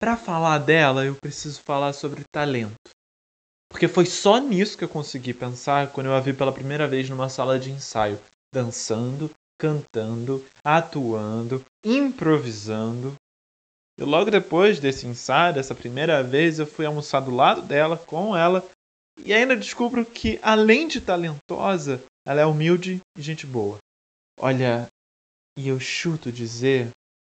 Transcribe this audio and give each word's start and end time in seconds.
Para 0.00 0.16
falar 0.16 0.58
dela, 0.58 1.04
eu 1.04 1.16
preciso 1.16 1.60
falar 1.62 1.92
sobre 1.92 2.22
talento. 2.32 2.90
Porque 3.68 3.88
foi 3.88 4.06
só 4.06 4.38
nisso 4.38 4.78
que 4.78 4.84
eu 4.84 4.88
consegui 4.88 5.34
pensar 5.34 5.92
quando 5.92 6.06
eu 6.06 6.14
a 6.14 6.20
vi 6.20 6.32
pela 6.32 6.52
primeira 6.52 6.86
vez 6.86 7.10
numa 7.10 7.28
sala 7.28 7.58
de 7.58 7.70
ensaio, 7.70 8.18
dançando, 8.54 9.30
cantando, 9.58 10.44
atuando, 10.64 11.64
improvisando. 11.84 13.14
E 13.98 14.04
logo 14.04 14.30
depois 14.30 14.78
desse 14.78 15.06
ensaio, 15.06 15.54
dessa 15.54 15.74
primeira 15.74 16.22
vez, 16.22 16.60
eu 16.60 16.66
fui 16.66 16.86
almoçar 16.86 17.20
do 17.20 17.34
lado 17.34 17.62
dela, 17.62 17.96
com 17.96 18.36
ela, 18.36 18.64
e 19.24 19.34
ainda 19.34 19.56
descubro 19.56 20.06
que, 20.06 20.38
além 20.40 20.86
de 20.86 21.00
talentosa, 21.00 22.00
ela 22.24 22.40
é 22.40 22.46
humilde 22.46 23.00
e 23.16 23.22
gente 23.22 23.44
boa. 23.44 23.78
Olha, 24.38 24.86
e 25.58 25.66
eu 25.66 25.80
chuto 25.80 26.30
dizer 26.30 26.90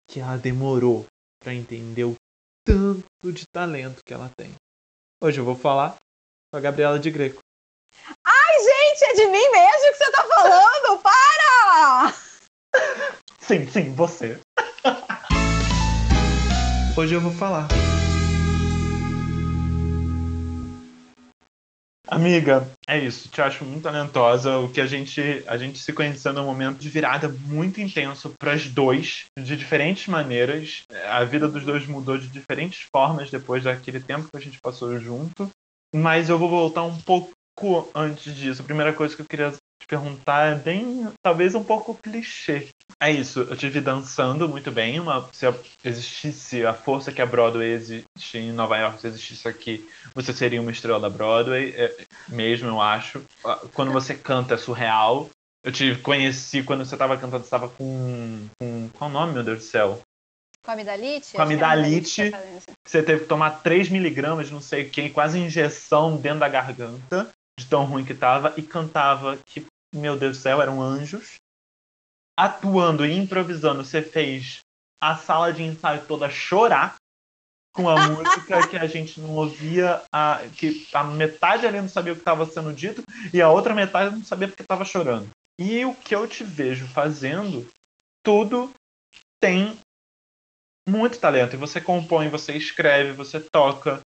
que 0.10 0.20
ela 0.20 0.38
demorou 0.38 1.06
para 1.40 1.54
entender 1.54 2.06
o 2.06 2.16
tanto 2.66 3.32
de 3.32 3.48
talento 3.48 4.02
que 4.06 4.14
ela 4.14 4.30
tem. 4.36 4.54
Hoje 5.22 5.40
eu 5.40 5.46
vou 5.46 5.56
falar 5.56 5.96
com 6.52 6.58
a 6.58 6.60
Gabriela 6.60 7.00
de 7.00 7.10
Greco. 7.12 7.40
Ai, 8.26 8.60
gente, 8.60 9.06
é 9.06 9.14
de 9.14 9.28
mim 9.28 9.50
mesmo 9.52 9.92
que 9.92 9.96
você 9.96 10.12
tá 10.12 10.28
falando? 10.28 11.02
Para! 11.02 12.14
Sim, 13.40 13.66
sim, 13.70 13.94
você. 13.94 14.38
Hoje 16.98 17.14
eu 17.14 17.22
vou 17.22 17.32
falar. 17.32 17.68
Amiga, 22.08 22.70
é 22.88 23.00
isso. 23.00 23.30
Te 23.30 23.42
acho 23.42 23.66
muito 23.66 23.84
talentosa. 23.84 24.58
O 24.58 24.70
que 24.70 24.80
a 24.80 24.86
gente 24.86 25.44
a 25.48 25.58
gente 25.58 25.80
se 25.80 25.92
conheceu 25.92 26.34
num 26.34 26.46
momento 26.46 26.78
de 26.78 26.90
virada 26.90 27.28
muito 27.28 27.82
intenso 27.82 28.34
para 28.40 28.54
as 28.54 28.68
dois, 28.68 29.26
de 29.38 29.56
diferentes 29.56 30.08
maneiras. 30.08 30.84
A 31.10 31.24
vida 31.24 31.48
dos 31.48 31.64
dois 31.64 31.88
mudou 31.88 32.18
de 32.18 32.28
diferentes 32.28 32.88
formas 32.96 33.32
depois 33.32 33.64
daquele 33.64 34.00
tempo 34.00 34.30
que 34.32 34.38
a 34.38 34.42
gente 34.42 34.60
passou 34.62 35.00
junto. 35.00 35.50
Mas 35.96 36.30
eu 36.30 36.38
vou 36.38 36.50
voltar 36.50 36.84
um 36.84 37.00
pouco 37.02 37.32
antes 37.94 38.36
disso. 38.36 38.62
A 38.62 38.66
primeira 38.66 38.94
coisa 38.94 39.16
que 39.16 39.22
eu 39.22 39.28
queria 39.28 39.54
te 39.86 39.88
perguntar 39.88 40.52
é 40.52 40.56
bem, 40.56 41.08
talvez 41.22 41.54
um 41.54 41.64
pouco 41.64 41.96
clichê. 41.96 42.68
É 43.00 43.12
isso, 43.12 43.42
eu 43.42 43.56
te 43.56 43.70
vi 43.70 43.80
dançando 43.80 44.50
muito 44.50 44.72
bem. 44.72 45.00
Uma, 45.00 45.30
se 45.32 45.46
existisse 45.84 46.66
a 46.66 46.74
força 46.74 47.12
que 47.12 47.22
a 47.22 47.26
Broadway 47.26 47.72
existe 47.72 48.38
em 48.38 48.52
Nova 48.52 48.78
York, 48.78 49.00
se 49.00 49.08
existisse 49.08 49.48
aqui, 49.48 49.88
você 50.14 50.34
seria 50.34 50.62
uma 50.62 50.72
estrela 50.72 51.00
da 51.00 51.10
Broadway, 51.10 51.74
é, 51.76 51.96
mesmo, 52.28 52.68
eu 52.68 52.82
acho. 52.82 53.22
Quando 53.74 53.92
você 53.92 54.16
canta 54.16 54.56
é 54.56 54.58
surreal. 54.58 55.30
Eu 55.64 55.72
te 55.72 55.96
conheci 55.96 56.62
quando 56.62 56.86
você 56.86 56.94
estava 56.94 57.18
cantando, 57.18 57.44
estava 57.44 57.68
com, 57.68 58.48
com. 58.60 58.88
Qual 58.90 59.10
o 59.10 59.14
nome, 59.14 59.34
meu 59.34 59.44
Deus 59.44 59.58
do 59.58 59.64
céu? 59.64 60.00
Com 60.64 60.72
amidalite? 60.72 61.34
Com 61.34 61.42
a 61.42 61.44
amidalite. 61.44 62.32
Você 62.86 63.02
teve 63.02 63.22
que 63.22 63.28
tomar 63.28 63.64
3 63.64 63.90
miligramas, 63.90 64.52
não 64.52 64.62
sei 64.62 64.86
quem, 64.88 65.12
quase 65.12 65.40
injeção 65.40 66.18
dentro 66.18 66.42
da 66.42 66.48
garganta, 66.48 67.32
de 67.60 67.66
tão 67.66 67.84
ruim 67.86 68.06
que 68.06 68.14
tava, 68.14 68.54
e 68.58 68.62
cantava 68.62 69.38
que, 69.46 69.66
meu 69.98 70.18
Deus 70.18 70.38
do 70.38 70.42
céu, 70.42 70.62
eram 70.62 70.82
anjos 70.82 71.36
atuando 72.38 73.06
e 73.06 73.14
improvisando, 73.14 73.84
você 73.84 74.02
fez 74.02 74.60
a 75.02 75.16
sala 75.16 75.54
de 75.54 75.64
ensaio 75.64 76.06
toda 76.06 76.30
chorar 76.30 76.96
com 77.74 77.90
a 77.90 78.08
música 78.08 78.68
que 78.68 78.78
a 78.78 78.88
gente 78.88 79.20
não 79.20 79.36
ouvia, 79.36 80.02
a, 80.12 80.42
que 80.56 80.88
a 80.94 81.04
metade 81.04 81.68
ali 81.68 81.80
não 81.80 81.90
sabia 81.90 82.14
o 82.14 82.16
que 82.16 82.22
estava 82.22 82.46
sendo 82.46 82.74
dito 82.74 83.04
e 83.34 83.42
a 83.42 83.50
outra 83.50 83.74
metade 83.74 84.16
não 84.16 84.24
sabia 84.24 84.48
porque 84.48 84.62
estava 84.62 84.86
chorando. 84.86 85.30
E 85.60 85.86
o 85.86 85.94
que 85.94 86.16
eu 86.16 86.28
te 86.28 86.44
vejo 86.44 86.88
fazendo, 86.88 87.68
tudo 88.24 88.72
tem 89.42 89.78
muito 90.88 91.20
talento. 91.20 91.54
E 91.54 91.58
você 91.58 91.82
compõe, 91.82 92.30
você 92.30 92.54
escreve, 92.54 93.12
você 93.12 93.40
toca. 93.40 93.98
O 93.98 94.02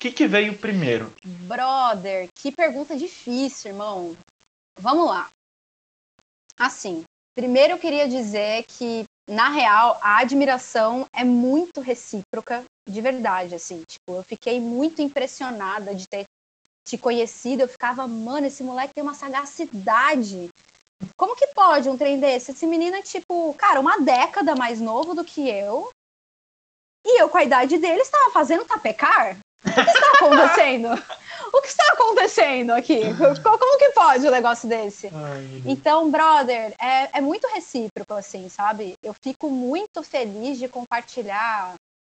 que, 0.00 0.10
que 0.10 0.26
veio 0.26 0.56
primeiro? 0.58 1.12
Brother, 1.24 2.28
que 2.34 2.50
pergunta 2.50 2.96
difícil, 2.96 3.70
irmão. 3.70 4.16
Vamos 4.78 5.06
lá. 5.06 5.30
Assim, 6.58 7.04
Primeiro 7.34 7.72
eu 7.72 7.78
queria 7.78 8.06
dizer 8.06 8.64
que, 8.64 9.04
na 9.26 9.48
real, 9.48 9.98
a 10.02 10.18
admiração 10.18 11.06
é 11.14 11.24
muito 11.24 11.80
recíproca, 11.80 12.62
de 12.86 13.00
verdade, 13.00 13.54
assim. 13.54 13.82
Tipo, 13.88 14.16
eu 14.16 14.22
fiquei 14.22 14.60
muito 14.60 15.00
impressionada 15.00 15.94
de 15.94 16.04
ter 16.06 16.24
te 16.86 16.98
conhecido. 16.98 17.62
Eu 17.62 17.68
ficava, 17.68 18.06
mano, 18.06 18.46
esse 18.46 18.62
moleque 18.62 18.92
tem 18.92 19.02
uma 19.02 19.14
sagacidade. 19.14 20.50
Como 21.16 21.34
que 21.34 21.46
pode 21.48 21.88
um 21.88 21.96
trem 21.96 22.20
desse? 22.20 22.50
Esse 22.50 22.66
menino 22.66 22.96
é, 22.96 23.02
tipo, 23.02 23.54
cara, 23.54 23.80
uma 23.80 23.98
década 23.98 24.54
mais 24.54 24.78
novo 24.78 25.14
do 25.14 25.24
que 25.24 25.48
eu. 25.48 25.88
E 27.06 27.18
eu, 27.18 27.30
com 27.30 27.38
a 27.38 27.44
idade 27.44 27.78
dele, 27.78 28.02
estava 28.02 28.30
fazendo 28.30 28.66
tapecar? 28.66 29.38
O 29.64 29.72
que 29.72 29.90
está 29.90 30.12
acontecendo? 30.14 30.88
o 31.52 31.60
que 31.60 31.68
está 31.68 31.92
acontecendo 31.92 32.70
aqui? 32.72 33.00
Como 33.42 33.78
que 33.78 33.90
pode 33.90 34.26
um 34.26 34.30
negócio 34.30 34.68
desse? 34.68 35.08
Ai, 35.08 35.62
então, 35.66 36.10
brother, 36.10 36.74
é, 36.80 37.18
é 37.18 37.20
muito 37.20 37.46
recíproco, 37.48 38.14
assim, 38.14 38.48
sabe? 38.48 38.94
Eu 39.02 39.14
fico 39.22 39.50
muito 39.50 40.02
feliz 40.02 40.58
de 40.58 40.68
compartilhar 40.68 41.74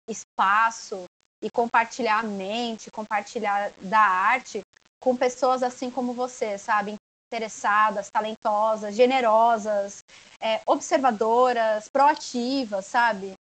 espaço 0.10 1.04
e 1.44 1.50
compartilhar 1.50 2.20
a 2.20 2.24
mente, 2.24 2.90
compartilhar 2.92 3.72
da 3.82 4.00
arte 4.00 4.62
com 5.02 5.16
pessoas 5.16 5.62
assim 5.62 5.90
como 5.90 6.14
você, 6.14 6.58
sabe? 6.58 6.96
Interessadas, 7.32 8.10
talentosas, 8.10 8.96
generosas, 8.96 10.04
é, 10.40 10.62
observadoras, 10.66 11.90
proativas, 11.90 12.86
sabe? 12.86 13.34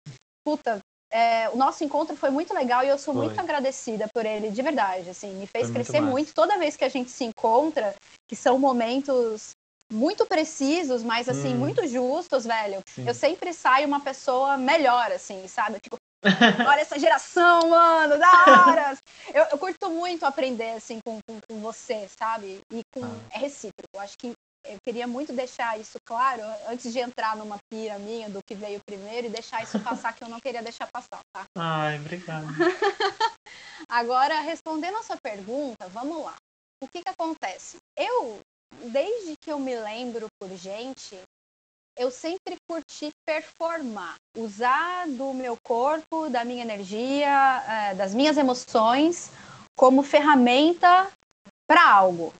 Puta, 0.44 0.80
é, 1.12 1.50
o 1.50 1.56
nosso 1.56 1.84
encontro 1.84 2.16
foi 2.16 2.30
muito 2.30 2.54
legal 2.54 2.82
e 2.82 2.88
eu 2.88 2.96
sou 2.96 3.12
foi. 3.12 3.26
muito 3.26 3.38
agradecida 3.38 4.08
por 4.12 4.24
ele, 4.24 4.50
de 4.50 4.62
verdade. 4.62 5.10
Assim, 5.10 5.34
me 5.34 5.46
fez 5.46 5.66
foi 5.66 5.74
crescer 5.74 6.00
muito, 6.00 6.12
muito, 6.12 6.34
Toda 6.34 6.58
vez 6.58 6.74
que 6.74 6.84
a 6.84 6.88
gente 6.88 7.10
se 7.10 7.22
encontra, 7.22 7.94
que 8.26 8.34
são 8.34 8.58
momentos 8.58 9.50
muito 9.92 10.24
precisos, 10.24 11.02
mas 11.02 11.28
assim, 11.28 11.52
hum. 11.52 11.58
muito 11.58 11.86
justos, 11.86 12.46
velho. 12.46 12.80
Sim. 12.86 13.06
Eu 13.06 13.14
sempre 13.14 13.52
saio 13.52 13.86
uma 13.86 14.00
pessoa 14.00 14.56
melhor, 14.56 15.12
assim, 15.12 15.46
sabe? 15.46 15.78
Tipo, 15.80 15.96
olha 16.66 16.80
essa 16.80 16.98
geração, 16.98 17.68
mano, 17.68 18.18
da 18.18 18.66
hora! 18.66 18.98
eu, 19.34 19.44
eu 19.50 19.58
curto 19.58 19.90
muito 19.90 20.24
aprender, 20.24 20.70
assim, 20.76 20.98
com, 21.04 21.18
com, 21.28 21.38
com 21.46 21.60
você, 21.60 22.08
sabe? 22.18 22.60
E 22.72 22.80
com, 22.94 23.04
ah. 23.04 23.18
é 23.32 23.38
recíproco. 23.38 23.98
Acho 23.98 24.16
que 24.16 24.32
eu 24.64 24.78
queria 24.82 25.06
muito 25.06 25.32
deixar 25.32 25.78
isso 25.78 25.98
claro 26.04 26.42
antes 26.68 26.92
de 26.92 26.98
entrar 26.98 27.36
numa 27.36 27.58
pira 27.70 27.98
minha 27.98 28.28
do 28.28 28.40
que 28.42 28.54
veio 28.54 28.80
primeiro 28.86 29.26
e 29.26 29.30
deixar 29.30 29.62
isso 29.62 29.78
passar 29.80 30.14
que 30.14 30.22
eu 30.22 30.28
não 30.28 30.40
queria 30.40 30.62
deixar 30.62 30.88
passar, 30.90 31.20
tá? 31.32 31.44
Ai, 31.56 31.98
obrigada. 31.98 32.46
Agora, 33.88 34.40
respondendo 34.40 34.96
a 34.98 35.02
sua 35.02 35.16
pergunta, 35.22 35.88
vamos 35.88 36.24
lá. 36.24 36.34
O 36.82 36.88
que 36.88 37.02
que 37.02 37.08
acontece? 37.08 37.78
Eu, 37.96 38.40
desde 38.90 39.34
que 39.40 39.50
eu 39.50 39.58
me 39.58 39.74
lembro 39.76 40.26
por 40.40 40.48
gente, 40.56 41.18
eu 41.96 42.10
sempre 42.10 42.56
curti 42.68 43.10
performar, 43.24 44.16
usar 44.36 45.06
do 45.08 45.34
meu 45.34 45.56
corpo, 45.62 46.28
da 46.30 46.44
minha 46.44 46.62
energia, 46.62 47.64
é, 47.68 47.94
das 47.94 48.14
minhas 48.14 48.36
emoções 48.36 49.30
como 49.76 50.02
ferramenta 50.02 51.10
para 51.66 51.88
algo. 51.88 52.32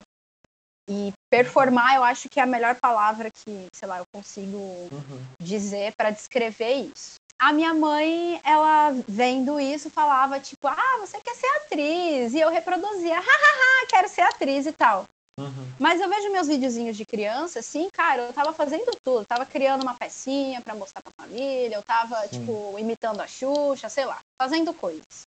E 0.89 1.13
performar, 1.33 1.97
eu 1.97 2.05
acho 2.05 2.29
que 2.29 2.39
é 2.39 2.43
a 2.43 2.47
melhor 2.47 2.75
palavra 2.75 3.31
que, 3.31 3.67
sei 3.75 3.89
lá, 3.89 3.97
eu 3.97 4.05
consigo 4.15 4.59
uhum. 4.59 5.23
dizer 5.41 5.95
para 5.97 6.11
descrever 6.11 6.91
isso. 6.95 7.15
A 7.39 7.55
minha 7.55 7.73
mãe, 7.73 8.39
ela 8.45 8.91
vendo 9.09 9.59
isso, 9.59 9.89
falava 9.89 10.39
tipo, 10.39 10.69
ah, 10.69 10.99
você 11.01 11.19
quer 11.23 11.35
ser 11.35 11.47
atriz? 11.47 12.35
E 12.35 12.41
eu 12.41 12.51
reproduzia, 12.51 13.17
hahaha, 13.19 13.87
quero 13.89 14.09
ser 14.11 14.21
atriz 14.21 14.67
e 14.67 14.73
tal. 14.73 15.07
Uhum. 15.41 15.73
Mas 15.81 16.03
eu 16.03 16.09
vejo 16.11 16.31
meus 16.31 16.49
videozinhos 16.49 16.99
de 16.99 17.07
criança, 17.07 17.61
assim, 17.61 17.89
cara, 17.91 18.25
eu 18.25 18.33
tava 18.35 18.53
fazendo 18.53 18.93
tudo. 19.03 19.25
tava 19.25 19.47
criando 19.47 19.83
uma 19.83 19.95
pecinha 19.95 20.61
para 20.61 20.75
mostrar 20.75 21.01
pra 21.01 21.27
família, 21.27 21.77
eu 21.77 21.83
tava, 21.83 22.21
Sim. 22.29 22.41
tipo, 22.41 22.79
imitando 22.79 23.23
a 23.23 23.27
Xuxa, 23.27 23.89
sei 23.89 24.05
lá, 24.05 24.19
fazendo 24.41 24.75
coisas. 24.75 25.23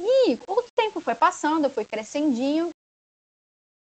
E 0.00 0.34
o 0.48 0.62
tempo 0.74 1.00
foi 1.00 1.14
passando, 1.14 1.66
eu 1.66 1.70
fui 1.70 1.84
crescendinho, 1.84 2.70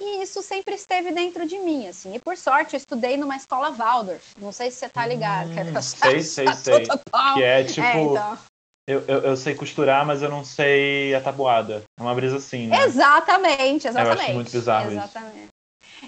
e 0.01 0.23
isso 0.23 0.43
sempre 0.43 0.75
esteve 0.75 1.13
dentro 1.13 1.47
de 1.47 1.59
mim, 1.59 1.87
assim. 1.87 2.15
E 2.15 2.19
por 2.19 2.37
sorte, 2.37 2.75
eu 2.75 2.79
estudei 2.79 3.17
numa 3.17 3.37
escola 3.37 3.71
Waldorf. 3.71 4.35
Não 4.39 4.51
sei 4.51 4.71
se 4.71 4.79
você 4.79 4.89
tá 4.89 5.07
ligado. 5.07 5.51
Hum, 5.51 5.55
que 5.55 5.61
é 5.61 5.83
sei, 5.83 6.21
sei, 6.21 6.53
sei. 6.55 6.87
Que 7.35 7.43
é 7.43 7.65
tipo. 7.65 7.87
É, 7.87 8.03
então. 8.03 8.39
eu, 8.89 9.05
eu, 9.07 9.19
eu, 9.21 9.37
sei 9.37 9.55
costurar, 9.55 10.05
mas 10.05 10.21
eu 10.21 10.29
não 10.29 10.45
sei 10.45 11.15
a 11.15 11.21
tabuada. 11.21 11.85
É 11.99 12.03
uma 12.03 12.15
brisa 12.15 12.39
assim, 12.39 12.67
né? 12.67 12.85
Exatamente, 12.85 13.87
exatamente. 13.87 14.19
Eu 14.19 14.25
acho 14.25 14.35
muito 14.35 14.51
bizarro 14.51 14.91
exatamente. 14.91 15.37
isso. 15.37 15.55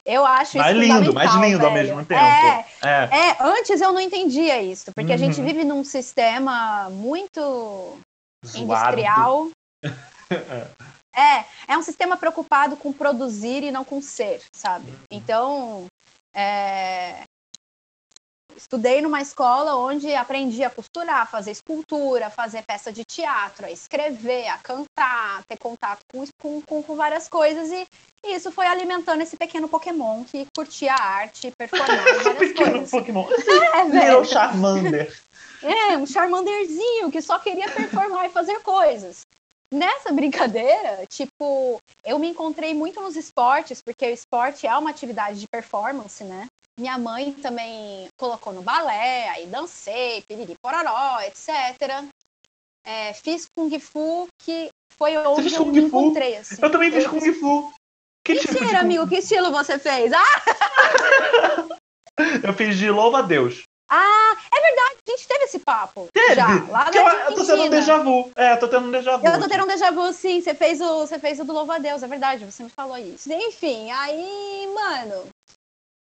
Eu 0.05 0.27
acho 0.27 0.59
mais 0.59 0.77
isso 0.77 0.85
lindo, 0.85 1.15
mais 1.15 1.35
lindo 1.35 1.59
velho. 1.59 1.67
ao 1.67 1.73
mesmo 1.73 2.05
tempo. 2.05 2.21
É, 2.21 2.67
é, 2.83 3.29
é. 3.29 3.37
antes 3.41 3.81
eu 3.81 3.93
não 3.93 4.01
entendia 4.01 4.61
isso, 4.61 4.91
porque 4.95 5.11
uhum. 5.11 5.15
a 5.15 5.19
gente 5.19 5.41
uhum. 5.41 5.47
vive 5.47 5.65
num 5.65 5.85
sistema 5.85 6.91
muito 6.91 7.97
Zoado. 8.45 8.65
industrial. 8.65 9.49
é. 11.17 11.45
É, 11.67 11.79
um 11.79 11.83
sistema 11.83 12.17
preocupado 12.17 12.77
com 12.77 12.93
produzir 12.93 13.63
e 13.63 13.71
não 13.71 13.85
com 13.85 14.03
ser, 14.03 14.43
sabe? 14.53 14.93
Então, 15.11 15.87
é... 16.35 17.23
estudei 18.55 19.01
numa 19.01 19.23
escola 19.23 19.77
onde 19.77 20.15
aprendi 20.15 20.63
a 20.63 20.71
costurar, 20.71 21.23
a 21.23 21.27
fazer 21.27 21.53
escultura, 21.53 22.27
a 22.27 22.31
fazer 22.31 22.63
peça 22.65 22.93
de 22.93 23.03
teatro, 23.03 23.65
a 23.67 23.71
escrever, 23.71 24.47
a 24.49 24.59
cantar, 24.59 25.41
a 25.41 25.43
ter 25.49 25.57
contato 25.59 26.01
com, 26.13 26.61
com, 26.63 26.83
com 26.83 26.97
várias 26.97 27.29
coisas. 27.29 27.71
E, 27.71 27.87
e, 28.25 28.35
isso 28.35 28.53
foi 28.53 28.67
alimentando 28.67 29.23
esse 29.23 29.37
pequeno 29.37 29.69
Pokémon 29.69 30.23
que 30.25 30.47
curtia 30.55 30.93
a 30.93 31.03
arte, 31.03 31.51
performar 31.57 31.89
várias 32.23 32.39
pequeno 32.39 32.73
coisas. 32.73 32.91
Pokémon. 32.91 33.27
É, 33.77 34.25
Charmander. 34.25 35.21
É, 35.63 35.97
um 35.97 36.07
Charmanderzinho 36.07 37.11
que 37.11 37.23
só 37.23 37.39
queria 37.39 37.69
performar 37.71 38.27
e 38.27 38.31
fazer 38.31 38.61
coisas. 38.61 39.27
Nessa 39.77 40.11
brincadeira, 40.11 41.05
tipo, 41.07 41.79
eu 42.03 42.19
me 42.19 42.29
encontrei 42.29 42.73
muito 42.73 42.99
nos 42.99 43.15
esportes, 43.15 43.83
porque 43.83 44.07
o 44.07 44.11
esporte 44.11 44.67
é 44.67 44.75
uma 44.75 44.89
atividade 44.89 45.39
de 45.39 45.47
performance, 45.47 46.25
né? 46.25 46.47
Minha 46.81 46.97
mãe 46.97 47.33
também 47.35 48.09
colocou 48.19 48.55
no 48.55 48.63
balé, 48.63 49.29
aí 49.29 49.47
dancei, 49.47 50.25
piriri 50.27 50.55
pororó, 50.63 51.21
etc. 51.21 52.09
É, 52.87 53.13
fiz 53.13 53.45
Kung 53.55 53.79
Fu, 53.79 54.27
que 54.43 54.71
foi 54.97 55.15
onde 55.19 55.55
eu 55.55 55.67
me 55.67 55.81
encontrei. 55.81 56.37
Assim. 56.39 56.57
Eu 56.63 56.73
também 56.73 56.91
fiz 56.91 57.05
eu... 57.05 57.11
Kung 57.11 57.33
Fu. 57.35 57.71
Que 58.25 58.33
Mentira, 58.33 58.59
tipo 58.59 58.77
amigo, 58.79 59.07
que 59.07 59.17
estilo 59.17 59.53
você 59.53 59.79
fez? 59.79 60.11
Ah! 60.11 60.43
eu 62.43 62.55
fiz 62.55 62.79
de 62.79 62.91
louva 62.91 63.19
a 63.19 63.23
Deus. 63.23 63.63
Ah, 63.89 64.37
é 64.53 64.61
verdade, 64.61 64.97
a 65.07 65.11
gente 65.11 65.29
teve 65.29 65.45
esse 65.45 65.59
papo. 65.61 66.09
Teve? 66.13 66.35
Já, 66.35 66.47
lá 66.69 66.91
eu, 66.93 67.31
eu 67.31 67.35
tô 67.37 67.45
tendo 67.45 67.63
um 67.63 67.71
déjà 67.71 67.99
vu. 67.99 68.31
É, 68.35 68.53
eu 68.53 68.59
tô 68.59 68.69
tendo 68.69 68.89
um 68.89 68.91
déjà 68.91 69.17
vu. 69.17 69.27
Eu 69.27 69.41
tô 69.41 69.49
tendo 69.49 69.65
um 69.65 69.69
déjà 69.69 69.91
vu, 69.91 70.13
sim. 70.13 70.41
Você 70.41 70.55
fez 70.55 70.81
o, 70.81 71.07
você 71.07 71.19
fez 71.19 71.39
o 71.39 71.45
do 71.45 71.53
Louva 71.53 71.77
a 71.77 71.79
Deus, 71.79 72.03
é 72.03 72.09
verdade, 72.09 72.45
você 72.45 72.65
me 72.65 72.71
falou 72.71 72.99
isso. 72.99 73.33
Enfim, 73.33 73.91
aí, 73.93 74.69
mano. 74.75 75.29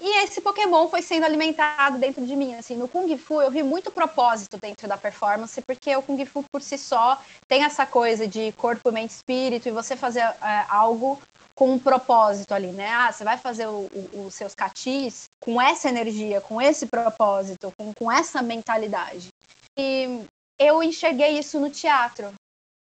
E 0.06 0.24
esse 0.26 0.42
Pokémon 0.42 0.90
foi 0.90 1.02
sendo 1.02 1.26
alimentado 1.26 1.98
dentro 1.98 2.26
de 2.26 2.36
mim, 2.36 2.56
assim, 2.56 2.76
no 2.76 2.90
Kung 2.90 3.18
Fu 3.18 3.42
eu 3.42 3.50
vi 3.50 3.64
muito 3.64 3.90
propósito 3.90 4.58
dentro 4.58 4.86
da 4.86 4.98
performance, 4.98 5.62
porque 5.66 5.96
o 5.96 6.02
Kung 6.02 6.26
Fu 6.26 6.44
por 6.52 6.62
si 6.62 6.78
só 6.78 7.18
tem 7.48 7.64
essa 7.64 7.86
coisa 7.86 8.28
de 8.28 8.52
corpo, 8.52 8.92
mente, 8.92 9.12
espírito, 9.12 9.70
e 9.70 9.72
você 9.72 9.96
fazer 9.96 10.20
é, 10.20 10.66
algo 10.68 11.22
com 11.56 11.72
um 11.72 11.80
propósito 11.80 12.54
ali, 12.54 12.68
né? 12.74 12.90
Ah, 12.90 13.14
você 13.14 13.24
vai 13.24 13.38
fazer 13.38 13.66
os 13.66 14.34
seus 14.34 14.54
catis 14.54 15.24
com 15.42 15.62
essa 15.62 15.88
energia, 15.88 16.42
com 16.42 16.62
esse 16.62 16.86
propósito, 16.86 17.72
com, 17.78 17.94
com 17.94 18.12
essa 18.12 18.42
mentalidade. 18.42 19.30
E 19.80 20.26
eu 20.60 20.84
enxerguei 20.84 21.40
isso 21.40 21.62
no 21.62 21.70
teatro, 21.70 22.34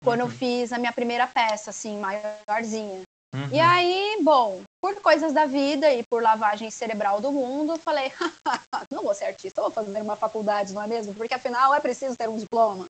quando 0.02 0.20
uhum. 0.20 0.26
eu 0.26 0.32
fiz 0.32 0.72
a 0.72 0.78
minha 0.78 0.93
primeira 0.93 1.26
peça, 1.26 1.69
assim, 1.69 2.00
maiorzinha. 2.00 3.02
Uhum. 3.35 3.49
E 3.53 3.61
aí, 3.61 4.19
bom, 4.23 4.62
por 4.81 4.97
coisas 4.97 5.32
da 5.32 5.47
vida 5.47 5.93
e 5.93 6.03
por 6.03 6.23
lavagem 6.23 6.71
cerebral 6.71 7.21
do 7.21 7.31
mundo, 7.31 7.79
falei, 7.79 8.11
não 8.91 9.05
vou 9.05 9.15
ser 9.15 9.27
artista, 9.27 9.62
vou 9.62 9.71
fazer 9.71 10.00
uma 10.00 10.17
faculdade, 10.17 10.73
não 10.73 10.82
é 10.82 10.87
mesmo? 10.87 11.15
Porque 11.15 11.35
afinal 11.35 11.75
é 11.75 11.81
preciso 11.81 12.17
ter 12.17 12.29
um 12.29 12.37
diploma. 12.37 12.87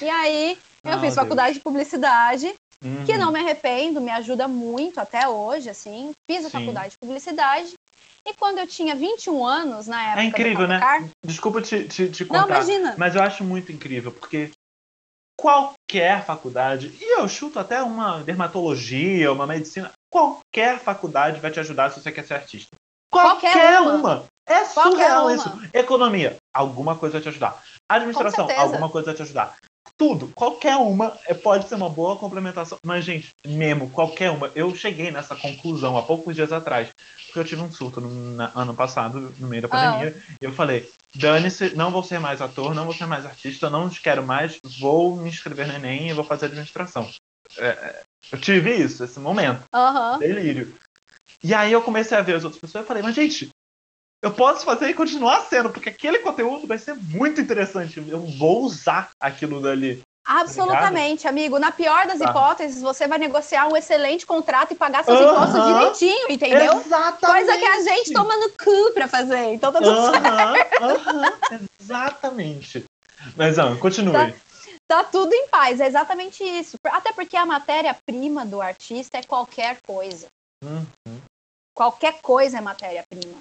E 0.00 0.08
aí, 0.08 0.58
eu 0.84 0.96
oh, 0.96 1.00
fiz 1.00 1.14
faculdade 1.14 1.50
Deus. 1.50 1.58
de 1.58 1.62
publicidade 1.62 2.54
uhum. 2.82 3.04
que 3.04 3.16
não 3.18 3.30
me 3.30 3.40
arrependo, 3.40 4.00
me 4.00 4.10
ajuda 4.10 4.48
muito 4.48 4.98
até 4.98 5.28
hoje, 5.28 5.68
assim. 5.68 6.12
Fiz 6.30 6.44
a 6.44 6.50
Sim. 6.50 6.58
faculdade 6.58 6.90
de 6.90 6.98
publicidade. 6.98 7.74
E 8.26 8.34
quando 8.34 8.58
eu 8.58 8.66
tinha 8.66 8.94
21 8.94 9.44
anos, 9.44 9.86
na 9.88 10.02
época. 10.04 10.22
É 10.22 10.24
incrível, 10.24 10.68
né? 10.68 10.80
Desculpa 11.26 11.60
te, 11.60 11.84
te, 11.88 12.08
te 12.08 12.24
contar. 12.24 12.46
Não, 12.46 12.48
imagina. 12.48 12.94
Mas 12.96 13.16
eu 13.16 13.22
acho 13.22 13.42
muito 13.42 13.72
incrível, 13.72 14.12
porque 14.12 14.50
qualquer 15.42 16.24
faculdade, 16.24 16.96
e 17.00 17.18
eu 17.18 17.28
chuto 17.28 17.58
até 17.58 17.82
uma 17.82 18.22
dermatologia, 18.22 19.32
uma 19.32 19.44
medicina, 19.44 19.90
qualquer 20.08 20.78
faculdade 20.78 21.40
vai 21.40 21.50
te 21.50 21.58
ajudar 21.58 21.90
se 21.90 22.00
você 22.00 22.12
quer 22.12 22.24
ser 22.24 22.34
artista. 22.34 22.76
Qualquer, 23.12 23.52
qualquer 23.52 23.80
uma. 23.80 23.94
uma. 23.94 24.24
É 24.46 24.64
surreal 24.64 25.30
isso. 25.32 25.50
Economia, 25.74 26.36
alguma 26.54 26.96
coisa 26.96 27.14
vai 27.14 27.22
te 27.22 27.28
ajudar. 27.28 27.60
Administração, 27.88 28.48
alguma 28.56 28.88
coisa 28.88 29.06
vai 29.06 29.16
te 29.16 29.22
ajudar 29.22 29.56
tudo, 29.98 30.28
qualquer 30.34 30.76
uma 30.76 31.16
é, 31.26 31.34
pode 31.34 31.68
ser 31.68 31.74
uma 31.74 31.88
boa 31.88 32.16
complementação. 32.16 32.78
Mas, 32.84 33.04
gente, 33.04 33.30
mesmo, 33.46 33.90
qualquer 33.90 34.30
uma. 34.30 34.50
Eu 34.54 34.74
cheguei 34.74 35.10
nessa 35.10 35.36
conclusão 35.36 35.96
há 35.96 36.02
poucos 36.02 36.34
dias 36.34 36.52
atrás, 36.52 36.88
porque 37.26 37.38
eu 37.38 37.44
tive 37.44 37.62
um 37.62 37.70
surto 37.70 38.00
no 38.00 38.34
na, 38.34 38.50
ano 38.54 38.74
passado, 38.74 39.34
no 39.38 39.48
meio 39.48 39.62
da 39.62 39.68
pandemia, 39.68 40.16
ah. 40.16 40.34
e 40.40 40.44
eu 40.44 40.52
falei: 40.52 40.90
dane-se, 41.14 41.76
não 41.76 41.90
vou 41.90 42.02
ser 42.02 42.18
mais 42.18 42.40
ator, 42.40 42.74
não 42.74 42.84
vou 42.84 42.94
ser 42.94 43.06
mais 43.06 43.24
artista, 43.24 43.70
não 43.70 43.88
quero 43.88 44.22
mais, 44.22 44.58
vou 44.80 45.16
me 45.16 45.28
inscrever 45.28 45.66
no 45.66 45.74
Enem 45.74 46.08
e 46.08 46.12
vou 46.12 46.24
fazer 46.24 46.46
administração. 46.46 47.08
É, 47.58 47.66
é 47.66 48.02
eu 48.30 48.40
tive 48.40 48.74
isso, 48.74 49.04
esse 49.04 49.20
momento. 49.20 49.62
Uhum. 49.74 50.18
Delírio. 50.18 50.74
E 51.42 51.52
aí 51.52 51.72
eu 51.72 51.82
comecei 51.82 52.16
a 52.16 52.22
ver 52.22 52.36
as 52.36 52.44
outras 52.44 52.60
pessoas 52.60 52.84
e 52.84 52.88
falei, 52.88 53.02
mas 53.02 53.14
gente, 53.14 53.50
eu 54.22 54.32
posso 54.32 54.64
fazer 54.64 54.88
e 54.88 54.94
continuar 54.94 55.40
sendo, 55.42 55.70
porque 55.70 55.88
aquele 55.88 56.20
conteúdo 56.20 56.66
vai 56.66 56.78
ser 56.78 56.94
muito 56.94 57.40
interessante. 57.40 58.02
Eu 58.08 58.20
vou 58.20 58.62
usar 58.62 59.10
aquilo 59.20 59.60
dali. 59.60 60.00
Absolutamente, 60.24 61.24
tá 61.24 61.28
amigo. 61.28 61.58
Na 61.58 61.72
pior 61.72 62.06
das 62.06 62.20
tá. 62.20 62.30
hipóteses, 62.30 62.80
você 62.80 63.08
vai 63.08 63.18
negociar 63.18 63.66
um 63.66 63.76
excelente 63.76 64.24
contrato 64.24 64.72
e 64.72 64.76
pagar 64.76 65.04
seus 65.04 65.18
uh 65.18 65.24
-huh. 65.24 65.32
impostos 65.32 65.66
direitinho, 65.66 66.30
entendeu? 66.30 66.80
Exatamente. 66.80 67.46
Coisa 67.46 67.58
que 67.58 67.66
a 67.66 67.82
gente 67.82 68.12
toma 68.12 68.36
no 68.36 68.50
cu 68.50 68.94
pra 68.94 69.08
fazer. 69.08 69.52
Então 69.54 69.72
tá 69.72 69.80
tudo 69.80 69.90
uh 69.90 70.12
-huh. 70.12 70.52
certo. 70.52 70.84
Uh 70.84 71.58
-huh. 71.58 71.68
Exatamente. 71.80 72.84
Mas, 73.36 73.56
não, 73.56 73.76
continue. 73.76 74.12
Tá, 74.12 74.32
tá 74.86 75.04
tudo 75.04 75.34
em 75.34 75.48
paz, 75.48 75.80
é 75.80 75.86
exatamente 75.88 76.44
isso. 76.44 76.76
Até 76.86 77.12
porque 77.12 77.36
a 77.36 77.44
matéria-prima 77.44 78.46
do 78.46 78.62
artista 78.62 79.18
é 79.18 79.22
qualquer 79.22 79.78
coisa. 79.84 80.28
Uhum. 80.64 81.20
Qualquer 81.74 82.20
coisa 82.20 82.58
é 82.58 82.60
matéria-prima. 82.60 83.40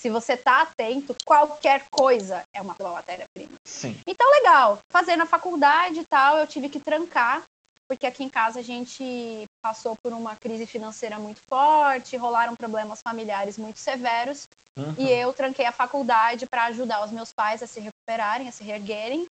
Se 0.00 0.08
você 0.08 0.34
tá 0.34 0.62
atento, 0.62 1.14
qualquer 1.26 1.84
coisa 1.90 2.42
é 2.54 2.62
uma 2.62 2.74
matéria-prima. 2.80 3.52
Sim. 3.66 4.00
Então, 4.06 4.30
legal. 4.30 4.78
Fazendo 4.90 5.24
a 5.24 5.26
faculdade 5.26 6.00
e 6.00 6.06
tal, 6.06 6.38
eu 6.38 6.46
tive 6.46 6.70
que 6.70 6.80
trancar, 6.80 7.42
porque 7.86 8.06
aqui 8.06 8.24
em 8.24 8.28
casa 8.30 8.60
a 8.60 8.62
gente 8.62 9.44
passou 9.62 9.94
por 10.02 10.14
uma 10.14 10.34
crise 10.36 10.64
financeira 10.64 11.18
muito 11.18 11.42
forte, 11.46 12.16
rolaram 12.16 12.56
problemas 12.56 13.00
familiares 13.06 13.58
muito 13.58 13.78
severos, 13.78 14.48
uhum. 14.78 14.94
e 14.96 15.10
eu 15.10 15.34
tranquei 15.34 15.66
a 15.66 15.72
faculdade 15.72 16.46
para 16.46 16.64
ajudar 16.64 17.04
os 17.04 17.10
meus 17.10 17.30
pais 17.34 17.62
a 17.62 17.66
se 17.66 17.78
recuperarem, 17.78 18.48
a 18.48 18.52
se 18.52 18.64
reerguerem 18.64 19.26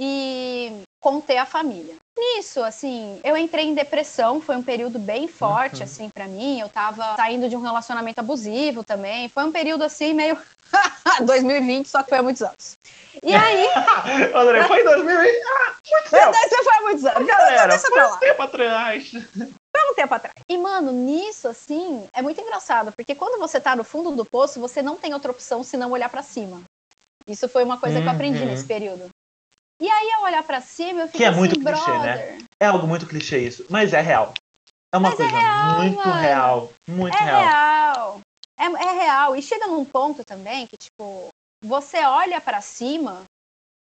e 0.00 0.82
conter 1.06 1.36
a 1.38 1.46
família. 1.46 1.94
Nisso, 2.18 2.64
assim, 2.64 3.20
eu 3.22 3.36
entrei 3.36 3.66
em 3.66 3.74
depressão, 3.74 4.40
foi 4.40 4.56
um 4.56 4.62
período 4.62 4.98
bem 4.98 5.28
forte, 5.28 5.76
uhum. 5.76 5.84
assim, 5.84 6.08
para 6.08 6.26
mim. 6.26 6.58
Eu 6.58 6.68
tava 6.68 7.14
saindo 7.14 7.48
de 7.48 7.54
um 7.54 7.60
relacionamento 7.60 8.18
abusivo 8.18 8.82
também. 8.82 9.28
Foi 9.28 9.44
um 9.44 9.52
período, 9.52 9.84
assim, 9.84 10.12
meio 10.12 10.36
2020, 11.22 11.86
só 11.86 12.02
que 12.02 12.08
foi 12.08 12.18
há 12.18 12.22
muitos 12.24 12.42
anos. 12.42 12.76
E 13.22 13.32
aí. 13.32 13.68
André, 14.34 14.64
foi 14.66 14.80
em 14.80 14.84
2020? 14.84 15.30
Ah, 15.46 15.74
muito 15.92 16.10
tempo. 16.10 16.64
Foi 16.64 16.74
há 16.74 16.82
muitos 16.82 17.04
anos. 17.04 17.28
Galera, 17.28 17.78
foi 17.78 18.02
um 18.02 18.16
tempo 18.16 18.42
atrás. 18.42 19.12
Foi 19.76 19.90
um 19.90 19.94
tempo 19.94 20.14
atrás. 20.14 20.34
E, 20.48 20.56
mano, 20.56 20.90
nisso, 20.90 21.46
assim, 21.46 22.08
é 22.14 22.22
muito 22.22 22.40
engraçado, 22.40 22.92
porque 22.92 23.14
quando 23.14 23.38
você 23.38 23.60
tá 23.60 23.76
no 23.76 23.84
fundo 23.84 24.10
do 24.12 24.24
poço, 24.24 24.58
você 24.58 24.80
não 24.80 24.96
tem 24.96 25.12
outra 25.12 25.30
opção 25.30 25.62
senão 25.62 25.90
olhar 25.90 26.08
para 26.08 26.22
cima. 26.22 26.62
Isso 27.28 27.46
foi 27.46 27.62
uma 27.62 27.78
coisa 27.78 27.96
uhum. 27.96 28.02
que 28.02 28.08
eu 28.08 28.12
aprendi 28.12 28.40
uhum. 28.40 28.46
nesse 28.46 28.64
período. 28.64 29.10
E 29.80 29.90
aí, 29.90 30.12
ao 30.12 30.22
olhar 30.22 30.42
para 30.42 30.60
cima, 30.60 31.02
eu 31.02 31.06
fico 31.06 31.18
Que 31.18 31.24
é 31.24 31.28
assim, 31.28 31.38
muito 31.38 31.54
clichê, 31.54 31.84
brother. 31.84 32.02
né? 32.02 32.38
É 32.58 32.66
algo 32.66 32.86
muito 32.86 33.06
clichê 33.06 33.38
isso, 33.38 33.66
mas 33.68 33.92
é 33.92 34.00
real. 34.00 34.32
É 34.92 34.96
uma 34.96 35.10
mas 35.10 35.20
é 35.20 35.22
coisa 35.22 35.36
é 35.36 35.40
real, 35.40 35.82
muito 35.82 35.98
mano. 35.98 36.20
real, 36.20 36.72
muito 36.88 37.16
é 37.16 37.24
real. 37.24 37.42
real. 37.42 38.20
É, 38.58 38.64
é 38.64 39.04
real. 39.04 39.36
E 39.36 39.42
chega 39.42 39.66
num 39.66 39.84
ponto 39.84 40.24
também 40.24 40.66
que, 40.66 40.76
tipo, 40.76 41.28
você 41.62 41.98
olha 42.04 42.40
para 42.40 42.60
cima 42.60 43.24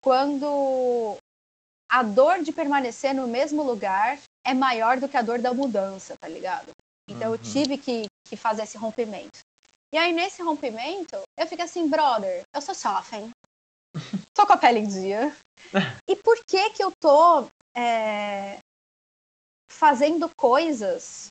quando 0.02 1.16
a 1.90 2.02
dor 2.02 2.42
de 2.42 2.52
permanecer 2.52 3.14
no 3.14 3.26
mesmo 3.26 3.62
lugar 3.62 4.18
é 4.44 4.54
maior 4.54 4.98
do 4.98 5.08
que 5.08 5.16
a 5.16 5.22
dor 5.22 5.38
da 5.38 5.52
mudança, 5.52 6.14
tá 6.18 6.26
ligado? 6.26 6.70
Então 7.08 7.28
uhum. 7.28 7.34
eu 7.34 7.38
tive 7.38 7.76
que, 7.76 8.06
que 8.26 8.36
fazer 8.36 8.62
esse 8.62 8.78
rompimento. 8.78 9.40
E 9.92 9.98
aí, 9.98 10.10
nesse 10.10 10.42
rompimento, 10.42 11.20
eu 11.38 11.46
fico 11.46 11.62
assim, 11.62 11.86
brother, 11.86 12.42
eu 12.54 12.62
sou 12.62 12.74
sofrem. 12.74 13.30
Tô 14.34 14.46
com 14.46 14.52
a 14.52 14.56
pele 14.56 14.80
em 14.80 14.88
dia. 14.88 15.34
E 16.08 16.16
por 16.16 16.44
que 16.44 16.70
que 16.70 16.82
eu 16.82 16.90
tô 17.00 17.48
é, 17.74 18.58
fazendo 19.70 20.28
coisas 20.36 21.28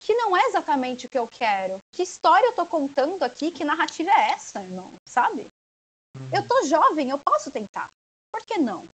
que 0.00 0.14
não 0.14 0.36
é 0.36 0.44
exatamente 0.46 1.06
o 1.06 1.08
que 1.08 1.18
eu 1.18 1.26
quero? 1.26 1.78
Que 1.92 2.02
história 2.02 2.46
eu 2.46 2.54
tô 2.54 2.66
contando 2.66 3.22
aqui? 3.22 3.50
Que 3.50 3.64
narrativa 3.64 4.10
é 4.10 4.30
essa, 4.30 4.62
irmão? 4.62 4.92
Sabe? 5.08 5.46
Eu 6.32 6.46
tô 6.46 6.64
jovem, 6.64 7.10
eu 7.10 7.18
posso 7.18 7.50
tentar. 7.50 7.88
Por 8.30 8.44
que 8.44 8.58
não? 8.58 8.86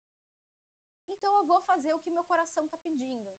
Então 1.08 1.36
eu 1.38 1.44
vou 1.46 1.60
fazer 1.60 1.94
o 1.94 2.00
que 2.00 2.10
meu 2.10 2.24
coração 2.24 2.68
tá 2.68 2.76
pedindo. 2.76 3.34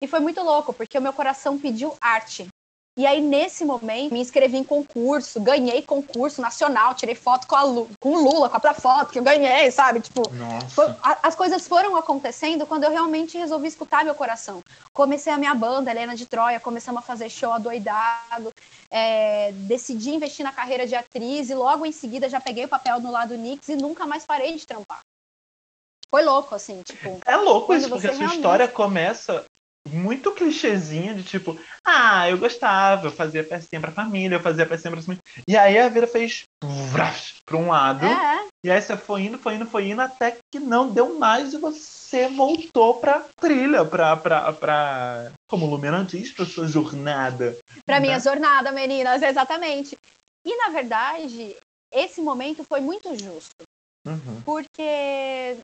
E 0.00 0.06
foi 0.08 0.20
muito 0.20 0.42
louco, 0.42 0.72
porque 0.72 0.98
o 0.98 1.02
meu 1.02 1.12
coração 1.12 1.58
pediu 1.58 1.96
arte. 2.00 2.48
E 2.94 3.06
aí, 3.06 3.22
nesse 3.22 3.64
momento, 3.64 4.12
me 4.12 4.20
inscrevi 4.20 4.58
em 4.58 4.64
concurso, 4.64 5.40
ganhei 5.40 5.80
concurso 5.80 6.42
nacional, 6.42 6.94
tirei 6.94 7.14
foto 7.14 7.46
com, 7.46 7.56
a 7.56 7.62
Lu, 7.62 7.88
com 7.98 8.10
o 8.10 8.22
Lula, 8.22 8.50
com 8.50 8.68
a 8.68 8.74
foto 8.74 9.12
que 9.12 9.18
eu 9.18 9.22
ganhei, 9.22 9.70
sabe? 9.70 10.00
Tipo, 10.00 10.22
foi, 10.68 10.88
a, 11.02 11.18
as 11.22 11.34
coisas 11.34 11.66
foram 11.66 11.96
acontecendo 11.96 12.66
quando 12.66 12.84
eu 12.84 12.90
realmente 12.90 13.38
resolvi 13.38 13.68
escutar 13.68 14.04
meu 14.04 14.14
coração. 14.14 14.62
Comecei 14.92 15.32
a 15.32 15.38
minha 15.38 15.54
banda, 15.54 15.90
Helena 15.90 16.14
de 16.14 16.26
Troia, 16.26 16.60
começamos 16.60 17.02
a 17.02 17.06
fazer 17.06 17.30
show 17.30 17.50
adoidado, 17.50 18.52
é, 18.90 19.52
decidi 19.52 20.10
investir 20.10 20.44
na 20.44 20.52
carreira 20.52 20.86
de 20.86 20.94
atriz 20.94 21.48
e 21.48 21.54
logo 21.54 21.86
em 21.86 21.92
seguida 21.92 22.28
já 22.28 22.42
peguei 22.42 22.66
o 22.66 22.68
papel 22.68 23.00
no 23.00 23.10
lado 23.10 23.38
Nix 23.38 23.70
e 23.70 23.76
nunca 23.76 24.06
mais 24.06 24.26
parei 24.26 24.54
de 24.54 24.66
trampar. 24.66 25.00
Foi 26.10 26.22
louco, 26.22 26.54
assim, 26.54 26.82
tipo. 26.82 27.18
É 27.24 27.36
louco 27.36 27.72
isso, 27.72 27.88
porque 27.88 28.06
a 28.06 28.10
sua 28.10 28.18
realmente... 28.18 28.36
história 28.36 28.68
começa 28.68 29.46
muito 29.92 30.32
clichêzinha 30.32 31.14
de 31.14 31.22
tipo, 31.22 31.58
ah, 31.84 32.28
eu 32.28 32.38
gostava, 32.38 33.06
eu 33.06 33.12
fazia 33.12 33.44
pecinha 33.44 33.80
pra 33.80 33.92
família, 33.92 34.36
eu 34.36 34.40
fazia 34.40 34.66
pecinha 34.66 34.90
pra 34.90 35.16
E 35.46 35.56
aí 35.56 35.78
a 35.78 35.88
vida 35.88 36.06
fez 36.06 36.44
pra 37.44 37.56
um 37.56 37.68
lado. 37.68 38.06
É. 38.06 38.46
E 38.64 38.70
aí 38.70 38.80
você 38.80 38.96
foi 38.96 39.22
indo, 39.22 39.38
foi 39.38 39.54
indo, 39.54 39.66
foi 39.66 39.88
indo, 39.88 40.00
até 40.00 40.36
que 40.50 40.58
não 40.58 40.90
deu 40.90 41.18
mais 41.18 41.52
e 41.52 41.58
você 41.58 42.28
voltou 42.28 42.94
pra 42.94 43.24
trilha, 43.40 43.84
pra, 43.84 44.16
pra, 44.16 44.52
pra 44.52 45.32
como 45.48 45.66
Lumena 45.66 46.04
diz, 46.04 46.32
pra 46.32 46.46
sua 46.46 46.66
jornada. 46.66 47.56
Pra 47.84 47.96
né? 47.96 48.06
minha 48.06 48.20
jornada, 48.20 48.72
meninas, 48.72 49.22
exatamente. 49.22 49.98
E 50.46 50.56
na 50.56 50.70
verdade, 50.70 51.56
esse 51.92 52.20
momento 52.20 52.64
foi 52.64 52.80
muito 52.80 53.16
justo. 53.18 53.64
Uhum. 54.06 54.42
Porque 54.44 55.56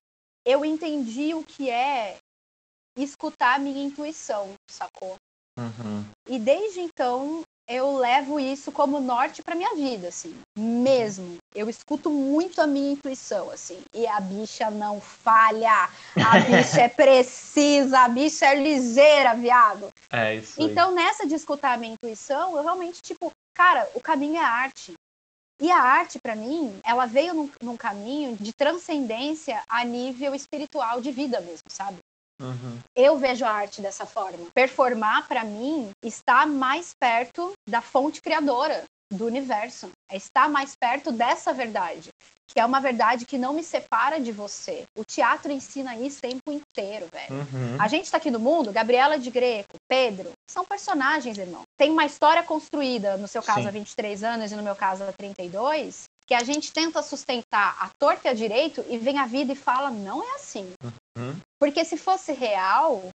eu 0.45 0.65
entendi 0.65 1.35
o 1.35 1.43
que 1.43 1.71
é 1.71 2.17
escutar 3.03 3.57
a 3.57 3.59
minha 3.59 3.85
intuição, 3.85 4.53
sacou? 4.71 5.17
Uhum. 5.59 6.05
E 6.29 6.39
desde 6.39 6.81
então 6.81 7.43
eu 7.69 7.99
levo 7.99 8.41
isso 8.41 8.73
como 8.73 8.99
norte 8.99 9.43
para 9.43 9.55
minha 9.55 9.75
vida, 9.75 10.09
assim, 10.09 10.35
mesmo. 10.57 11.37
Eu 11.55 11.69
escuto 11.69 12.09
muito 12.09 12.63
a 12.63 12.67
minha 12.67 12.93
intuição, 12.93 13.51
assim, 13.51 13.79
e 13.93 14.07
a 14.07 14.19
bicha 14.21 14.71
não 14.71 15.01
falha, 15.01 15.91
a 16.17 16.41
bicha 16.41 16.81
é 16.83 16.89
precisa, 16.89 18.01
a 18.01 18.09
bicha 18.09 18.47
é 18.47 18.55
ligeira, 18.55 19.35
viado. 19.35 19.91
É 20.11 20.37
isso. 20.37 20.55
Aí. 20.59 20.67
Então 20.67 20.93
nessa 20.93 21.27
de 21.27 21.35
escutar 21.35 21.75
a 21.75 21.77
minha 21.77 21.93
intuição, 21.93 22.57
eu 22.57 22.63
realmente 22.63 23.03
tipo, 23.03 23.31
cara, 23.55 23.87
o 23.95 24.01
caminho 24.01 24.37
é 24.37 24.45
arte. 24.45 24.95
E 25.61 25.73
a 25.73 25.83
arte, 25.83 26.21
para 26.23 26.37
mim, 26.37 26.79
ela 26.85 27.05
veio 27.05 27.35
num, 27.35 27.51
num, 27.61 27.77
caminho 27.77 28.37
de 28.37 28.53
transcendência 28.53 29.61
a 29.69 29.85
nível 29.85 30.33
espiritual 30.33 31.01
de 31.01 31.11
vida 31.11 31.41
mesmo, 31.41 31.65
sabe? 31.69 31.99
Uhum. 32.41 32.79
Eu 32.95 33.19
vejo 33.19 33.45
a 33.45 33.51
arte 33.51 33.81
dessa 33.81 34.07
forma. 34.07 34.47
Performar, 34.55 35.27
para 35.27 35.45
mim, 35.45 35.91
está 36.05 36.47
mais 36.47 36.95
perto 36.99 37.53
da 37.69 37.81
fonte 37.81 38.21
criadora 38.21 38.85
do 39.13 39.27
universo. 39.27 39.91
É 40.11 40.17
estar 40.17 40.49
mais 40.49 40.75
perto 40.77 41.11
dessa 41.11 41.53
verdade, 41.53 42.11
que 42.47 42.61
é 42.61 42.65
uma 42.65 42.81
verdade 42.81 43.27
que 43.27 43.39
não 43.39 43.53
me 43.53 43.63
separa 43.63 44.21
de 44.21 44.33
você. 44.33 44.85
O 44.97 45.05
teatro 45.05 45.51
ensina 45.51 45.97
isso 45.97 46.19
o 46.19 46.23
tempo 46.23 46.53
inteiro, 46.53 47.07
velho. 47.13 47.35
Uhum. 47.35 47.77
A 47.79 47.89
gente 47.89 48.05
está 48.05 48.19
aqui 48.19 48.31
no 48.31 48.39
mundo, 48.39 48.73
Gabriela 48.73 49.19
de 49.19 49.31
Greco, 49.31 49.77
Pedro, 49.89 50.33
são 50.49 50.65
personagens, 50.65 51.39
irmão. 51.39 51.63
Tem 51.77 51.91
uma 51.91 52.05
história 52.05 52.43
construída, 52.43 53.17
no 53.17 53.29
seu 53.29 53.43
caso 53.43 53.63
Sim. 53.63 53.69
há 53.69 53.71
23 53.71 54.25
anos 54.25 54.53
e 54.53 54.57
no 54.57 54.63
meu 54.63 54.77
caso 54.77 55.05
há 55.05 55.13
32, 55.13 56.05
que 56.27 56.35
a 56.35 56.45
gente 56.45 56.73
tenta 56.73 57.03
sustentar 57.03 57.77
a 57.81 57.89
torta 57.99 58.29
e 58.29 58.31
a 58.31 58.35
direito 58.35 58.85
e 58.89 58.99
vem 58.99 59.19
a 59.19 59.27
vida 59.27 59.53
e 59.53 59.57
fala, 59.57 59.91
não 59.91 60.23
é 60.23 60.35
assim. 60.35 60.71
Uhum. 61.17 61.37
Porque 61.59 61.85
se 61.85 61.97
fosse 61.97 62.33
real. 62.33 63.09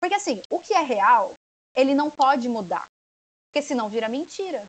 Porque 0.00 0.14
assim, 0.14 0.40
o 0.50 0.58
que 0.58 0.72
é 0.72 0.80
real, 0.80 1.32
ele 1.74 1.94
não 1.94 2.10
pode 2.10 2.48
mudar. 2.48 2.86
Porque 3.48 3.66
senão 3.66 3.88
vira 3.88 4.08
mentira. 4.08 4.66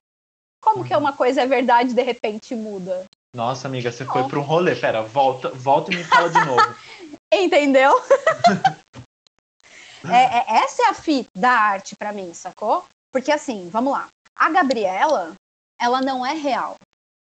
Como 0.61 0.79
uhum. 0.79 0.87
que 0.87 0.95
uma 0.95 1.13
coisa 1.13 1.41
é 1.41 1.47
verdade 1.47 1.91
e 1.91 1.93
de 1.93 2.01
repente 2.01 2.55
muda? 2.55 3.05
Nossa, 3.35 3.67
amiga, 3.67 3.91
você 3.91 4.05
foi 4.05 4.27
para 4.27 4.39
um 4.39 4.43
rolê. 4.43 4.75
Pera, 4.75 5.03
volta, 5.03 5.49
volta 5.49 5.93
e 5.93 5.95
me 5.95 6.03
fala 6.03 6.29
de 6.29 6.45
novo. 6.45 6.75
Entendeu? 7.31 7.93
é, 10.03 10.39
é, 10.39 10.45
essa 10.63 10.83
é 10.83 10.89
a 10.89 10.93
fita 10.93 11.29
da 11.37 11.51
arte 11.51 11.95
para 11.95 12.11
mim, 12.11 12.33
sacou? 12.33 12.85
Porque 13.11 13.31
assim, 13.31 13.69
vamos 13.69 13.93
lá. 13.93 14.07
A 14.35 14.49
Gabriela, 14.49 15.35
ela 15.79 16.01
não 16.01 16.25
é 16.25 16.33
real. 16.33 16.75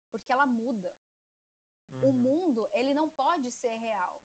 Porque 0.10 0.32
ela 0.32 0.46
muda. 0.46 0.96
Uhum. 1.92 2.10
O 2.10 2.14
mundo, 2.14 2.70
ele 2.72 2.94
não 2.94 3.10
pode 3.10 3.52
ser 3.52 3.76
real 3.76 4.22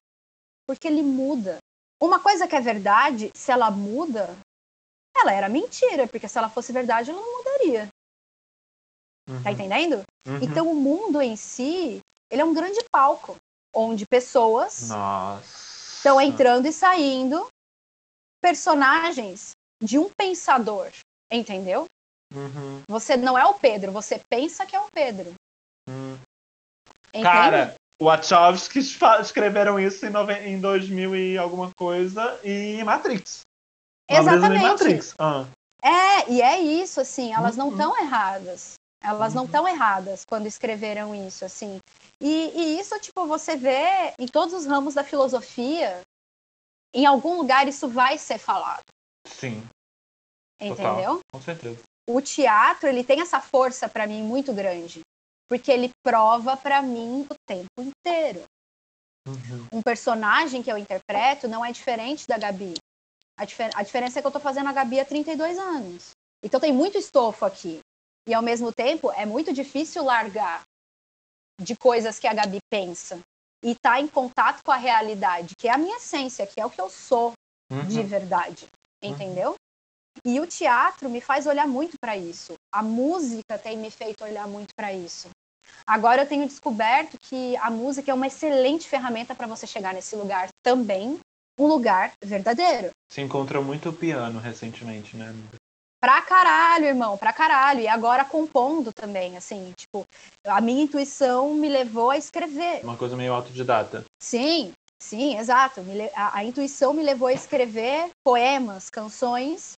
porque 0.66 0.88
ele 0.88 1.02
muda. 1.02 1.59
Uma 2.00 2.21
coisa 2.21 2.47
que 2.47 2.56
é 2.56 2.61
verdade, 2.61 3.30
se 3.35 3.50
ela 3.50 3.71
muda, 3.71 4.37
ela 5.16 5.33
era 5.33 5.49
mentira, 5.49 6.06
porque 6.06 6.28
se 6.28 6.37
ela 6.37 6.50
fosse 6.50 6.73
verdade, 6.73 7.11
ela 7.11 7.21
não 7.21 7.38
mudaria. 7.38 7.88
Tá 9.26 9.33
uhum. 9.33 9.42
Tá 9.42 9.52
entendendo? 9.52 10.04
Uhum. 10.26 10.38
Então 10.42 10.71
o 10.71 10.75
mundo 10.75 11.21
em 11.21 11.37
si, 11.37 12.00
ele 12.30 12.42
é 12.42 12.44
um 12.44 12.54
grande 12.54 12.80
palco, 12.90 13.37
onde 13.75 14.06
pessoas 14.06 14.90
estão 15.97 16.21
entrando 16.21 16.66
e 16.66 16.73
saindo, 16.73 17.47
personagens 18.42 19.52
de 19.83 19.99
um 19.99 20.11
pensador, 20.16 20.90
entendeu? 21.30 21.87
Uhum. 22.35 22.83
Você 22.88 23.16
não 23.16 23.38
é 23.38 23.47
o 23.47 23.54
Pedro, 23.54 23.92
você 23.92 24.21
pensa 24.28 24.66
que 24.66 24.76
é 24.76 24.80
o 24.80 24.90
Pedro. 24.92 25.35
Uhum. 25.88 26.18
Cara, 27.23 27.75
Wachowski 28.02 28.80
escreveram 29.20 29.78
isso 29.78 30.04
em, 30.04 30.10
nove... 30.10 30.34
em 30.34 30.60
2000 30.60 31.16
e 31.16 31.38
alguma 31.38 31.70
coisa 31.76 32.38
e 32.42 32.82
Matrix. 32.84 33.40
Exatamente. 34.08 34.62
Matrix. 34.62 35.14
Ah. 35.18 35.46
É, 35.82 36.30
e 36.30 36.42
é 36.42 36.58
isso, 36.60 37.00
assim, 37.00 37.32
elas 37.32 37.56
não 37.56 37.70
estão 37.70 37.90
uhum. 37.90 37.98
erradas. 37.98 38.74
Elas 39.02 39.32
uhum. 39.32 39.40
não 39.40 39.44
estão 39.44 39.68
erradas 39.68 40.24
quando 40.24 40.46
escreveram 40.46 41.14
isso, 41.14 41.44
assim. 41.44 41.78
E, 42.20 42.52
e, 42.54 42.80
isso, 42.80 42.98
tipo, 43.00 43.26
você 43.26 43.56
vê 43.56 44.14
em 44.18 44.26
todos 44.26 44.54
os 44.54 44.66
ramos 44.66 44.94
da 44.94 45.04
filosofia, 45.04 46.00
em 46.94 47.04
algum 47.04 47.36
lugar 47.36 47.68
isso 47.68 47.86
vai 47.88 48.18
ser 48.18 48.38
falado. 48.38 48.84
Sim. 49.26 49.62
Entendeu? 50.60 51.16
Total. 51.16 51.18
Com 51.32 51.42
certeza. 51.42 51.82
O 52.08 52.20
teatro, 52.20 52.88
ele 52.88 53.04
tem 53.04 53.20
essa 53.20 53.40
força 53.40 53.88
para 53.88 54.06
mim 54.06 54.22
muito 54.22 54.52
grande 54.52 55.00
porque 55.48 55.70
ele 55.70 55.92
prova 56.02 56.56
para 56.56 56.82
mim 56.82 57.26
o 57.30 57.34
tempo 57.46 57.80
inteiro. 57.80 58.44
Uhum. 59.26 59.68
Um 59.72 59.82
personagem 59.82 60.62
que 60.62 60.70
eu 60.70 60.76
interpreto 60.76 61.48
não 61.48 61.64
é 61.64 61.72
diferente 61.72 62.26
da 62.26 62.36
Gabi. 62.36 62.74
A, 63.36 63.44
difer 63.44 63.70
a 63.74 63.82
diferença 63.82 64.18
é 64.18 64.22
que 64.22 64.28
eu 64.28 64.32
tô 64.32 64.40
fazendo 64.40 64.68
a 64.68 64.72
Gabi 64.72 65.00
há 65.00 65.04
32 65.04 65.58
anos. 65.58 66.10
Então 66.42 66.60
tem 66.60 66.72
muito 66.72 66.98
estofo 66.98 67.44
aqui. 67.44 67.80
E 68.26 68.34
ao 68.34 68.42
mesmo 68.42 68.72
tempo 68.72 69.10
é 69.12 69.26
muito 69.26 69.52
difícil 69.52 70.04
largar 70.04 70.62
de 71.60 71.76
coisas 71.76 72.18
que 72.18 72.26
a 72.26 72.34
Gabi 72.34 72.58
pensa 72.70 73.20
e 73.62 73.72
estar 73.72 73.92
tá 73.92 74.00
em 74.00 74.08
contato 74.08 74.62
com 74.62 74.72
a 74.72 74.76
realidade, 74.76 75.54
que 75.58 75.68
é 75.68 75.72
a 75.72 75.78
minha 75.78 75.96
essência, 75.96 76.46
que 76.46 76.60
é 76.60 76.66
o 76.66 76.70
que 76.70 76.80
eu 76.80 76.90
sou 76.90 77.32
uhum. 77.72 77.86
de 77.86 78.02
verdade. 78.02 78.66
Uhum. 79.02 79.10
Entendeu? 79.10 79.50
Uhum. 79.50 80.32
E 80.32 80.40
o 80.40 80.46
teatro 80.46 81.08
me 81.08 81.20
faz 81.20 81.46
olhar 81.46 81.66
muito 81.66 81.96
para 82.00 82.16
isso. 82.16 82.54
A 82.74 82.82
música 82.82 83.56
tem 83.56 83.78
me 83.78 83.88
feito 83.88 84.24
olhar 84.24 84.48
muito 84.48 84.74
para 84.74 84.92
isso. 84.92 85.28
Agora 85.86 86.22
eu 86.22 86.26
tenho 86.26 86.44
descoberto 86.44 87.16
que 87.22 87.56
a 87.58 87.70
música 87.70 88.10
é 88.10 88.14
uma 88.14 88.26
excelente 88.26 88.88
ferramenta 88.88 89.32
para 89.32 89.46
você 89.46 89.64
chegar 89.64 89.94
nesse 89.94 90.16
lugar 90.16 90.48
também, 90.60 91.20
um 91.56 91.66
lugar 91.68 92.10
verdadeiro. 92.20 92.90
Se 93.08 93.20
encontrou 93.20 93.62
muito 93.62 93.92
piano 93.92 94.40
recentemente, 94.40 95.16
né? 95.16 95.32
Pra 96.00 96.20
caralho, 96.22 96.86
irmão, 96.86 97.16
pra 97.16 97.32
caralho. 97.32 97.78
E 97.78 97.86
agora 97.86 98.24
compondo 98.24 98.92
também, 98.92 99.36
assim, 99.36 99.72
tipo, 99.76 100.04
a 100.44 100.60
minha 100.60 100.82
intuição 100.82 101.54
me 101.54 101.68
levou 101.68 102.10
a 102.10 102.18
escrever. 102.18 102.80
Uma 102.82 102.96
coisa 102.96 103.16
meio 103.16 103.34
autodidata. 103.34 104.04
Sim, 104.20 104.72
sim, 105.00 105.38
exato. 105.38 105.80
A, 106.16 106.38
a 106.38 106.44
intuição 106.44 106.92
me 106.92 107.04
levou 107.04 107.28
a 107.28 107.32
escrever 107.32 108.10
poemas, 108.24 108.90
canções 108.90 109.74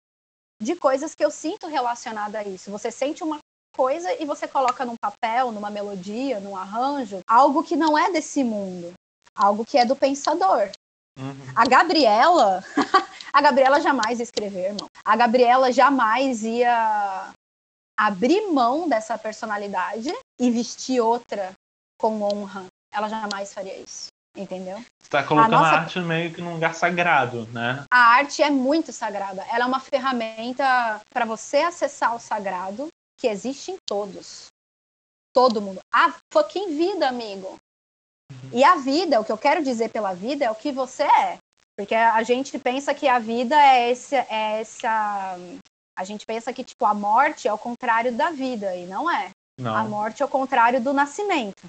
de 0.61 0.75
coisas 0.75 1.13
que 1.13 1.23
eu 1.23 1.31
sinto 1.31 1.67
relacionada 1.67 2.39
a 2.39 2.43
isso. 2.43 2.71
Você 2.71 2.91
sente 2.91 3.23
uma 3.23 3.39
coisa 3.75 4.11
e 4.21 4.25
você 4.25 4.47
coloca 4.47 4.85
num 4.85 4.95
papel, 4.95 5.51
numa 5.51 5.69
melodia, 5.69 6.39
num 6.39 6.55
arranjo, 6.55 7.19
algo 7.27 7.63
que 7.63 7.75
não 7.75 7.97
é 7.97 8.11
desse 8.11 8.43
mundo, 8.43 8.93
algo 9.35 9.65
que 9.65 9.77
é 9.77 9.85
do 9.85 9.95
pensador. 9.95 10.69
Uhum. 11.17 11.35
A 11.55 11.65
Gabriela, 11.65 12.63
a 13.31 13.41
Gabriela 13.41 13.81
jamais 13.81 14.19
ia 14.19 14.23
escrever, 14.23 14.71
irmão. 14.71 14.87
A 15.03 15.15
Gabriela 15.15 15.71
jamais 15.71 16.43
ia 16.43 17.33
abrir 17.97 18.47
mão 18.51 18.87
dessa 18.87 19.17
personalidade 19.17 20.13
e 20.39 20.51
vestir 20.51 21.01
outra 21.01 21.53
com 21.99 22.21
honra. 22.21 22.65
Ela 22.91 23.09
jamais 23.09 23.53
faria 23.53 23.77
isso 23.77 24.14
entendeu? 24.35 24.77
Você 25.01 25.09
tá 25.09 25.23
colocando 25.23 25.53
a, 25.53 25.57
nossa... 25.57 25.75
a, 25.75 25.79
arte 25.81 25.99
meio 25.99 26.33
que 26.33 26.41
num 26.41 26.53
lugar 26.53 26.73
sagrado, 26.73 27.47
né? 27.47 27.85
A 27.91 28.15
arte 28.15 28.41
é 28.41 28.49
muito 28.49 28.91
sagrada. 28.91 29.45
Ela 29.51 29.65
é 29.65 29.67
uma 29.67 29.79
ferramenta 29.79 31.01
para 31.13 31.25
você 31.25 31.57
acessar 31.57 32.15
o 32.15 32.19
sagrado 32.19 32.87
que 33.19 33.27
existe 33.27 33.71
em 33.71 33.77
todos. 33.87 34.47
Todo 35.33 35.61
mundo. 35.61 35.79
A 35.93 36.13
fucking 36.33 36.77
vida, 36.77 37.07
amigo. 37.07 37.59
Uhum. 38.31 38.49
E 38.53 38.63
a 38.63 38.75
vida, 38.75 39.19
o 39.19 39.25
que 39.25 39.31
eu 39.31 39.37
quero 39.37 39.63
dizer 39.63 39.89
pela 39.89 40.13
vida 40.13 40.45
é 40.45 40.51
o 40.51 40.55
que 40.55 40.71
você 40.71 41.03
é. 41.03 41.37
Porque 41.77 41.93
a 41.93 42.23
gente 42.23 42.57
pensa 42.57 42.93
que 42.93 43.07
a 43.07 43.19
vida 43.19 43.55
é, 43.55 43.91
esse, 43.91 44.15
é 44.15 44.61
essa 44.61 45.37
A 45.97 46.03
gente 46.05 46.25
pensa 46.25 46.53
que, 46.53 46.63
tipo, 46.63 46.85
a 46.85 46.93
morte 46.93 47.47
é 47.47 47.53
o 47.53 47.57
contrário 47.57 48.13
da 48.13 48.31
vida, 48.31 48.75
e 48.75 48.85
não 48.85 49.11
é. 49.11 49.29
Não. 49.59 49.75
A 49.75 49.83
morte 49.83 50.21
é 50.21 50.25
o 50.25 50.29
contrário 50.29 50.81
do 50.81 50.93
nascimento, 50.93 51.65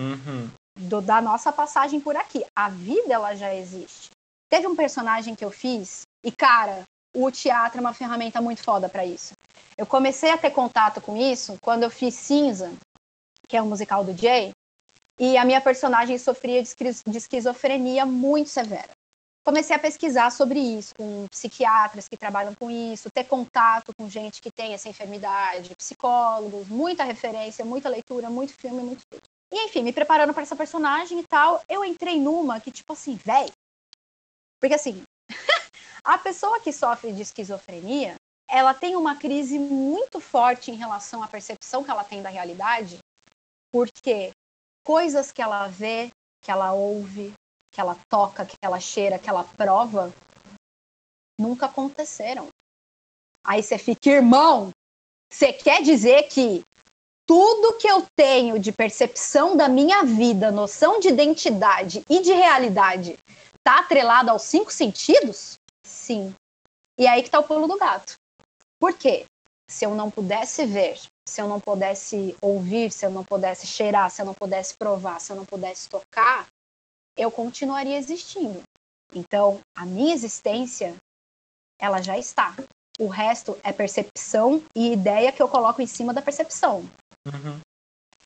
Uhum. 0.00 0.48
Do- 0.78 1.00
da 1.02 1.20
nossa 1.20 1.52
passagem 1.52 2.00
por 2.00 2.16
aqui. 2.16 2.44
A 2.56 2.68
vida, 2.68 3.12
ela 3.12 3.34
já 3.34 3.54
existe. 3.54 4.10
Teve 4.48 4.66
um 4.66 4.76
personagem 4.76 5.34
que 5.34 5.44
eu 5.44 5.50
fiz, 5.50 6.02
e, 6.24 6.32
cara, 6.32 6.86
o 7.14 7.30
teatro 7.30 7.78
é 7.78 7.80
uma 7.80 7.92
ferramenta 7.92 8.40
muito 8.40 8.62
foda 8.62 8.88
pra 8.88 9.04
isso. 9.04 9.34
Eu 9.76 9.86
comecei 9.86 10.30
a 10.30 10.38
ter 10.38 10.50
contato 10.50 11.00
com 11.00 11.16
isso 11.16 11.58
quando 11.60 11.82
eu 11.82 11.90
fiz 11.90 12.14
Cinza, 12.14 12.72
que 13.46 13.56
é 13.56 13.62
um 13.62 13.68
musical 13.68 14.04
do 14.04 14.16
Jay, 14.16 14.52
e 15.18 15.36
a 15.36 15.44
minha 15.44 15.60
personagem 15.60 16.16
sofria 16.18 16.62
de 16.62 16.74
de 17.06 17.18
esquizofrenia 17.18 18.06
muito 18.06 18.48
severa. 18.48 18.90
Comecei 19.44 19.74
a 19.74 19.78
pesquisar 19.78 20.30
sobre 20.30 20.58
isso, 20.60 20.94
com 20.94 21.26
psiquiatras 21.28 22.06
que 22.06 22.16
trabalham 22.16 22.54
com 22.54 22.70
isso, 22.70 23.10
ter 23.10 23.24
contato 23.24 23.92
com 23.98 24.08
gente 24.08 24.42
que 24.42 24.50
tem 24.50 24.74
essa 24.74 24.88
enfermidade, 24.88 25.74
psicólogos, 25.74 26.68
muita 26.68 27.02
referência, 27.02 27.64
muita 27.64 27.88
leitura, 27.88 28.28
muito 28.28 28.52
filme, 28.52 28.82
muito 28.82 29.02
tudo. 29.10 29.22
E 29.50 29.64
enfim, 29.64 29.82
me 29.82 29.92
preparando 29.92 30.34
para 30.34 30.42
essa 30.42 30.56
personagem 30.56 31.20
e 31.20 31.26
tal, 31.26 31.62
eu 31.68 31.84
entrei 31.84 32.20
numa 32.20 32.60
que, 32.60 32.70
tipo 32.70 32.92
assim, 32.92 33.16
véi. 33.16 33.50
Porque 34.60 34.74
assim, 34.74 35.02
a 36.04 36.18
pessoa 36.18 36.60
que 36.60 36.72
sofre 36.72 37.12
de 37.12 37.22
esquizofrenia, 37.22 38.16
ela 38.48 38.74
tem 38.74 38.96
uma 38.96 39.16
crise 39.16 39.58
muito 39.58 40.20
forte 40.20 40.70
em 40.70 40.74
relação 40.74 41.22
à 41.22 41.28
percepção 41.28 41.84
que 41.84 41.90
ela 41.90 42.04
tem 42.04 42.22
da 42.22 42.28
realidade, 42.28 42.98
porque 43.70 44.32
coisas 44.84 45.32
que 45.32 45.42
ela 45.42 45.68
vê, 45.68 46.10
que 46.42 46.50
ela 46.50 46.72
ouve, 46.72 47.32
que 47.70 47.80
ela 47.80 47.96
toca, 48.08 48.46
que 48.46 48.56
ela 48.62 48.80
cheira, 48.80 49.18
que 49.18 49.28
ela 49.28 49.44
prova, 49.44 50.12
nunca 51.38 51.66
aconteceram. 51.66 52.48
Aí 53.44 53.62
você 53.62 53.78
fica, 53.78 54.10
irmão, 54.10 54.70
você 55.30 55.52
quer 55.52 55.82
dizer 55.82 56.24
que 56.28 56.62
tudo 57.28 57.76
que 57.76 57.86
eu 57.86 58.06
tenho 58.16 58.58
de 58.58 58.72
percepção 58.72 59.54
da 59.54 59.68
minha 59.68 60.02
vida, 60.02 60.50
noção 60.50 60.98
de 60.98 61.08
identidade 61.08 62.02
e 62.08 62.20
de 62.20 62.32
realidade, 62.32 63.18
tá 63.62 63.80
atrelado 63.80 64.30
aos 64.30 64.42
cinco 64.42 64.72
sentidos? 64.72 65.58
Sim. 65.86 66.34
E 66.98 67.06
aí 67.06 67.22
que 67.22 67.28
tá 67.28 67.38
o 67.38 67.44
pulo 67.44 67.68
do 67.68 67.76
gato. 67.76 68.14
Por 68.80 68.94
quê? 68.94 69.26
Se 69.70 69.84
eu 69.84 69.94
não 69.94 70.10
pudesse 70.10 70.64
ver, 70.64 70.98
se 71.28 71.42
eu 71.42 71.46
não 71.46 71.60
pudesse 71.60 72.34
ouvir, 72.40 72.90
se 72.90 73.04
eu 73.04 73.10
não 73.10 73.22
pudesse 73.22 73.66
cheirar, 73.66 74.10
se 74.10 74.22
eu 74.22 74.26
não 74.26 74.32
pudesse 74.32 74.74
provar, 74.78 75.20
se 75.20 75.30
eu 75.30 75.36
não 75.36 75.44
pudesse 75.44 75.86
tocar, 75.86 76.46
eu 77.14 77.30
continuaria 77.30 77.98
existindo. 77.98 78.62
Então, 79.14 79.60
a 79.76 79.84
minha 79.84 80.14
existência, 80.14 80.96
ela 81.78 82.00
já 82.00 82.16
está. 82.16 82.56
O 82.98 83.06
resto 83.06 83.58
é 83.62 83.70
percepção 83.70 84.62
e 84.74 84.92
ideia 84.92 85.30
que 85.30 85.42
eu 85.42 85.48
coloco 85.48 85.82
em 85.82 85.86
cima 85.86 86.14
da 86.14 86.22
percepção. 86.22 86.88
Uhum. 87.34 87.60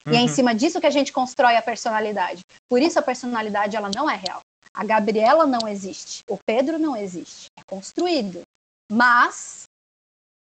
E 0.06 0.16
é 0.16 0.18
em 0.18 0.28
Uhum. 0.28 0.34
cima 0.34 0.54
disso 0.54 0.80
que 0.80 0.86
a 0.86 0.90
gente 0.90 1.12
constrói 1.12 1.56
a 1.56 1.62
personalidade. 1.62 2.42
Por 2.68 2.82
isso 2.82 2.98
a 2.98 3.02
personalidade 3.02 3.76
ela 3.76 3.90
não 3.94 4.10
é 4.10 4.16
real. 4.16 4.40
A 4.74 4.84
Gabriela 4.84 5.46
não 5.46 5.68
existe. 5.68 6.22
O 6.28 6.38
Pedro 6.46 6.78
não 6.78 6.96
existe. 6.96 7.46
É 7.58 7.62
construído. 7.64 8.42
Mas 8.90 9.64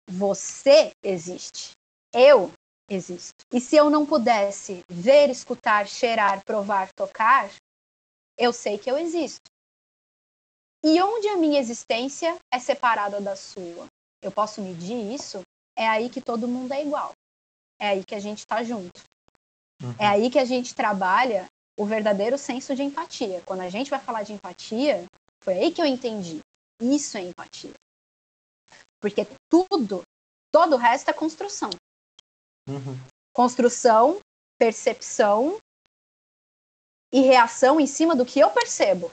você 0.09 0.91
existe. 1.03 1.71
Eu 2.13 2.51
existo. 2.89 3.45
E 3.53 3.61
se 3.61 3.75
eu 3.75 3.89
não 3.89 4.05
pudesse 4.05 4.83
ver, 4.89 5.29
escutar, 5.29 5.87
cheirar, 5.87 6.43
provar, 6.43 6.89
tocar, 6.95 7.49
eu 8.37 8.51
sei 8.51 8.77
que 8.77 8.89
eu 8.89 8.97
existo. 8.97 9.49
E 10.83 10.99
onde 11.01 11.27
a 11.27 11.37
minha 11.37 11.59
existência 11.59 12.35
é 12.51 12.59
separada 12.59 13.21
da 13.21 13.35
sua? 13.35 13.85
Eu 14.21 14.31
posso 14.31 14.61
medir 14.61 15.13
isso? 15.13 15.41
É 15.77 15.87
aí 15.87 16.09
que 16.09 16.19
todo 16.19 16.47
mundo 16.47 16.73
é 16.73 16.81
igual. 16.81 17.11
É 17.81 17.87
aí 17.87 18.03
que 18.05 18.13
a 18.13 18.19
gente 18.19 18.37
está 18.37 18.63
junto. 18.63 19.01
Uhum. 19.81 19.95
É 19.97 20.05
aí 20.05 20.29
que 20.29 20.37
a 20.37 20.45
gente 20.45 20.75
trabalha 20.75 21.47
o 21.75 21.83
verdadeiro 21.83 22.37
senso 22.37 22.75
de 22.75 22.83
empatia. 22.83 23.41
Quando 23.43 23.61
a 23.61 23.69
gente 23.69 23.89
vai 23.89 23.99
falar 23.99 24.21
de 24.21 24.33
empatia, 24.33 25.03
foi 25.43 25.55
aí 25.55 25.71
que 25.71 25.81
eu 25.81 25.85
entendi. 25.87 26.41
Isso 26.79 27.17
é 27.17 27.21
empatia. 27.21 27.73
Porque 28.99 29.25
tudo, 29.49 30.03
todo 30.51 30.75
o 30.75 30.77
resto 30.77 31.09
é 31.09 31.13
construção. 31.13 31.71
Uhum. 32.69 32.95
Construção, 33.33 34.19
percepção 34.59 35.57
e 37.11 37.21
reação 37.21 37.79
em 37.79 37.87
cima 37.87 38.15
do 38.15 38.27
que 38.27 38.39
eu 38.39 38.51
percebo. 38.51 39.09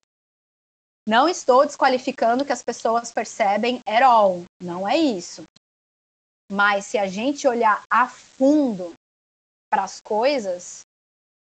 Não 1.09 1.27
estou 1.27 1.65
desqualificando 1.65 2.45
que 2.45 2.53
as 2.53 2.63
pessoas 2.63 3.11
percebem 3.11 3.81
at 3.87 4.03
all. 4.03 4.45
Não 4.63 4.87
é 4.87 4.99
isso. 4.99 5.43
Mas 6.51 6.87
se 6.87 6.99
a 6.99 7.07
gente 7.07 7.47
olhar 7.47 7.83
a 7.91 8.09
fundo 8.09 8.93
para 9.71 9.85
as 9.85 10.01
coisas, 10.01 10.81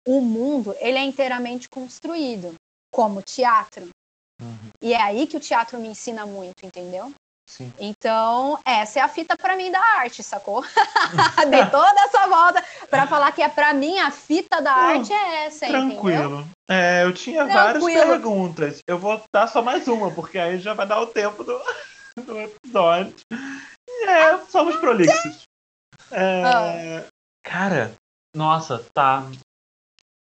o 0.07 0.21
mundo 0.21 0.75
ele 0.79 0.97
é 0.97 1.03
inteiramente 1.03 1.67
construído, 1.69 2.55
como 2.91 3.21
teatro. 3.21 3.89
Uhum. 4.41 4.69
E 4.81 4.93
é 4.93 5.01
aí 5.01 5.27
que 5.27 5.37
o 5.37 5.41
teatro 5.41 5.79
me 5.79 5.89
ensina 5.89 6.25
muito, 6.25 6.65
entendeu? 6.65 7.13
Sim. 7.49 7.71
Então, 7.77 8.57
essa 8.65 8.99
é 8.99 9.01
a 9.01 9.07
fita 9.07 9.35
para 9.37 9.55
mim 9.55 9.69
da 9.69 9.79
arte, 9.79 10.23
sacou? 10.23 10.63
Dei 11.49 11.65
toda 11.69 12.01
essa 12.01 12.25
volta 12.27 12.63
para 12.89 13.05
falar 13.05 13.31
que 13.31 13.41
é 13.41 13.49
para 13.49 13.73
mim 13.73 13.99
a 13.99 14.09
fita 14.11 14.61
da 14.61 14.71
arte 14.71 15.11
é 15.11 15.45
essa, 15.45 15.65
entendeu? 15.67 15.89
Tranquilo. 15.89 16.47
É, 16.69 17.03
eu 17.03 17.13
tinha 17.13 17.45
várias 17.45 17.83
Tranquilo. 17.83 18.07
perguntas. 18.07 18.79
Eu 18.87 18.97
vou 18.97 19.21
dar 19.31 19.47
só 19.47 19.61
mais 19.61 19.87
uma, 19.87 20.09
porque 20.11 20.39
aí 20.39 20.57
já 20.59 20.73
vai 20.73 20.87
dar 20.87 21.01
o 21.01 21.07
tempo 21.07 21.43
do, 21.43 21.61
do 22.25 22.39
episódio. 22.39 23.13
É, 24.03 24.45
somos 24.45 24.75
prolixos. 24.77 25.43
É, 26.11 26.43
Ah. 26.43 27.07
Cara, 27.43 27.93
nossa, 28.35 28.83
tá. 28.93 29.23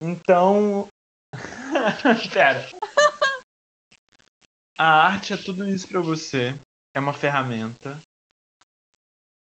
Então. 0.01 0.87
Pera. 2.33 2.69
A 4.79 5.07
arte 5.07 5.33
é 5.33 5.37
tudo 5.37 5.69
isso 5.69 5.87
pra 5.89 6.01
você. 6.01 6.55
É 6.95 7.01
uma 7.01 7.13
ferramenta. 7.13 7.99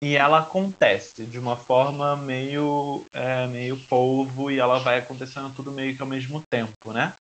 E 0.04 0.15
ela 0.15 0.39
acontece 0.39 1.26
de 1.26 1.38
uma 1.38 1.56
forma 1.56 2.15
meio, 2.15 3.06
é, 3.13 3.45
meio 3.47 3.80
polvo 3.86 4.50
e 4.50 4.58
ela 4.60 4.80
vai 4.80 4.97
acontecendo 4.97 5.54
tudo 5.56 5.71
meio 5.71 5.95
que 5.95 6.02
ao 6.02 6.08
mesmo 6.08 6.41
tempo, 6.50 6.91
né? 6.91 7.13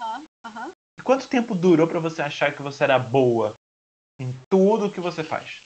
Aham, 0.00 0.24
aham. 0.44 0.70
E 0.98 1.02
quanto 1.02 1.26
tempo 1.28 1.54
durou 1.54 1.86
pra 1.88 2.00
você 2.00 2.20
achar 2.20 2.54
que 2.54 2.60
você 2.60 2.84
era 2.84 2.98
boa 2.98 3.54
em 4.20 4.30
tudo 4.50 4.90
que 4.92 5.00
você 5.00 5.24
faz? 5.24 5.62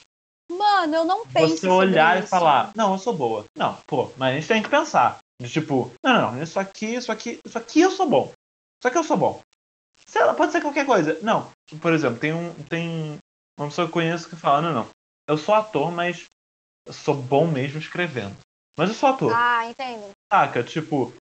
Mano, 0.57 0.95
eu 0.95 1.05
não 1.05 1.25
penso 1.27 1.57
você 1.57 1.67
olhar 1.67 2.21
e 2.21 2.27
falar, 2.27 2.71
não, 2.75 2.93
eu 2.93 2.99
sou 2.99 3.13
boa. 3.13 3.45
Não, 3.55 3.75
pô, 3.87 4.11
mas 4.17 4.31
a 4.31 4.35
gente 4.35 4.47
tem 4.47 4.63
que 4.63 4.69
pensar. 4.69 5.19
De 5.41 5.49
tipo, 5.49 5.91
não, 6.03 6.13
não, 6.13 6.31
não, 6.33 6.43
isso 6.43 6.59
aqui, 6.59 6.95
isso 6.95 7.11
aqui, 7.11 7.39
isso 7.45 7.57
aqui 7.57 7.81
eu 7.81 7.91
sou 7.91 8.07
bom. 8.07 8.31
Isso 8.79 8.87
aqui 8.87 8.97
eu 8.97 9.03
sou 9.03 9.17
bom. 9.17 9.41
Sei 10.05 10.23
lá, 10.23 10.33
pode 10.33 10.51
ser 10.51 10.61
qualquer 10.61 10.85
coisa. 10.85 11.17
Não, 11.21 11.49
por 11.81 11.93
exemplo, 11.93 12.19
tem 12.19 12.33
um. 12.33 12.53
Tem 12.69 13.17
uma 13.57 13.67
pessoa 13.67 13.87
que 13.87 13.89
eu 13.89 13.93
conheço 13.93 14.29
que 14.29 14.35
fala, 14.35 14.61
não, 14.61 14.73
não. 14.73 14.89
Eu 15.27 15.37
sou 15.37 15.55
ator, 15.55 15.91
mas 15.91 16.25
eu 16.85 16.93
sou 16.93 17.15
bom 17.15 17.47
mesmo 17.47 17.79
escrevendo. 17.79 18.35
Mas 18.77 18.89
eu 18.89 18.95
sou 18.95 19.09
ator. 19.09 19.33
Ah, 19.33 19.65
entendo. 19.67 20.11
Saca? 20.31 20.63
Tipo, 20.63 21.13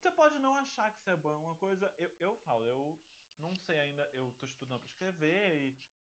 você 0.00 0.10
pode 0.10 0.38
não 0.38 0.54
achar 0.54 0.92
que 0.92 1.00
isso 1.00 1.10
é 1.10 1.16
bom, 1.16 1.32
é 1.32 1.36
uma 1.36 1.56
coisa. 1.56 1.94
Eu, 1.98 2.14
eu 2.18 2.36
falo, 2.36 2.66
eu 2.66 2.98
não 3.38 3.56
sei 3.56 3.78
ainda, 3.78 4.10
eu 4.12 4.34
tô 4.38 4.46
estudando 4.46 4.80
pra 4.80 4.88
escrever 4.88 5.70
e. 5.70 5.95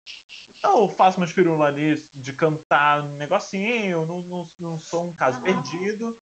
Eu 0.62 0.88
faço 0.88 1.18
meus 1.18 1.32
pirulas 1.32 1.68
ali 1.68 2.04
de 2.14 2.32
cantar 2.32 3.02
um 3.02 3.16
negocinho, 3.16 4.06
não, 4.06 4.20
não, 4.22 4.48
não 4.58 4.78
sou 4.78 5.04
um 5.04 5.12
caso 5.12 5.38
Aham. 5.38 5.44
perdido. 5.44 6.16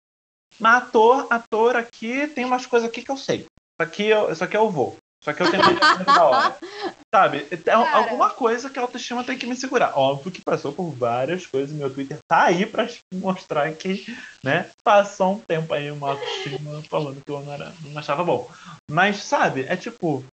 Mas 0.58 0.82
ator, 0.82 1.26
ator 1.30 1.76
aqui, 1.76 2.26
tem 2.28 2.44
umas 2.44 2.66
coisas 2.66 2.88
aqui 2.88 3.02
que 3.02 3.10
eu 3.10 3.16
sei. 3.16 3.40
Isso 3.40 3.82
aqui 3.82 4.06
eu, 4.06 4.30
isso 4.30 4.44
aqui 4.44 4.56
eu 4.56 4.70
vou. 4.70 4.96
Isso 5.20 5.30
aqui 5.30 5.42
eu 5.42 5.50
tenho 5.50 5.62
que 5.64 6.12
da 6.12 6.24
hora. 6.24 6.56
Sabe? 7.14 7.40
Tem 7.44 7.58
Cara. 7.58 7.96
alguma 7.96 8.30
coisa 8.30 8.68
que 8.68 8.78
a 8.78 8.82
autoestima 8.82 9.24
tem 9.24 9.38
que 9.38 9.46
me 9.46 9.56
segurar. 9.56 9.96
Óbvio 9.98 10.30
que 10.30 10.42
passou 10.42 10.72
por 10.72 10.90
várias 10.90 11.46
coisas. 11.46 11.74
Meu 11.74 11.92
Twitter 11.92 12.18
tá 12.28 12.44
aí 12.44 12.66
pra 12.66 12.86
mostrar 13.14 13.72
que, 13.72 14.04
né, 14.44 14.70
passou 14.84 15.34
um 15.34 15.40
tempo 15.40 15.72
aí 15.72 15.90
uma 15.90 16.10
autoestima 16.10 16.82
falando 16.90 17.22
que 17.24 17.30
eu 17.32 17.40
não, 17.40 17.52
era, 17.52 17.72
não 17.82 17.98
achava 17.98 18.22
bom. 18.22 18.50
Mas, 18.90 19.22
sabe, 19.22 19.64
é 19.66 19.76
tipo, 19.76 20.24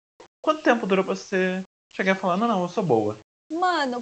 quanto 0.44 0.62
tempo 0.62 0.86
durou 0.86 1.04
pra 1.04 1.14
você 1.14 1.62
chegar 1.92 2.16
e 2.16 2.18
falar, 2.18 2.36
não, 2.36 2.48
não, 2.48 2.62
eu 2.62 2.68
sou 2.68 2.82
boa? 2.82 3.16
Mano, 3.52 4.00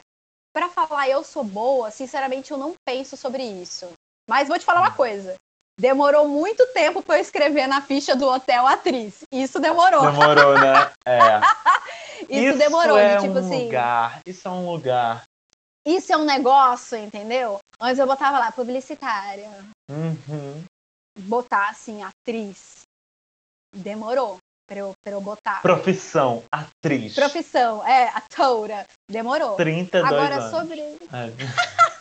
pra 0.52 0.68
falar 0.68 1.08
eu 1.08 1.24
sou 1.24 1.44
boa, 1.44 1.90
sinceramente 1.90 2.50
eu 2.50 2.58
não 2.58 2.74
penso 2.84 3.16
sobre 3.16 3.42
isso. 3.42 3.90
Mas 4.28 4.48
vou 4.48 4.58
te 4.58 4.64
falar 4.64 4.80
uma 4.80 4.94
coisa. 4.94 5.36
Demorou 5.78 6.28
muito 6.28 6.66
tempo 6.68 7.02
pra 7.02 7.16
eu 7.16 7.22
escrever 7.22 7.66
na 7.66 7.80
ficha 7.80 8.14
do 8.14 8.26
hotel 8.26 8.66
atriz. 8.66 9.24
Isso 9.32 9.58
demorou. 9.58 10.02
Demorou, 10.02 10.54
né? 10.58 10.92
É. 11.06 11.40
Isso, 12.28 12.58
demorou. 12.58 12.98
é 12.98 13.16
de, 13.16 13.22
tipo 13.22 13.34
um 13.34 13.38
assim, 13.38 13.64
lugar. 13.64 14.20
Isso 14.26 14.46
é 14.46 14.50
um 14.50 14.70
lugar. 14.70 15.24
isso 15.84 16.12
é 16.12 16.16
um 16.16 16.24
negócio, 16.24 16.98
entendeu? 16.98 17.58
Antes 17.80 17.98
eu 17.98 18.06
botava 18.06 18.38
lá, 18.38 18.52
publicitária. 18.52 19.50
Uhum. 19.90 20.62
Botar 21.20 21.70
assim, 21.70 22.02
atriz. 22.02 22.82
Demorou 23.74 24.36
pra 24.70 24.78
eu, 24.78 24.92
pra 25.02 25.12
eu 25.12 25.20
botar. 25.20 25.60
Profissão, 25.60 26.44
atriz. 26.50 27.14
Profissão, 27.14 27.84
é, 27.84 28.08
atora. 28.08 28.86
Demorou. 29.10 29.56
32 29.56 30.04
Agora 30.04 30.36
anos. 30.36 30.50
sobre. 30.50 30.80
É. 30.80 31.32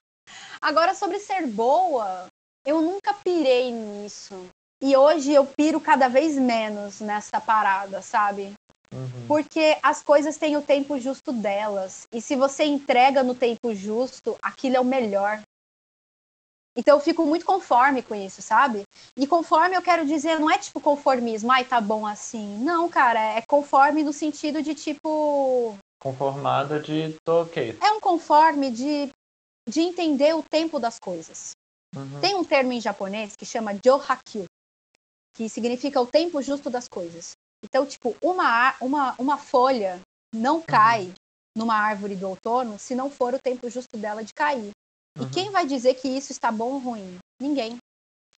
Agora, 0.62 0.94
sobre 0.94 1.20
ser 1.20 1.48
boa, 1.48 2.28
eu 2.64 2.80
nunca 2.82 3.14
pirei 3.14 3.72
nisso. 3.72 4.48
E 4.82 4.96
hoje 4.96 5.34
eu 5.34 5.46
piro 5.46 5.82
cada 5.82 6.08
vez 6.08 6.36
menos 6.36 7.02
nessa 7.02 7.42
parada, 7.42 8.02
sabe? 8.02 8.54
Uhum. 8.94 9.28
Porque 9.28 9.78
as 9.82 10.04
coisas 10.04 10.38
têm 10.38 10.56
o 10.56 10.62
tempo 10.62 11.00
justo 11.00 11.32
delas. 11.32 12.04
E 12.14 12.22
se 12.22 12.36
você 12.36 12.66
entrega 12.66 13.24
no 13.24 13.34
tempo 13.34 13.74
justo, 13.74 14.38
aquilo 14.42 14.78
é 14.78 14.80
o 14.80 14.86
melhor. 14.86 15.42
Então 16.76 16.98
eu 16.98 17.02
fico 17.02 17.26
muito 17.26 17.46
conforme 17.46 18.02
com 18.02 18.16
isso, 18.16 18.42
sabe? 18.42 18.84
E 19.18 19.28
conforme 19.28 19.76
eu 19.76 19.82
quero 19.82 20.06
dizer, 20.06 20.40
não 20.40 20.50
é 20.50 20.58
tipo 20.58 20.80
conformismo, 20.80 21.52
ai, 21.52 21.66
tá 21.66 21.82
bom 21.82 22.06
assim. 22.06 22.58
Não, 22.60 22.88
cara, 22.88 23.20
é 23.20 23.42
conforme 23.48 24.04
no 24.04 24.14
sentido 24.14 24.62
de 24.62 24.76
tipo. 24.76 25.76
Conformada 26.02 26.80
de 26.80 27.18
tô 27.26 27.42
ok. 27.42 27.78
É 27.82 27.92
um 27.92 28.00
conforme 28.00 28.72
de, 28.72 29.10
de 29.68 29.82
entender 29.82 30.34
o 30.36 30.44
tempo 30.44 30.80
das 30.80 30.98
coisas. 30.98 31.52
Uhum. 31.96 32.22
Tem 32.22 32.36
um 32.36 32.44
termo 32.44 32.72
em 32.72 32.80
japonês 32.80 33.36
que 33.36 33.46
chama 33.46 33.74
Johakyu, 33.74 34.46
que 35.36 35.50
significa 35.50 36.00
o 36.00 36.08
tempo 36.08 36.42
justo 36.42 36.70
das 36.70 36.88
coisas. 36.88 37.32
Então, 37.64 37.86
tipo, 37.86 38.16
uma, 38.22 38.76
uma, 38.80 39.16
uma 39.18 39.38
folha 39.38 40.00
não 40.34 40.58
uhum. 40.58 40.62
cai 40.62 41.14
numa 41.58 41.76
árvore 41.76 42.16
do 42.16 42.30
outono 42.30 42.80
se 42.80 42.96
não 42.96 43.10
for 43.10 43.34
o 43.34 43.40
tempo 43.40 43.70
justo 43.70 43.98
dela 43.98 44.24
de 44.24 44.34
cair. 44.34 44.72
Uhum. 45.20 45.28
E 45.28 45.30
quem 45.30 45.52
vai 45.52 45.66
dizer 45.66 45.96
que 45.96 46.08
isso 46.08 46.32
está 46.32 46.52
bom 46.52 46.74
ou 46.74 46.80
ruim? 46.80 47.18
Ninguém. 47.42 47.78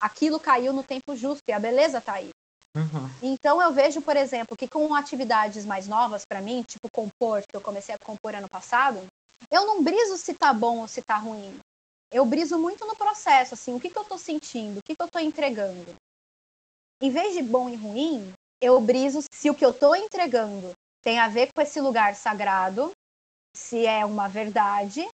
Aquilo 0.01 0.41
caiu 0.41 0.73
no 0.73 0.83
tempo 0.83 1.15
justo 1.15 1.43
e 1.49 1.53
a 1.53 1.59
beleza 1.59 1.99
está 1.99 2.15
aí. 2.15 2.31
Uhum. 2.77 3.11
Então 3.23 3.61
eu 3.61 3.73
vejo, 3.73 4.01
por 4.01 4.17
exemplo, 4.17 4.57
que 4.57 4.69
com 4.69 4.95
atividades 4.95 5.67
mais 5.67 5.87
novas 5.87 6.23
para 6.25 6.41
mim, 6.41 6.63
tipo 6.63 6.89
compor, 6.93 7.43
que 7.49 7.57
eu 7.57 7.61
comecei 7.61 7.95
a 7.95 7.99
compor 7.99 8.35
ano 8.35 8.49
passado, 8.49 9.07
eu 9.51 9.67
não 9.67 9.83
briso 9.83 10.17
se 10.17 10.35
tá 10.35 10.53
bom 10.53 10.79
ou 10.79 10.89
se 10.89 11.03
tá 11.03 11.17
ruim. 11.17 11.59
Eu 12.13 12.25
briso 12.25 12.59
muito 12.59 12.87
no 12.87 12.97
processo, 12.97 13.55
assim, 13.55 13.75
o 13.75 13.81
que, 13.81 13.89
que 13.89 13.99
eu 13.99 14.05
tô 14.05 14.19
sentindo, 14.19 14.79
o 14.79 14.83
que, 14.83 14.95
que 14.97 15.03
eu 15.03 15.09
tô 15.09 15.19
entregando. 15.19 15.95
Em 17.03 17.11
vez 17.11 17.35
de 17.35 17.43
bom 17.43 17.69
e 17.69 17.77
ruim, 17.77 18.33
eu 18.61 18.81
briso 18.81 19.21
se 19.33 19.49
o 19.49 19.55
que 19.55 19.65
eu 19.65 19.73
tô 19.73 19.95
entregando 19.95 20.73
tem 21.03 21.19
a 21.19 21.29
ver 21.29 21.51
com 21.55 21.63
esse 21.63 21.81
lugar 21.81 22.15
sagrado, 22.15 22.93
se 23.57 23.87
é 23.87 24.05
uma 24.05 24.29
verdade, 24.29 25.09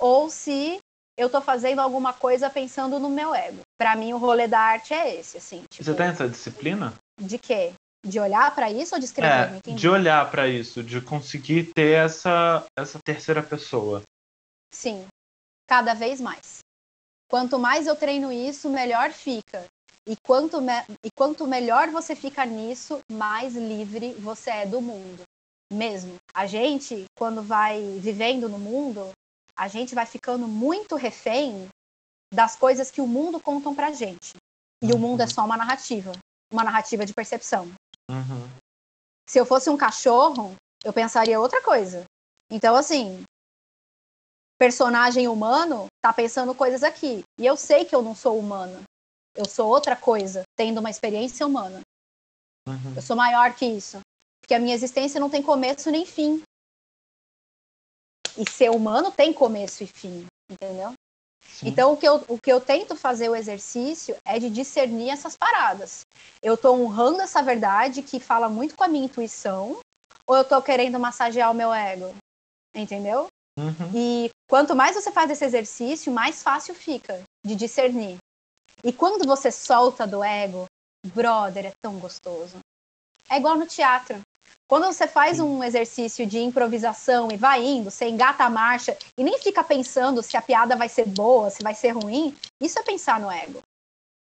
ou 0.00 0.30
se 0.30 0.80
eu 1.16 1.28
tô 1.28 1.40
fazendo 1.40 1.80
alguma 1.80 2.12
coisa 2.12 2.48
pensando 2.48 2.98
no 2.98 3.10
meu 3.10 3.34
ego. 3.34 3.60
Para 3.78 3.94
mim, 3.94 4.12
o 4.12 4.18
rolê 4.18 4.48
da 4.48 4.58
arte 4.58 4.94
é 4.94 5.16
esse, 5.16 5.36
assim. 5.36 5.64
Tipo, 5.70 5.84
Você 5.84 5.94
tem 5.94 6.06
essa 6.06 6.28
disciplina? 6.28 6.94
De 7.20 7.38
quê? 7.38 7.72
De 8.06 8.18
olhar 8.18 8.54
para 8.54 8.70
isso 8.70 8.94
ou 8.94 8.98
de 8.98 9.04
escrever? 9.04 9.60
É, 9.66 9.72
de 9.72 9.88
olhar 9.88 10.30
para 10.30 10.48
isso, 10.48 10.82
de 10.82 11.00
conseguir 11.02 11.70
ter 11.74 11.98
essa, 11.98 12.64
essa 12.76 12.98
terceira 13.04 13.42
pessoa. 13.42 14.02
Sim, 14.72 15.06
cada 15.68 15.92
vez 15.92 16.20
mais. 16.20 16.60
Quanto 17.30 17.58
mais 17.58 17.86
eu 17.86 17.94
treino 17.94 18.32
isso, 18.32 18.70
melhor 18.70 19.12
fica. 19.12 19.64
E 20.06 20.16
quanto, 20.26 20.60
me... 20.62 20.72
e 21.04 21.10
quanto 21.14 21.46
melhor 21.46 21.90
você 21.90 22.16
fica 22.16 22.44
nisso, 22.46 23.00
mais 23.12 23.54
livre 23.54 24.14
você 24.14 24.50
é 24.50 24.66
do 24.66 24.80
mundo. 24.80 25.22
Mesmo. 25.70 26.16
A 26.34 26.46
gente, 26.46 27.04
quando 27.16 27.42
vai 27.42 27.80
vivendo 28.00 28.48
no 28.48 28.58
mundo, 28.58 29.12
a 29.60 29.68
gente 29.68 29.94
vai 29.94 30.06
ficando 30.06 30.48
muito 30.48 30.96
refém 30.96 31.68
das 32.32 32.56
coisas 32.56 32.90
que 32.90 33.02
o 33.02 33.06
mundo 33.06 33.38
contam 33.38 33.74
pra 33.74 33.92
gente. 33.92 34.32
E 34.82 34.86
uhum. 34.86 34.94
o 34.94 34.98
mundo 34.98 35.20
é 35.20 35.24
uhum. 35.24 35.30
só 35.30 35.44
uma 35.44 35.58
narrativa, 35.58 36.12
uma 36.50 36.64
narrativa 36.64 37.04
de 37.04 37.12
percepção. 37.12 37.70
Uhum. 38.10 38.48
Se 39.28 39.38
eu 39.38 39.44
fosse 39.44 39.68
um 39.68 39.76
cachorro, 39.76 40.56
eu 40.82 40.94
pensaria 40.94 41.38
outra 41.38 41.62
coisa. 41.62 42.04
Então, 42.50 42.74
assim, 42.74 43.22
personagem 44.58 45.28
humano 45.28 45.88
tá 46.02 46.10
pensando 46.10 46.54
coisas 46.54 46.82
aqui. 46.82 47.22
E 47.38 47.44
eu 47.44 47.54
sei 47.54 47.84
que 47.84 47.94
eu 47.94 48.00
não 48.00 48.14
sou 48.14 48.38
humana. 48.38 48.80
Eu 49.36 49.44
sou 49.44 49.68
outra 49.68 49.94
coisa, 49.94 50.42
tendo 50.56 50.80
uma 50.80 50.88
experiência 50.88 51.46
humana. 51.46 51.82
Uhum. 52.66 52.94
Eu 52.96 53.02
sou 53.02 53.14
maior 53.14 53.54
que 53.54 53.66
isso. 53.66 54.00
Porque 54.40 54.54
a 54.54 54.58
minha 54.58 54.74
existência 54.74 55.20
não 55.20 55.28
tem 55.28 55.42
começo 55.42 55.90
nem 55.90 56.06
fim. 56.06 56.42
E 58.36 58.48
ser 58.50 58.70
humano 58.70 59.10
tem 59.10 59.32
começo 59.32 59.82
e 59.82 59.86
fim, 59.86 60.26
entendeu? 60.50 60.92
Sim. 61.42 61.68
Então, 61.68 61.92
o 61.92 61.96
que, 61.96 62.06
eu, 62.06 62.24
o 62.28 62.38
que 62.38 62.52
eu 62.52 62.60
tento 62.60 62.94
fazer 62.96 63.28
o 63.28 63.36
exercício 63.36 64.16
é 64.24 64.38
de 64.38 64.48
discernir 64.48 65.10
essas 65.10 65.36
paradas. 65.36 66.02
Eu 66.42 66.54
estou 66.54 66.80
honrando 66.80 67.20
essa 67.20 67.42
verdade 67.42 68.02
que 68.02 68.20
fala 68.20 68.48
muito 68.48 68.74
com 68.74 68.84
a 68.84 68.88
minha 68.88 69.04
intuição, 69.04 69.78
ou 70.26 70.36
eu 70.36 70.42
estou 70.42 70.62
querendo 70.62 70.98
massagear 70.98 71.50
o 71.50 71.54
meu 71.54 71.72
ego? 71.72 72.14
Entendeu? 72.74 73.26
Uhum. 73.58 73.90
E 73.94 74.30
quanto 74.48 74.76
mais 74.76 74.94
você 74.94 75.10
faz 75.10 75.30
esse 75.30 75.44
exercício, 75.44 76.12
mais 76.12 76.42
fácil 76.42 76.74
fica 76.74 77.22
de 77.44 77.54
discernir. 77.54 78.16
E 78.82 78.92
quando 78.92 79.26
você 79.26 79.50
solta 79.50 80.06
do 80.06 80.22
ego, 80.24 80.64
brother, 81.14 81.66
é 81.66 81.72
tão 81.82 81.98
gostoso. 81.98 82.58
É 83.28 83.36
igual 83.36 83.56
no 83.56 83.66
teatro. 83.66 84.20
Quando 84.68 84.86
você 84.86 85.08
faz 85.08 85.40
um 85.40 85.64
exercício 85.64 86.26
de 86.26 86.38
improvisação 86.38 87.30
e 87.32 87.36
vai 87.36 87.64
indo, 87.64 87.90
você 87.90 88.08
engata 88.08 88.44
a 88.44 88.50
marcha 88.50 88.96
e 89.18 89.24
nem 89.24 89.38
fica 89.38 89.64
pensando 89.64 90.22
se 90.22 90.36
a 90.36 90.42
piada 90.42 90.76
vai 90.76 90.88
ser 90.88 91.08
boa, 91.08 91.50
se 91.50 91.62
vai 91.62 91.74
ser 91.74 91.90
ruim, 91.90 92.36
isso 92.60 92.78
é 92.78 92.82
pensar 92.82 93.18
no 93.18 93.30
ego. 93.30 93.60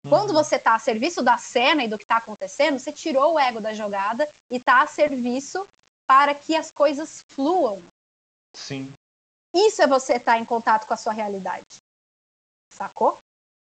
Quando 0.08 0.30
uhum. 0.30 0.36
você 0.36 0.56
está 0.56 0.74
a 0.74 0.78
serviço 0.78 1.22
da 1.22 1.36
cena 1.36 1.82
e 1.82 1.88
do 1.88 1.98
que 1.98 2.04
está 2.04 2.18
acontecendo, 2.18 2.78
você 2.78 2.92
tirou 2.92 3.34
o 3.34 3.38
ego 3.38 3.60
da 3.60 3.74
jogada 3.74 4.28
e 4.50 4.56
está 4.56 4.82
a 4.82 4.86
serviço 4.86 5.66
para 6.06 6.34
que 6.34 6.54
as 6.54 6.70
coisas 6.70 7.24
fluam. 7.32 7.82
Sim. 8.54 8.92
Isso 9.54 9.82
é 9.82 9.86
você 9.86 10.14
estar 10.14 10.34
tá 10.34 10.38
em 10.38 10.44
contato 10.44 10.86
com 10.86 10.94
a 10.94 10.96
sua 10.96 11.12
realidade. 11.12 11.78
Sacou? 12.72 13.18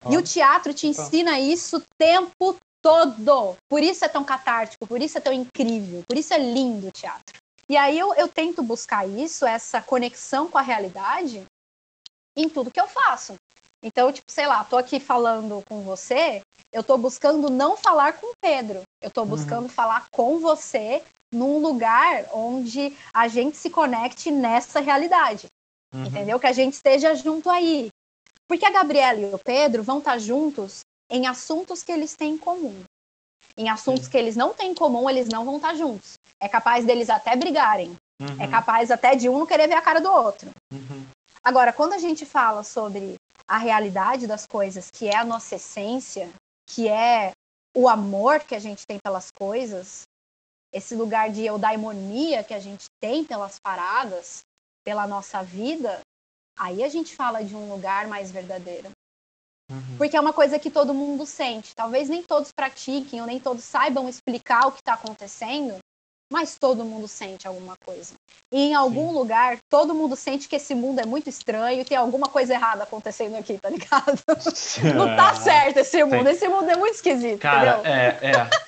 Ah. 0.03 0.13
E 0.13 0.17
o 0.17 0.23
teatro 0.23 0.75
te 0.75 0.83
tá. 0.83 0.89
ensina 0.89 1.39
isso 1.39 1.77
o 1.77 1.83
tempo 1.97 2.57
todo. 2.85 3.57
Por 3.67 3.83
isso 3.83 4.05
é 4.05 4.09
tão 4.09 4.23
catártico, 4.23 4.87
por 4.87 5.01
isso 5.01 5.17
é 5.17 5.21
tão 5.21 5.33
incrível, 5.33 6.03
por 6.07 6.19
isso 6.19 6.35
é 6.35 6.39
lindo 6.39 6.89
o 6.89 6.93
teatro. 6.93 7.35
E 7.67 7.79
aí 7.79 7.99
eu, 7.99 8.13
eu 8.13 8.29
tento 8.29 8.63
buscar 8.63 9.09
isso, 9.09 9.47
essa 9.47 9.81
conexão 9.81 10.47
com 10.47 10.59
a 10.59 10.61
realidade, 10.61 11.43
em 12.37 12.47
tudo 12.47 12.71
que 12.71 12.79
eu 12.79 12.87
faço. 12.87 13.37
Então, 13.83 14.13
tipo, 14.13 14.31
sei 14.31 14.47
lá, 14.47 14.63
tô 14.65 14.77
aqui 14.77 15.01
falando 15.01 15.63
com 15.67 15.81
você, 15.81 16.43
eu 16.71 16.85
tô 16.85 16.99
buscando 16.99 17.49
não 17.49 17.75
falar 17.75 18.13
com 18.15 18.27
o 18.27 18.37
Pedro, 18.39 18.83
eu 19.01 19.11
tô 19.11 19.23
uhum. 19.23 19.29
buscando 19.29 19.63
uhum. 19.63 19.69
falar 19.71 20.07
com 20.11 20.39
você 20.39 21.03
num 21.33 21.59
lugar 21.59 22.27
onde 22.35 22.95
a 23.15 23.29
gente 23.29 23.57
se 23.57 23.71
conecte 23.71 24.31
nessa 24.31 24.81
realidade. 24.81 25.47
Uhum. 25.95 26.05
Entendeu? 26.05 26.39
Que 26.39 26.47
a 26.47 26.53
gente 26.53 26.75
esteja 26.75 27.15
junto 27.15 27.49
aí. 27.49 27.89
Porque 28.47 28.67
a 28.67 28.71
Gabriela 28.71 29.21
e 29.21 29.35
o 29.35 29.39
Pedro 29.39 29.83
vão 29.83 29.99
estar 29.99 30.19
juntos 30.19 30.85
em 31.11 31.27
assuntos 31.27 31.83
que 31.83 31.93
eles 31.93 32.15
têm 32.15 32.35
em 32.35 32.39
comum. 32.39 32.83
Em 33.57 33.69
assuntos 33.69 34.05
Sim. 34.05 34.11
que 34.11 34.17
eles 34.17 34.37
não 34.37 34.53
têm 34.53 34.73
em 34.73 34.75
comum, 34.75 35.09
eles 35.09 35.29
não 35.29 35.45
vão 35.45 35.57
estar 35.57 35.75
juntos. 35.75 36.15
É 36.41 36.49
capaz 36.49 36.85
deles 36.85 37.09
até 37.09 37.37
brigarem. 37.37 37.97
Uhum. 38.21 38.41
É 38.41 38.49
capaz 38.49 38.91
até 38.91 39.15
de 39.15 39.29
um 39.29 39.39
não 39.39 39.47
querer 39.47 39.69
ver 39.69 39.75
a 39.75 39.83
cara 39.83 40.01
do 40.01 40.11
outro. 40.11 40.51
Uhum. 40.73 41.07
Agora, 41.43 41.73
quando 41.73 41.93
a 41.93 41.99
gente 41.99 42.25
fala 42.25 42.63
sobre 42.63 43.17
a 43.47 43.59
realidade 43.59 44.27
das 44.27 44.47
coisas, 44.47 44.89
que 44.91 45.09
é 45.09 45.17
a 45.17 45.25
nossa 45.25 45.57
essência, 45.57 46.31
que 46.67 46.89
é 46.89 47.33
o 47.77 47.89
amor 47.89 48.41
que 48.41 48.55
a 48.55 48.59
gente 48.59 48.87
tem 48.87 48.99
pelas 48.99 49.31
coisas, 49.31 50.03
esse 50.73 50.95
lugar 50.95 51.31
de 51.31 51.45
eudaimonia 51.45 52.43
que 52.43 52.55
a 52.55 52.61
gente 52.61 52.87
tem 53.01 53.25
pelas 53.25 53.59
paradas, 53.63 54.41
pela 54.85 55.07
nossa 55.07 55.43
vida, 55.43 56.01
aí 56.59 56.83
a 56.83 56.89
gente 56.89 57.15
fala 57.15 57.45
de 57.45 57.55
um 57.55 57.71
lugar 57.71 58.09
mais 58.09 58.31
verdadeiro. 58.31 58.91
Uhum. 59.75 59.97
Porque 59.99 60.17
é 60.17 60.21
uma 60.21 60.33
coisa 60.33 60.59
que 60.59 60.71
todo 60.71 60.95
mundo 60.95 61.27
sente. 61.27 61.75
Talvez 61.75 62.09
nem 62.09 62.23
todos 62.23 62.53
pratiquem 62.53 63.21
ou 63.21 63.27
nem 63.27 63.41
todos 63.41 63.65
saibam 63.65 64.09
explicar 64.09 64.67
o 64.67 64.73
que 64.73 64.81
está 64.81 64.95
acontecendo, 64.95 65.77
mas 66.33 66.57
todo 66.59 66.85
mundo 66.85 67.09
sente 67.09 67.47
alguma 67.47 67.75
coisa. 67.85 68.15
E 68.53 68.69
em 68.69 68.75
algum 68.75 69.09
Sim. 69.09 69.15
lugar, 69.15 69.59
todo 69.69 69.95
mundo 69.95 70.17
sente 70.17 70.49
que 70.49 70.57
esse 70.57 70.75
mundo 70.75 71.01
é 71.01 71.07
muito 71.07 71.29
estranho 71.29 71.81
e 71.81 71.85
tem 71.85 71.97
alguma 71.97 72.29
coisa 72.29 72.55
errada 72.55 72.85
acontecendo 72.85 73.37
aqui, 73.37 73.59
tá 73.59 73.69
ligado? 73.69 74.19
não 74.97 75.17
tá 75.17 75.35
certo 75.35 75.79
esse 75.79 76.03
mundo. 76.05 76.27
Sim. 76.27 76.35
Esse 76.35 76.49
mundo 76.49 76.71
é 76.71 76.77
muito 76.77 76.95
esquisito, 76.95 77.41
Cara, 77.41 77.79
entendeu? 77.79 77.93
É, 77.93 78.19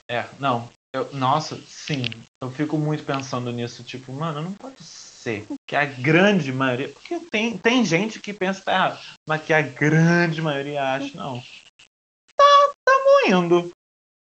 é, 0.09 0.17
é. 0.17 0.27
Não. 0.39 0.69
Eu, 0.95 1.13
nossa, 1.13 1.61
sim. 1.69 2.05
Eu 2.41 2.51
fico 2.51 2.79
muito 2.79 3.05
pensando 3.05 3.53
nisso, 3.53 3.83
tipo, 3.83 4.13
mano, 4.13 4.43
não 4.43 4.53
pode 4.53 4.83
ser 4.83 5.06
ser 5.27 5.47
que 5.67 5.75
a 5.75 5.85
grande 5.85 6.53
maioria. 6.53 6.89
Porque 6.89 7.19
tem, 7.19 7.59
tem 7.59 7.85
gente 7.85 8.21
que 8.21 8.33
pensa 8.33 8.61
que 8.61 8.67
tá 8.67 8.73
errado, 8.73 8.99
mas 9.29 9.43
que 9.43 9.53
a 9.53 9.61
grande 9.61 10.41
maioria 10.41 10.83
acha, 10.83 11.17
não. 11.17 11.43
Tá, 12.37 12.73
tamo 12.85 13.37
indo. 13.37 13.71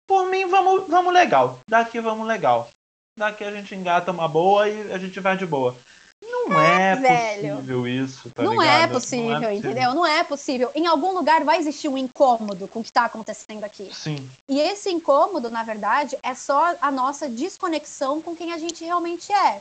Por 0.09 0.27
mim, 0.27 0.47
vamos, 0.47 0.89
vamos 0.89 1.13
legal. 1.13 1.61
Daqui 1.69 2.01
vamos 2.01 2.27
legal. 2.27 2.69
Daqui 3.17 3.45
a 3.45 3.53
gente 3.53 3.75
engata 3.75 4.11
uma 4.11 4.27
boa 4.27 4.69
e 4.69 4.93
a 4.93 4.99
gente 4.99 5.21
vai 5.21 5.37
de 5.37 5.47
boa. 5.47 5.77
Não 6.21 6.61
é, 6.61 6.93
é 6.93 6.97
possível 6.97 7.87
isso, 7.87 8.31
tá 8.31 8.43
não 8.43 8.61
é, 8.61 8.89
possível, 8.89 9.29
não 9.29 9.37
é 9.37 9.39
possível, 9.39 9.53
entendeu? 9.53 9.95
Não 9.95 10.07
é 10.07 10.25
possível. 10.25 10.71
Em 10.75 10.87
algum 10.87 11.13
lugar 11.13 11.45
vai 11.45 11.59
existir 11.59 11.89
um 11.89 11.97
incômodo 11.97 12.67
com 12.67 12.81
o 12.81 12.83
que 12.83 12.89
está 12.89 13.05
acontecendo 13.05 13.63
aqui. 13.63 13.89
Sim. 13.95 14.29
E 14.49 14.59
esse 14.59 14.91
incômodo, 14.91 15.49
na 15.49 15.63
verdade, 15.63 16.19
é 16.23 16.35
só 16.35 16.75
a 16.81 16.91
nossa 16.91 17.29
desconexão 17.29 18.21
com 18.21 18.35
quem 18.35 18.53
a 18.53 18.59
gente 18.59 18.85
realmente 18.85 19.33
é 19.33 19.61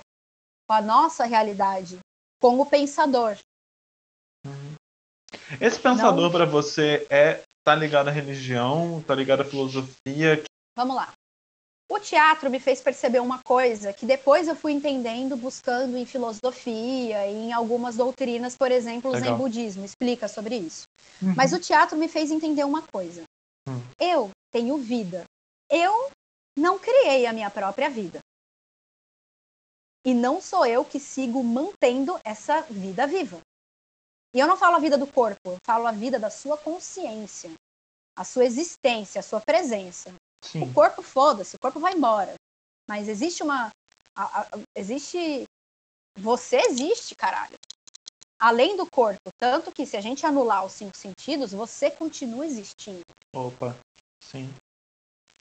com 0.68 0.74
a 0.74 0.82
nossa 0.82 1.26
realidade, 1.26 1.98
com 2.42 2.60
o 2.60 2.66
pensador. 2.66 3.38
Uhum. 4.46 4.76
Esse 5.62 5.80
pensador 5.80 6.32
para 6.32 6.46
você 6.46 7.08
é 7.10 7.42
tá 7.64 7.76
ligado 7.76 8.08
à 8.08 8.12
religião, 8.12 9.04
tá 9.06 9.14
ligado 9.16 9.42
à 9.42 9.46
filosofia? 9.46 10.44
Vamos 10.78 10.96
lá. 10.96 11.12
O 11.90 12.00
teatro 12.00 12.50
me 12.50 12.60
fez 12.60 12.82
perceber 12.82 13.22
uma 13.22 13.40
coisa 13.44 13.94
que 13.94 14.06
depois 14.06 14.48
eu 14.48 14.56
fui 14.56 14.74
entendendo 14.74 15.38
buscando 15.38 15.98
em 15.98 16.06
filosofia, 16.06 17.28
em 17.28 17.54
algumas 17.54 17.96
doutrinas, 17.96 18.58
por 18.58 18.72
exemplo, 18.72 19.12
o 19.12 19.18
Zen 19.18 19.36
budismo 19.36 19.86
explica 19.86 20.28
sobre 20.28 20.58
isso. 20.58 20.84
Uhum. 21.22 21.34
Mas 21.36 21.54
o 21.54 21.60
teatro 21.60 21.98
me 21.98 22.10
fez 22.10 22.30
entender 22.30 22.66
uma 22.66 22.82
coisa. 22.82 23.24
Uhum. 23.68 23.82
Eu 24.00 24.32
tenho 24.52 24.78
vida. 24.78 25.24
Eu 25.70 26.10
não 26.58 26.78
criei 26.78 27.26
a 27.26 27.32
minha 27.32 27.50
própria 27.50 27.90
vida. 27.90 28.20
E 30.08 30.14
não 30.14 30.40
sou 30.40 30.66
eu 30.66 30.86
que 30.86 31.02
sigo 31.02 31.44
mantendo 31.44 32.18
essa 32.24 32.62
vida 32.62 33.06
viva. 33.06 33.42
E 34.34 34.40
eu 34.40 34.48
não 34.48 34.56
falo 34.56 34.78
a 34.78 34.80
vida 34.80 34.98
do 34.98 35.06
corpo, 35.06 35.38
eu 35.44 35.58
falo 35.66 35.86
a 35.86 35.92
vida 35.92 36.18
da 36.18 36.30
sua 36.30 36.58
consciência, 36.58 37.52
a 38.16 38.24
sua 38.24 38.46
existência, 38.46 39.20
a 39.20 39.22
sua 39.22 39.42
presença. 39.42 40.14
Sim. 40.42 40.62
O 40.62 40.74
corpo 40.74 41.02
foda-se, 41.02 41.58
o 41.58 41.60
corpo 41.60 41.82
vai 41.82 41.94
embora. 41.94 42.36
Mas 42.88 43.10
existe 43.10 43.44
uma. 43.44 43.70
A, 44.16 44.44
a, 44.44 44.48
existe. 44.74 45.44
Você 46.18 46.56
existe, 46.56 47.14
caralho. 47.14 47.58
Além 48.40 48.78
do 48.78 48.90
corpo. 48.90 49.20
Tanto 49.38 49.74
que 49.74 49.86
se 49.86 49.98
a 49.98 50.02
gente 50.02 50.26
anular 50.26 50.64
os 50.64 50.72
cinco 50.72 50.96
sentidos, 50.96 51.52
você 51.52 51.92
continua 51.92 52.46
existindo. 52.46 53.04
Opa, 53.36 53.76
sim. 54.24 54.50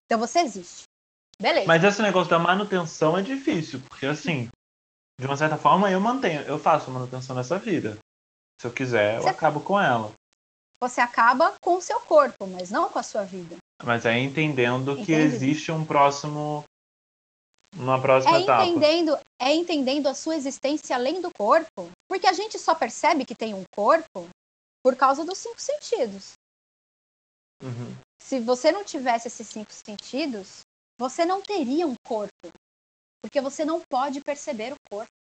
Então 0.06 0.18
você 0.18 0.40
existe. 0.40 0.82
Beleza. 1.40 1.66
Mas 1.66 1.84
esse 1.84 2.02
negócio 2.02 2.30
da 2.30 2.38
manutenção 2.38 3.16
é 3.16 3.22
difícil, 3.22 3.80
porque 3.88 4.06
assim, 4.06 4.48
de 5.18 5.26
uma 5.26 5.36
certa 5.36 5.56
forma 5.56 5.90
eu 5.90 6.00
mantenho, 6.00 6.42
eu 6.42 6.58
faço 6.58 6.90
manutenção 6.90 7.34
nessa 7.34 7.58
vida. 7.58 7.98
Se 8.60 8.66
eu 8.66 8.72
quiser, 8.72 9.16
eu 9.16 9.22
você... 9.22 9.28
acabo 9.28 9.60
com 9.60 9.78
ela. 9.80 10.12
Você 10.80 11.00
acaba 11.00 11.54
com 11.60 11.76
o 11.76 11.82
seu 11.82 12.00
corpo, 12.00 12.46
mas 12.46 12.70
não 12.70 12.90
com 12.90 12.98
a 12.98 13.02
sua 13.02 13.24
vida. 13.24 13.56
Mas 13.82 14.04
é 14.04 14.18
entendendo 14.18 14.92
Entendi. 14.92 15.06
que 15.06 15.12
existe 15.12 15.72
um 15.72 15.84
próximo. 15.84 16.64
Uma 17.74 18.00
próxima 18.00 18.36
é 18.36 18.42
etapa. 18.42 18.64
Entendendo, 18.64 19.18
é 19.38 19.54
entendendo 19.54 20.06
a 20.06 20.14
sua 20.14 20.36
existência 20.36 20.96
além 20.96 21.20
do 21.20 21.30
corpo. 21.32 21.90
Porque 22.08 22.26
a 22.26 22.32
gente 22.32 22.58
só 22.58 22.74
percebe 22.74 23.24
que 23.24 23.34
tem 23.34 23.54
um 23.54 23.64
corpo 23.74 24.28
por 24.82 24.96
causa 24.96 25.24
dos 25.24 25.38
cinco 25.38 25.60
sentidos. 25.60 26.32
Uhum. 27.62 27.96
Se 28.18 28.40
você 28.40 28.70
não 28.70 28.84
tivesse 28.84 29.28
esses 29.28 29.46
cinco 29.48 29.72
sentidos, 29.72 30.60
você 30.98 31.24
não 31.24 31.42
teria 31.42 31.86
um 31.86 31.94
corpo. 32.06 32.52
Porque 33.26 33.40
você 33.40 33.64
não 33.64 33.80
pode 33.90 34.20
perceber 34.20 34.72
o 34.72 34.76
corpo 34.88 35.10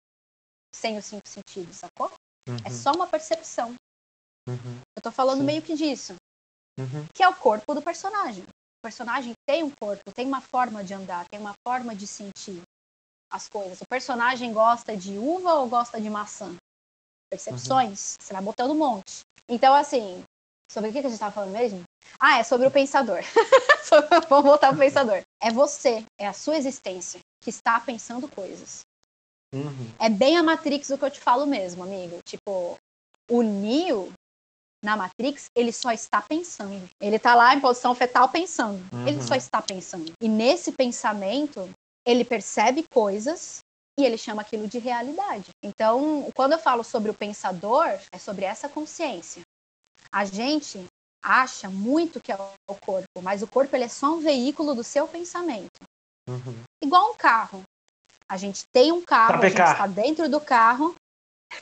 sem 0.72 0.96
os 0.96 1.04
cinco 1.04 1.26
sentidos, 1.26 1.76
sacou? 1.76 2.12
É 2.46 2.50
uhum. 2.50 2.56
É 2.64 2.70
só 2.70 2.92
uma 2.92 3.06
percepção. 3.06 3.74
Uhum. 4.48 4.80
Eu 4.96 5.02
tô 5.02 5.10
falando 5.10 5.40
Sim. 5.40 5.44
meio 5.44 5.60
que 5.60 5.74
disso. 5.74 6.14
Uhum. 6.78 7.04
Que 7.12 7.24
é 7.24 7.28
o 7.28 7.34
corpo 7.34 7.74
do 7.74 7.82
personagem. 7.82 8.44
O 8.44 8.82
personagem 8.82 9.32
tem 9.44 9.64
um 9.64 9.70
corpo, 9.70 10.12
tem 10.12 10.24
uma 10.24 10.40
forma 10.40 10.84
de 10.84 10.94
andar, 10.94 11.26
tem 11.28 11.40
uma 11.40 11.54
forma 11.66 11.96
de 11.96 12.06
sentir 12.06 12.62
as 13.28 13.48
coisas. 13.48 13.80
O 13.80 13.88
personagem 13.90 14.52
gosta 14.52 14.96
de 14.96 15.18
uva 15.18 15.54
ou 15.54 15.68
gosta 15.68 16.00
de 16.00 16.08
maçã? 16.08 16.54
Percepções. 17.28 18.12
Uhum. 18.12 18.16
Você 18.24 18.32
vai 18.32 18.42
botando 18.42 18.70
um 18.70 18.78
monte. 18.78 19.22
Então, 19.48 19.74
assim, 19.74 20.22
sobre 20.70 20.90
o 20.90 20.92
que 20.92 21.00
a 21.00 21.02
gente 21.02 21.14
estava 21.14 21.32
falando 21.32 21.50
mesmo? 21.50 21.82
Ah, 22.20 22.38
é 22.38 22.44
sobre 22.44 22.68
o 22.68 22.70
pensador. 22.70 23.18
Vamos 24.28 24.44
voltar 24.44 24.68
pro 24.68 24.78
pensador. 24.78 25.24
É 25.42 25.50
você, 25.50 26.04
é 26.18 26.26
a 26.26 26.32
sua 26.32 26.56
existência 26.56 27.20
que 27.42 27.50
está 27.50 27.78
pensando 27.78 28.28
coisas. 28.28 28.80
Uhum. 29.54 29.90
É 29.98 30.08
bem 30.08 30.36
a 30.36 30.42
Matrix 30.42 30.90
o 30.90 30.98
que 30.98 31.04
eu 31.04 31.10
te 31.10 31.20
falo 31.20 31.46
mesmo, 31.46 31.82
amigo. 31.82 32.18
Tipo, 32.24 32.76
o 33.30 33.42
Neo, 33.42 34.12
na 34.84 34.96
Matrix, 34.96 35.46
ele 35.54 35.72
só 35.72 35.92
está 35.92 36.20
pensando. 36.22 36.88
Ele 37.00 37.16
está 37.16 37.34
lá 37.34 37.54
em 37.54 37.60
posição 37.60 37.94
fetal 37.94 38.28
pensando. 38.28 38.82
Uhum. 38.92 39.06
Ele 39.06 39.22
só 39.22 39.34
está 39.34 39.60
pensando. 39.62 40.12
E 40.20 40.28
nesse 40.28 40.72
pensamento, 40.72 41.68
ele 42.06 42.24
percebe 42.24 42.84
coisas 42.92 43.60
e 43.98 44.04
ele 44.04 44.18
chama 44.18 44.42
aquilo 44.42 44.68
de 44.68 44.78
realidade. 44.78 45.48
Então, 45.62 46.30
quando 46.34 46.52
eu 46.52 46.58
falo 46.58 46.84
sobre 46.84 47.10
o 47.10 47.14
pensador, 47.14 47.88
é 48.12 48.18
sobre 48.18 48.44
essa 48.44 48.68
consciência. 48.68 49.42
A 50.12 50.24
gente 50.24 50.84
acha 51.26 51.68
muito 51.68 52.20
que 52.20 52.30
é 52.30 52.36
o 52.36 52.74
corpo, 52.76 53.20
mas 53.20 53.42
o 53.42 53.46
corpo 53.46 53.74
ele 53.74 53.84
é 53.84 53.88
só 53.88 54.14
um 54.14 54.20
veículo 54.20 54.74
do 54.74 54.84
seu 54.84 55.08
pensamento. 55.08 55.82
Uhum. 56.28 56.62
Igual 56.82 57.12
um 57.12 57.16
carro. 57.16 57.62
A 58.28 58.36
gente 58.36 58.64
tem 58.72 58.92
um 58.92 59.02
carro, 59.02 59.42
a 59.42 59.48
gente 59.48 59.60
está 59.60 59.86
dentro 59.86 60.28
do 60.28 60.40
carro, 60.40 60.94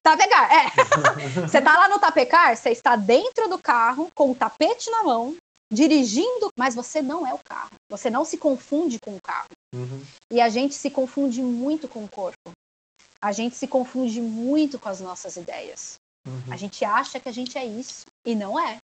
Tapecar, 0.03 0.51
é. 0.51 0.71
você 1.47 1.61
tá 1.61 1.79
lá 1.79 1.89
no 1.89 1.99
tapecar, 1.99 2.57
você 2.57 2.71
está 2.71 2.97
dentro 2.97 3.49
do 3.49 3.59
carro, 3.59 4.11
com 4.15 4.31
o 4.31 4.35
tapete 4.35 4.91
na 4.91 5.03
mão, 5.03 5.37
dirigindo, 5.73 6.49
mas 6.59 6.75
você 6.75 7.03
não 7.03 7.27
é 7.27 7.35
o 7.35 7.39
carro. 7.39 7.71
Você 7.91 8.11
não 8.11 8.25
se 8.25 8.39
confunde 8.39 8.99
com 8.99 9.15
o 9.15 9.23
carro. 9.23 9.51
Uhum. 9.75 10.03
E 10.31 10.41
a 10.41 10.49
gente 10.49 10.75
se 10.75 10.91
confunde 10.91 11.43
muito 11.43 11.87
com 11.87 12.05
o 12.05 12.09
corpo. 12.09 12.51
A 13.21 13.33
gente 13.33 13.57
se 13.57 13.67
confunde 13.67 14.21
muito 14.21 14.79
com 14.79 14.89
as 14.89 15.01
nossas 15.01 15.37
ideias. 15.37 15.97
Uhum. 16.27 16.53
A 16.53 16.57
gente 16.57 16.85
acha 16.85 17.21
que 17.21 17.29
a 17.29 17.33
gente 17.33 17.57
é 17.59 17.65
isso 17.65 18.07
e 18.27 18.35
não 18.35 18.59
é. 18.59 18.79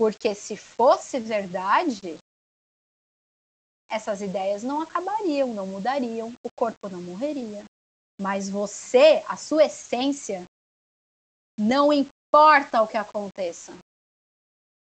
Porque 0.00 0.34
se 0.34 0.56
fosse 0.56 1.20
verdade, 1.20 2.16
essas 3.86 4.22
ideias 4.22 4.62
não 4.62 4.80
acabariam, 4.80 5.52
não 5.52 5.66
mudariam, 5.66 6.32
o 6.42 6.48
corpo 6.56 6.88
não 6.88 7.02
morreria, 7.02 7.66
mas 8.18 8.48
você, 8.48 9.22
a 9.28 9.36
sua 9.36 9.66
essência, 9.66 10.46
não 11.58 11.92
importa 11.92 12.80
o 12.80 12.88
que 12.88 12.96
aconteça. 12.96 13.76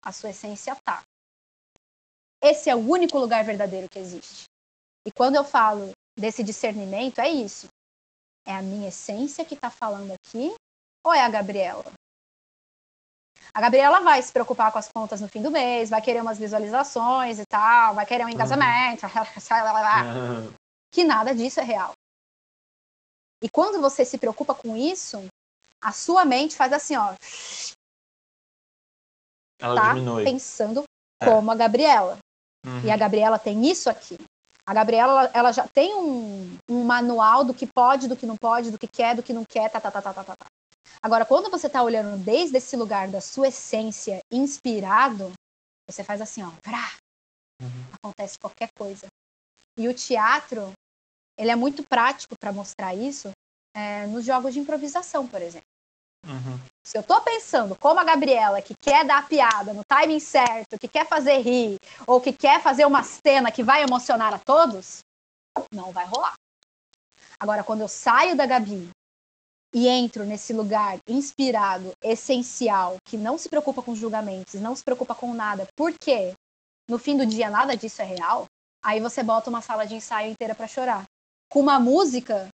A 0.05 0.13
sua 0.13 0.31
essência 0.31 0.77
tá. 0.85 1.03
Esse 2.41 2.71
é 2.71 2.77
o 2.77 2.89
único 2.89 3.19
lugar 3.19 3.45
verdadeiro 3.45 3.89
que 3.91 3.99
existe. 3.99 4.45
E 5.05 5.11
quando 5.11 5.35
eu 5.35 5.43
falo 5.43 5.91
desse 6.17 6.45
discernimento, 6.45 7.21
é 7.21 7.29
isso. 7.29 7.67
É 8.47 8.55
a 8.55 8.63
minha 8.63 8.91
essência 8.91 9.45
que 9.45 9.57
está 9.57 9.69
falando 9.69 10.13
aqui 10.13 10.55
ou 11.05 11.13
é 11.13 11.23
a 11.23 11.29
Gabriela? 11.29 11.93
A 13.53 13.61
Gabriela 13.61 14.01
vai 14.01 14.23
se 14.23 14.33
preocupar 14.33 14.71
com 14.71 14.79
as 14.79 14.89
contas 14.89 15.21
no 15.21 15.29
fim 15.29 15.43
do 15.43 15.51
mês, 15.51 15.91
vai 15.91 16.01
querer 16.01 16.21
umas 16.21 16.39
visualizações 16.39 17.39
e 17.39 17.45
tal, 17.47 17.95
vai 17.95 18.07
querer 18.07 18.25
um 18.25 18.29
encasamento, 18.29 19.07
uhum. 19.07 20.53
que 20.93 21.05
nada 21.05 21.35
disso 21.35 21.61
é 21.61 21.65
real. 21.65 21.93
E 23.43 23.49
quando 23.49 23.81
você 23.81 24.05
se 24.05 24.19
preocupa 24.19 24.55
com 24.55 24.77
isso, 24.77 25.25
a 25.81 25.93
sua 25.93 26.25
mente 26.25 26.57
faz 26.57 26.73
assim, 26.73 26.97
ó. 26.97 27.15
Ela 29.61 29.81
tá 29.81 29.95
diminui. 29.95 30.25
pensando 30.25 30.85
é. 31.21 31.25
como 31.25 31.51
a 31.51 31.55
Gabriela. 31.55 32.19
Uhum. 32.67 32.85
E 32.85 32.91
a 32.91 32.97
Gabriela 32.97 33.39
tem 33.39 33.67
isso 33.67 33.89
aqui. 33.89 34.17
A 34.67 34.75
Gabriela, 34.75 35.31
ela 35.33 35.51
já 35.51 35.67
tem 35.67 35.95
um, 35.95 36.59
um, 36.69 36.85
manual 36.85 37.43
do 37.43 37.55
que 37.55 37.67
pode, 37.67 38.07
do 38.07 38.17
que 38.17 38.27
não 38.27 38.37
pode, 38.37 38.71
do 38.71 38.79
que 38.79 38.87
quer, 38.87 39.17
do 39.17 39.23
que 39.23 39.33
não 39.33 39.45
quer, 39.49 39.71
tá, 39.71 39.81
tá, 39.81 39.91
tá, 39.91 40.03
tá, 40.03 40.13
tá, 40.13 40.25
tá. 40.25 40.47
Agora, 41.03 41.25
quando 41.25 41.51
você 41.51 41.69
tá 41.69 41.83
olhando 41.83 42.23
desde 42.23 42.57
esse 42.57 42.77
lugar 42.77 43.09
da 43.09 43.21
sua 43.21 43.49
essência, 43.49 44.21
inspirado, 44.31 45.33
você 45.89 46.03
faz 46.03 46.21
assim, 46.21 46.43
ó, 46.43 46.51
vrá, 46.65 46.91
uhum. 47.63 47.85
acontece 48.03 48.39
qualquer 48.39 48.69
coisa. 48.77 49.07
E 49.79 49.89
o 49.89 49.95
teatro, 49.95 50.73
ele 51.39 51.51
é 51.51 51.57
muito 51.57 51.83
prático 51.85 52.35
para 52.39 52.53
mostrar 52.53 52.95
isso 52.95 53.31
é, 53.75 54.07
nos 54.07 54.25
jogos 54.25 54.55
de 54.55 54.61
improvisação, 54.61 55.27
por 55.27 55.41
exemplo. 55.41 55.67
Uhum. 56.27 56.59
Se 56.85 56.99
eu 56.99 57.01
estou 57.01 57.21
pensando 57.21 57.77
como 57.77 58.01
a 58.01 58.05
Gabriela, 58.05 58.61
que 58.61 58.75
quer 58.75 59.05
dar 59.07 59.19
a 59.19 59.23
piada 59.23 59.73
no 59.73 59.85
timing 59.85 60.21
certo, 60.21 60.79
que 60.79 60.89
quer 60.89 61.07
fazer 61.07 61.39
rir, 61.39 61.77
ou 62.07 62.21
que 62.21 62.33
quer 62.33 62.61
fazer 62.61 62.85
uma 62.87 63.03
cena 63.03 63.53
que 63.53 63.63
vai 63.63 63.83
emocionar 63.83 64.35
a 64.35 64.39
todos, 64.39 64.99
não 65.73 65.93
vai 65.93 66.07
rolar. 66.07 66.35
Agora, 67.39 67.63
quando 67.63 67.83
eu 67.83 67.89
saio 67.89 68.37
da 68.37 68.47
Gabi 68.47 68.91
e 69.75 69.87
entro 69.87 70.25
nesse 70.25 70.53
lugar 70.53 70.99
inspirado, 71.09 71.93
essencial, 72.03 72.97
que 73.05 73.17
não 73.17 73.37
se 73.37 73.49
preocupa 73.49 73.83
com 73.83 73.95
julgamentos, 73.95 74.55
não 74.61 74.75
se 74.75 74.83
preocupa 74.83 75.15
com 75.15 75.35
nada, 75.35 75.67
porque 75.77 76.33
no 76.89 76.99
fim 76.99 77.17
do 77.17 77.27
dia 77.27 77.51
nada 77.51 77.77
disso 77.77 78.01
é 78.01 78.05
real, 78.05 78.47
aí 78.83 79.01
você 79.01 79.23
bota 79.23 79.51
uma 79.51 79.61
sala 79.61 79.87
de 79.87 79.95
ensaio 79.95 80.31
inteira 80.31 80.55
para 80.55 80.67
chorar 80.67 81.05
com 81.51 81.61
uma 81.61 81.79
música 81.79 82.49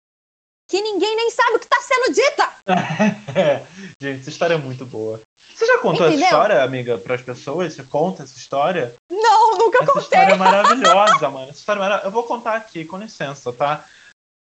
que 0.68 0.82
ninguém 0.82 1.16
nem 1.16 1.30
sabe 1.30 1.58
o 1.58 1.60
que 1.60 1.66
está 1.66 1.82
sendo 1.82 2.14
dita. 2.14 2.54
Gente, 4.02 4.22
essa 4.22 4.30
história 4.30 4.56
é 4.56 4.58
muito 4.58 4.86
boa. 4.86 5.22
Você 5.54 5.66
já 5.66 5.78
contou 5.80 6.08
Entendeu? 6.08 6.26
essa 6.26 6.36
história, 6.36 6.64
amiga, 6.64 6.98
para 6.98 7.16
as 7.16 7.22
pessoas? 7.22 7.74
Você 7.74 7.84
conta 7.84 8.24
essa 8.24 8.38
história? 8.38 8.96
Não, 9.12 9.58
nunca 9.58 9.84
essa 9.84 9.92
contei. 9.92 10.20
Essa 10.20 10.32
história 10.32 10.34
é 10.34 10.38
maravilhosa, 10.38 11.30
mano. 11.30 11.50
Essa 11.50 11.60
história 11.60 11.80
é 11.80 11.82
maravilhosa. 11.82 12.08
Eu 12.08 12.12
vou 12.12 12.24
contar 12.24 12.56
aqui, 12.56 12.86
com 12.86 12.98
licença, 12.98 13.52
tá? 13.52 13.86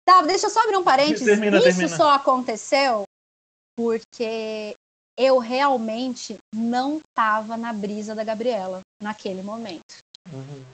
Tá, 0.06 0.22
deixa 0.22 0.46
eu 0.46 0.50
só 0.50 0.62
abrir 0.62 0.76
um 0.76 0.84
parênteses. 0.84 1.26
Termina, 1.26 1.56
Isso 1.58 1.64
termina. 1.64 1.96
só 1.96 2.10
aconteceu 2.10 3.02
porque 3.76 4.74
eu 5.18 5.38
realmente 5.38 6.38
não 6.54 7.00
tava 7.14 7.56
na 7.56 7.72
brisa 7.72 8.14
da 8.14 8.22
Gabriela 8.22 8.80
naquele 9.02 9.42
momento. 9.42 9.98
Uhum. 10.32 10.64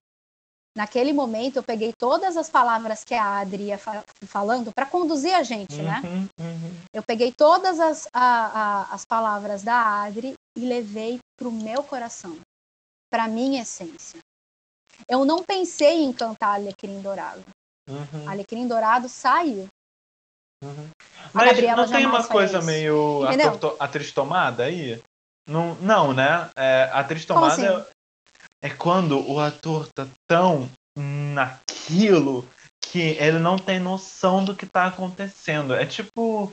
Naquele 0.76 1.12
momento, 1.12 1.56
eu 1.56 1.62
peguei 1.62 1.92
todas 1.92 2.36
as 2.36 2.48
palavras 2.48 3.04
que 3.04 3.14
a 3.14 3.40
Adri 3.40 3.64
ia 3.64 3.78
fa 3.78 4.02
falando 4.26 4.72
para 4.72 4.86
conduzir 4.86 5.34
a 5.34 5.42
gente, 5.42 5.76
né? 5.82 6.00
uhum, 6.02 6.22
né? 6.22 6.28
Uhum. 6.40 6.74
Eu 6.94 7.02
peguei 7.02 7.30
todas 7.30 7.78
as, 7.78 8.08
a, 8.12 8.46
a, 8.90 8.94
as 8.94 9.04
palavras 9.04 9.62
da 9.62 10.02
Adri 10.02 10.34
e 10.56 10.60
levei 10.60 11.18
para 11.38 11.48
o 11.48 11.52
meu 11.52 11.82
coração, 11.82 12.38
para 13.10 13.28
minha 13.28 13.62
essência. 13.62 14.18
Eu 15.06 15.24
não 15.26 15.42
pensei 15.42 16.04
em 16.04 16.12
cantar 16.12 16.54
Alecrim 16.54 17.02
Dourado. 17.02 17.44
Uhum, 17.88 18.28
Alecrim 18.28 18.66
Dourado 18.68 19.08
saiu. 19.08 19.66
uhum. 20.62 20.88
Mas 21.32 21.46
Gabriela 21.46 21.76
não 21.86 21.90
tem 21.92 22.06
uma 22.06 22.26
coisa 22.26 22.58
isso. 22.58 22.66
meio 22.66 23.24
ator 23.26 23.58
to- 23.58 23.76
atriz 23.80 24.12
tomada 24.12 24.64
aí? 24.64 25.02
Não, 25.48 25.74
não 25.76 26.12
né? 26.12 26.50
É, 26.54 26.88
atriz 26.92 27.24
tomada 27.24 27.80
assim? 27.80 27.88
é, 28.62 28.68
é 28.68 28.70
quando 28.70 29.18
o 29.28 29.40
ator 29.40 29.88
tá 29.92 30.06
tão 30.28 30.70
naquilo 30.96 32.46
que 32.80 33.00
ele 33.18 33.38
não 33.38 33.56
tem 33.58 33.80
noção 33.80 34.44
do 34.44 34.54
que 34.54 34.66
tá 34.66 34.86
acontecendo. 34.86 35.74
É 35.74 35.84
tipo. 35.86 36.52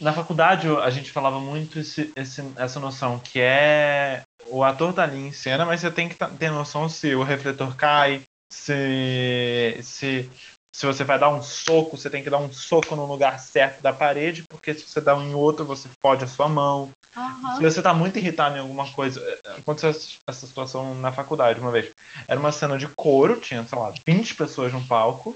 Na 0.00 0.12
faculdade 0.14 0.66
a 0.66 0.88
gente 0.90 1.10
falava 1.12 1.38
muito 1.38 1.78
esse, 1.78 2.10
esse- 2.16 2.52
essa 2.56 2.80
noção 2.80 3.18
que 3.18 3.38
é 3.38 4.22
o 4.46 4.64
ator 4.64 4.94
tá 4.94 5.02
ali 5.02 5.18
em 5.18 5.32
cena, 5.32 5.64
mas 5.66 5.80
você 5.80 5.90
tem 5.90 6.08
que 6.08 6.14
tá- 6.14 6.28
ter 6.28 6.50
noção 6.50 6.88
se 6.88 7.14
o 7.14 7.22
refletor 7.22 7.76
cai, 7.76 8.22
se, 8.52 9.78
se, 9.82 10.30
se 10.74 10.86
você 10.86 11.04
vai 11.04 11.18
dar 11.18 11.28
um 11.30 11.42
soco, 11.42 11.96
você 11.96 12.10
tem 12.10 12.22
que 12.22 12.30
dar 12.30 12.38
um 12.38 12.52
soco 12.52 12.94
no 12.96 13.06
lugar 13.06 13.38
certo 13.38 13.80
da 13.80 13.92
parede, 13.92 14.42
porque 14.48 14.74
se 14.74 14.82
você 14.88 15.00
dá 15.00 15.14
um 15.16 15.22
em 15.28 15.34
outro, 15.34 15.64
você 15.64 15.88
fode 16.02 16.24
a 16.24 16.28
sua 16.28 16.48
mão. 16.48 16.90
Aham. 17.16 17.56
Se 17.56 17.62
você 17.62 17.82
tá 17.82 17.92
muito 17.92 18.18
irritado 18.18 18.56
em 18.56 18.60
alguma 18.60 18.90
coisa. 18.92 19.20
eh, 19.20 19.50
Aconteceu 19.58 19.90
essa- 19.90 20.46
situação 20.46 20.94
na 20.94 21.12
faculdade 21.12 21.60
uma 21.60 21.70
vez. 21.70 21.90
Era 22.28 22.38
uma 22.38 22.52
cena 22.52 22.78
de 22.78 22.88
coro, 22.96 23.40
tinha, 23.40 23.64
sei 23.64 23.78
lá, 23.78 23.92
20 24.06 24.34
pessoas 24.34 24.72
no 24.72 24.84
palco. 24.86 25.34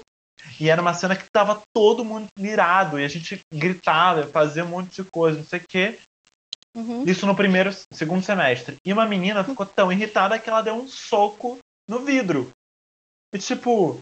E 0.59 0.69
era 0.69 0.81
uma 0.81 0.93
cena 0.93 1.15
que 1.15 1.25
tava 1.33 1.61
todo 1.73 2.05
mundo 2.05 2.27
virado. 2.37 2.99
E 2.99 3.03
a 3.03 3.07
gente 3.07 3.39
gritava, 3.53 4.27
fazia 4.27 4.63
um 4.63 4.69
monte 4.69 5.01
de 5.01 5.09
coisa, 5.09 5.37
não 5.37 5.45
sei 5.45 5.59
o 5.59 5.63
quê. 5.67 5.99
Uhum. 6.75 7.03
Isso 7.05 7.25
no 7.25 7.35
primeiro, 7.35 7.71
segundo 7.91 8.23
semestre. 8.23 8.75
E 8.85 8.91
uma 8.91 9.05
menina 9.05 9.43
ficou 9.43 9.65
tão 9.65 9.91
irritada 9.91 10.37
que 10.39 10.49
ela 10.49 10.61
deu 10.61 10.75
um 10.75 10.87
soco 10.87 11.57
no 11.89 11.99
vidro. 11.99 12.51
E 13.35 13.37
tipo, 13.37 14.01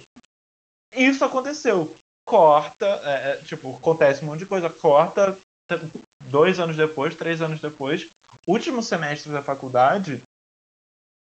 isso 0.96 1.26
aconteceu. 1.26 1.96
Corta, 2.24 2.86
é, 2.86 3.32
é, 3.32 3.38
tipo, 3.38 3.76
acontece 3.76 4.24
um 4.24 4.28
monte 4.28 4.40
de 4.40 4.46
coisa. 4.46 4.70
Corta 4.70 5.36
dois 6.26 6.60
anos 6.60 6.78
depois, 6.78 7.16
três 7.16 7.42
anos 7.42 7.60
depois, 7.60 8.08
último 8.48 8.84
semestre 8.84 9.32
da 9.32 9.42
faculdade, 9.42 10.22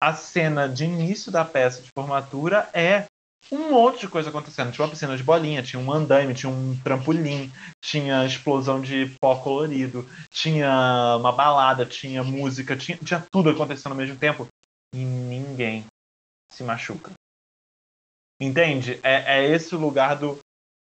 a 0.02 0.14
cena 0.14 0.66
de 0.66 0.84
início 0.84 1.30
da 1.30 1.44
peça 1.44 1.82
de 1.82 1.90
formatura 1.94 2.70
é 2.72 3.04
um 3.52 3.70
monte 3.70 4.00
de 4.00 4.08
coisa 4.08 4.30
acontecendo. 4.30 4.72
Tinha 4.72 4.86
uma 4.86 4.90
piscina 4.90 5.14
de 5.14 5.22
bolinha, 5.22 5.62
tinha 5.62 5.78
um 5.78 5.92
andaime, 5.92 6.32
tinha 6.32 6.50
um 6.50 6.74
trampolim, 6.82 7.52
tinha 7.84 8.24
explosão 8.24 8.80
de 8.80 9.14
pó 9.20 9.36
colorido, 9.36 10.08
tinha 10.30 11.18
uma 11.18 11.32
balada, 11.32 11.84
tinha 11.84 12.24
música, 12.24 12.74
tinha, 12.74 12.96
tinha 12.96 13.22
tudo 13.30 13.50
acontecendo 13.50 13.92
ao 13.92 13.98
mesmo 13.98 14.16
tempo. 14.16 14.48
E 14.94 15.04
ninguém 15.04 15.84
se 16.50 16.64
machuca. 16.64 17.12
Entende? 18.40 18.98
É, 19.02 19.38
é 19.38 19.48
esse 19.48 19.74
o 19.74 19.78
lugar 19.78 20.16
do 20.16 20.38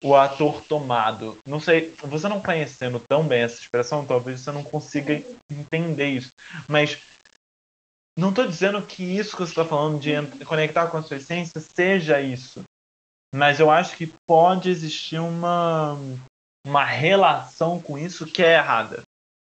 o 0.05 0.15
ator 0.15 0.63
tomado. 0.63 1.39
Não 1.47 1.59
sei, 1.61 1.91
você 2.05 2.29
não 2.29 2.41
conhecendo 2.41 3.01
tão 3.09 3.27
bem 3.27 3.43
essa 3.43 3.61
expressão, 3.61 4.05
talvez 4.07 4.41
você 4.41 4.53
não 4.53 4.63
consiga 4.63 5.23
entender 5.51 6.09
isso. 6.09 6.31
Mas 6.69 7.01
não 8.19 8.31
estou 8.31 8.47
dizendo 8.47 8.81
que 8.83 9.03
isso 9.03 9.33
que 9.37 9.43
você 9.43 9.53
está 9.53 9.65
falando 9.65 9.99
de 9.99 10.45
conectar 10.45 10.89
com 10.89 10.99
a 10.99 11.03
sua 11.03 11.17
essência 11.17 11.61
seja 11.61 12.21
isso. 12.21 12.63
Mas 13.35 13.61
eu 13.61 13.71
acho 13.71 13.97
que 13.97 14.13
pode 14.27 14.71
existir 14.71 15.19
uma, 15.19 15.99
uma 16.67 16.85
relação 16.85 17.81
com 17.81 17.99
isso 17.99 18.27
que 18.27 18.43
é 18.43 18.55
errada. 18.55 19.03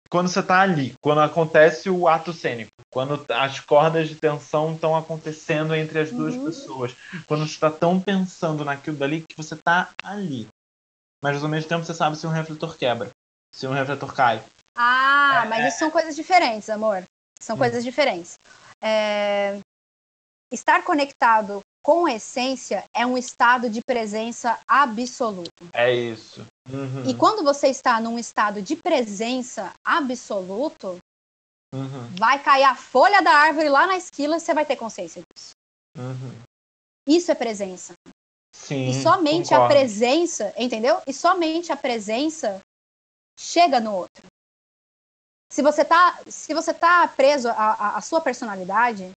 Quando 0.09 0.27
você 0.27 0.39
está 0.39 0.61
ali, 0.61 0.93
quando 1.01 1.21
acontece 1.21 1.89
o 1.89 2.07
ato 2.07 2.33
cênico, 2.33 2.71
quando 2.93 3.25
as 3.29 3.59
cordas 3.59 4.07
de 4.07 4.15
tensão 4.15 4.73
estão 4.73 4.95
acontecendo 4.95 5.73
entre 5.75 5.99
as 5.99 6.11
duas 6.11 6.35
Uhum. 6.35 6.43
pessoas, 6.45 6.95
quando 7.27 7.45
você 7.47 7.53
está 7.53 7.71
tão 7.71 7.99
pensando 7.99 8.63
naquilo 8.63 8.95
dali 8.95 9.21
que 9.27 9.35
você 9.35 9.55
está 9.55 9.89
ali. 10.03 10.47
Mas 11.21 11.41
ao 11.43 11.49
mesmo 11.49 11.67
tempo 11.67 11.83
você 11.83 11.93
sabe 11.93 12.15
se 12.15 12.27
um 12.27 12.31
refletor 12.31 12.77
quebra, 12.77 13.09
se 13.53 13.65
um 13.65 13.73
refletor 13.73 14.13
cai. 14.13 14.43
Ah, 14.77 15.43
É, 15.43 15.49
mas 15.49 15.65
é. 15.65 15.67
isso 15.69 15.79
são 15.79 15.89
coisas 15.91 16.15
diferentes, 16.15 16.69
amor. 16.69 17.03
São 17.39 17.55
Hum. 17.55 17.59
coisas 17.59 17.83
diferentes. 17.83 18.37
É, 18.81 19.59
Estar 20.51 20.83
conectado 20.83 21.61
com 21.83 22.05
a 22.05 22.13
essência 22.13 22.83
é 22.95 23.03
um 23.05 23.17
estado 23.17 23.69
de 23.71 23.81
presença 23.83 24.59
absoluto. 24.67 25.49
É 25.73 25.91
isso. 25.91 26.45
Uhum, 26.69 27.09
E 27.09 27.15
quando 27.15 27.43
você 27.43 27.69
está 27.69 27.99
num 27.99 28.19
estado 28.19 28.61
de 28.61 28.75
presença 28.75 29.73
absoluto, 29.83 30.99
uhum, 31.73 32.15
vai 32.17 32.41
cair 32.43 32.63
a 32.63 32.75
folha 32.75 33.21
da 33.21 33.31
árvore 33.31 33.67
lá 33.69 33.85
na 33.87 33.97
esquila 33.97 34.37
e 34.37 34.39
você 34.39 34.53
vai 34.53 34.65
ter 34.65 34.75
consciência 34.75 35.21
disso. 35.33 35.51
uhum. 35.97 36.41
Isso 37.07 37.31
é 37.31 37.35
presença. 37.35 37.93
Sim. 38.55 38.89
E 38.89 39.01
somente 39.03 39.53
a 39.53 39.57
concordo. 39.57 39.73
presença, 39.75 40.53
entendeu? 40.57 41.01
E 41.05 41.11
somente 41.13 41.71
a 41.71 41.75
presença 41.75 42.61
chega 43.37 43.79
no 43.81 43.93
outro. 43.93 44.23
Se 45.51 45.61
você 45.61 45.83
tá, 45.83 46.21
se 46.27 46.53
você 46.53 46.73
tá 46.73 47.05
preso 47.09 47.49
à, 47.49 47.53
à- 47.53 47.97
à 47.97 48.01
sua 48.01 48.21
personalidade, 48.21 49.11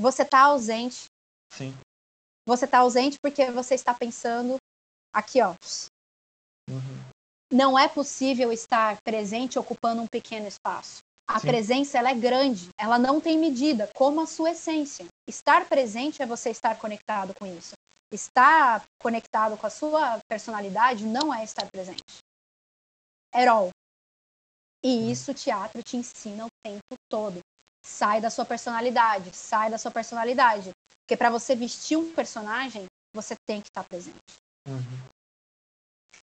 você 0.00 0.24
tá 0.24 0.40
ausente. 0.40 1.04
Sim. 1.52 1.76
Você 2.48 2.66
tá 2.66 2.78
ausente 2.78 3.18
porque 3.22 3.50
você 3.52 3.74
está 3.74 3.94
pensando 3.94 4.56
aqui, 5.14 5.40
ó. 5.40 5.54
Uhum. 6.68 7.02
Não 7.52 7.78
é 7.78 7.86
possível 7.88 8.50
estar 8.52 8.96
presente 9.04 9.58
ocupando 9.58 10.02
um 10.02 10.06
pequeno 10.08 10.48
espaço. 10.48 11.01
A 11.32 11.40
Sim. 11.40 11.46
presença 11.46 11.96
ela 11.96 12.10
é 12.10 12.14
grande, 12.14 12.68
ela 12.78 12.98
não 12.98 13.18
tem 13.18 13.38
medida, 13.38 13.88
como 13.94 14.20
a 14.20 14.26
sua 14.26 14.50
essência. 14.50 15.06
Estar 15.26 15.66
presente 15.66 16.20
é 16.20 16.26
você 16.26 16.50
estar 16.50 16.78
conectado 16.78 17.32
com 17.38 17.46
isso. 17.46 17.72
Estar 18.12 18.84
conectado 19.00 19.56
com 19.56 19.66
a 19.66 19.70
sua 19.70 20.20
personalidade 20.28 21.06
não 21.06 21.32
é 21.32 21.42
estar 21.42 21.66
presente. 21.72 22.18
At 23.32 23.48
all. 23.48 23.70
E 24.84 25.10
isso 25.10 25.30
o 25.30 25.34
teatro 25.34 25.82
te 25.82 25.96
ensina 25.96 26.44
o 26.44 26.50
tempo 26.62 26.94
todo. 27.08 27.40
Sai 27.82 28.20
da 28.20 28.28
sua 28.28 28.44
personalidade, 28.44 29.34
sai 29.34 29.70
da 29.70 29.78
sua 29.78 29.90
personalidade. 29.90 30.70
Porque 31.00 31.16
para 31.16 31.30
você 31.30 31.56
vestir 31.56 31.96
um 31.96 32.12
personagem, 32.12 32.84
você 33.14 33.34
tem 33.46 33.62
que 33.62 33.68
estar 33.68 33.84
presente. 33.84 34.18
Uhum. 34.68 35.08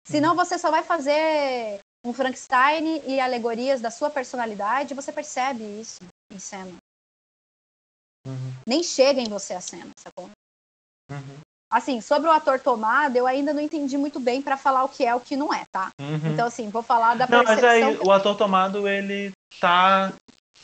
Senão 0.04 0.36
você 0.36 0.58
só 0.58 0.70
vai 0.70 0.82
fazer 0.82 1.80
um 2.04 2.12
Frankenstein 2.12 3.02
e 3.06 3.20
alegorias 3.20 3.80
da 3.80 3.90
sua 3.90 4.10
personalidade, 4.10 4.94
você 4.94 5.12
percebe 5.12 5.62
isso 5.80 5.98
em 6.32 6.38
cena. 6.38 6.76
Uhum. 8.26 8.52
Nem 8.66 8.82
chega 8.82 9.20
em 9.20 9.28
você 9.28 9.54
a 9.54 9.60
cena, 9.60 9.90
sacou? 9.98 10.30
Uhum. 11.10 11.38
Assim, 11.70 12.00
sobre 12.00 12.28
o 12.28 12.32
ator 12.32 12.58
tomado, 12.60 13.16
eu 13.16 13.26
ainda 13.26 13.52
não 13.52 13.60
entendi 13.60 13.98
muito 13.98 14.18
bem 14.18 14.40
pra 14.40 14.56
falar 14.56 14.84
o 14.84 14.88
que 14.88 15.04
é 15.04 15.14
o 15.14 15.20
que 15.20 15.36
não 15.36 15.52
é, 15.52 15.64
tá? 15.70 15.90
Uhum. 16.00 16.32
Então, 16.32 16.46
assim, 16.46 16.70
vou 16.70 16.82
falar 16.82 17.14
da 17.14 17.26
Não, 17.26 17.42
mas 17.44 17.60
percepção. 17.60 17.88
aí 17.90 17.98
que- 17.98 18.06
o 18.06 18.10
ator 18.10 18.36
tomado, 18.36 18.88
ele 18.88 19.32
tá 19.60 20.12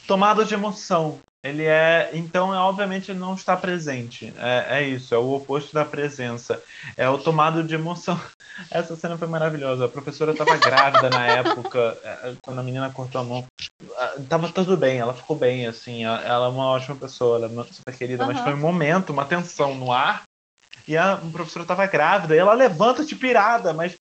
tomado 0.07 0.45
de 0.45 0.55
emoção. 0.55 1.19
Ele 1.45 1.65
é. 1.65 2.09
Então, 2.15 2.55
é, 2.55 2.59
obviamente, 2.59 3.11
ele 3.11 3.19
não 3.19 3.35
está 3.35 3.55
presente. 3.55 4.33
É, 4.39 4.79
é 4.79 4.89
isso, 4.89 5.15
é 5.15 5.19
o 5.19 5.35
oposto 5.35 5.75
da 5.75 5.85
presença. 5.85 6.63
É 6.97 7.07
o 7.07 7.19
tomado 7.19 7.63
de 7.63 7.75
emoção. 7.75 8.19
Essa 8.73 8.97
cena 8.97 9.19
foi 9.19 9.29
maravilhosa. 9.29 9.85
A 9.85 9.89
professora 9.89 10.33
estava 10.33 10.57
grávida 10.57 11.11
na 11.11 11.27
época, 11.27 11.99
é, 12.03 12.35
quando 12.43 12.61
a 12.61 12.63
menina 12.63 12.91
cortou 12.91 13.21
a 13.21 13.25
mão. 13.25 13.45
Ah, 13.99 14.15
Tava 14.27 14.49
tudo 14.51 14.75
bem, 14.75 14.99
ela 14.99 15.13
ficou 15.13 15.37
bem, 15.37 15.67
assim. 15.67 16.05
Ela 16.05 16.47
é 16.47 16.49
uma 16.49 16.65
ótima 16.65 16.97
pessoa, 16.97 17.37
ela 17.37 17.47
é 17.47 17.51
uma 17.51 17.65
super 17.65 17.95
querida, 17.95 18.25
mas 18.25 18.37
Aham. 18.37 18.45
foi 18.45 18.55
um 18.55 18.61
momento, 18.61 19.11
uma 19.11 19.27
tensão 19.27 19.75
no 19.75 19.93
ar. 19.93 20.23
E 20.89 20.97
a 20.97 21.17
professora 21.31 21.65
estava 21.65 21.87
grávida, 21.87 22.35
e 22.35 22.39
ela 22.39 22.53
levanta 22.55 23.05
de 23.05 23.15
pirada, 23.15 23.73
mas 23.73 23.95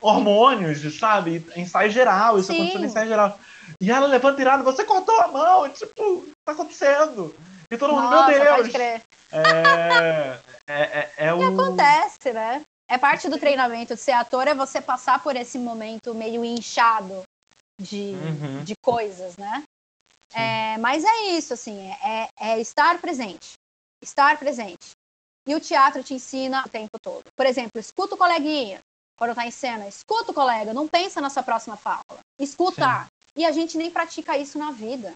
hormônios, 0.00 0.80
sabe? 0.98 1.44
Ensaio 1.56 1.90
geral, 1.90 2.38
isso 2.38 2.48
Sim. 2.48 2.54
aconteceu 2.54 2.80
no 2.80 2.86
ensaio 2.86 3.08
geral. 3.08 3.38
E 3.80 3.90
ela 3.90 4.06
levanta 4.06 4.40
irada, 4.40 4.62
você 4.62 4.84
cortou 4.84 5.20
a 5.20 5.28
mão, 5.28 5.66
e, 5.66 5.70
tipo, 5.70 6.02
o 6.02 6.22
que 6.22 6.32
tá 6.44 6.52
acontecendo? 6.52 7.34
E 7.70 7.76
todo 7.76 7.92
mundo, 7.94 8.10
Nossa, 8.10 8.30
meu 8.30 8.62
Deus! 8.62 8.74
É, 8.74 9.02
é, 10.66 10.76
é, 10.76 11.12
é 11.18 11.34
o. 11.34 11.42
Acontece, 11.42 12.32
né? 12.32 12.62
É 12.90 12.96
parte 12.96 13.28
do 13.28 13.38
treinamento 13.38 13.94
de 13.94 14.00
ser 14.00 14.12
ator, 14.12 14.48
é 14.48 14.54
você 14.54 14.80
passar 14.80 15.22
por 15.22 15.36
esse 15.36 15.58
momento 15.58 16.14
meio 16.14 16.42
inchado 16.42 17.22
de, 17.78 18.14
Uhum. 18.14 18.64
de 18.64 18.74
coisas, 18.82 19.36
né? 19.36 19.62
É, 20.32 20.78
mas 20.78 21.04
é 21.04 21.30
isso, 21.30 21.54
assim, 21.54 21.90
é, 22.02 22.28
é 22.40 22.60
estar 22.60 22.98
presente. 22.98 23.52
Estar 24.02 24.38
presente. 24.38 24.90
E 25.46 25.54
o 25.54 25.60
teatro 25.60 26.02
te 26.02 26.14
ensina 26.14 26.62
o 26.64 26.68
tempo 26.68 26.98
todo. 27.02 27.24
Por 27.36 27.46
exemplo, 27.46 27.80
escuta 27.80 28.14
o 28.14 28.18
coleguinha 28.18 28.80
quando 29.18 29.34
tá 29.34 29.46
em 29.46 29.50
cena. 29.50 29.88
Escuta 29.88 30.30
o 30.30 30.34
colega, 30.34 30.74
não 30.74 30.86
pensa 30.86 31.20
na 31.20 31.30
sua 31.30 31.42
próxima 31.42 31.76
fala. 31.76 32.04
Escuta. 32.38 33.07
E 33.38 33.46
a 33.46 33.52
gente 33.52 33.78
nem 33.78 33.88
pratica 33.88 34.36
isso 34.36 34.58
na 34.58 34.72
vida. 34.72 35.12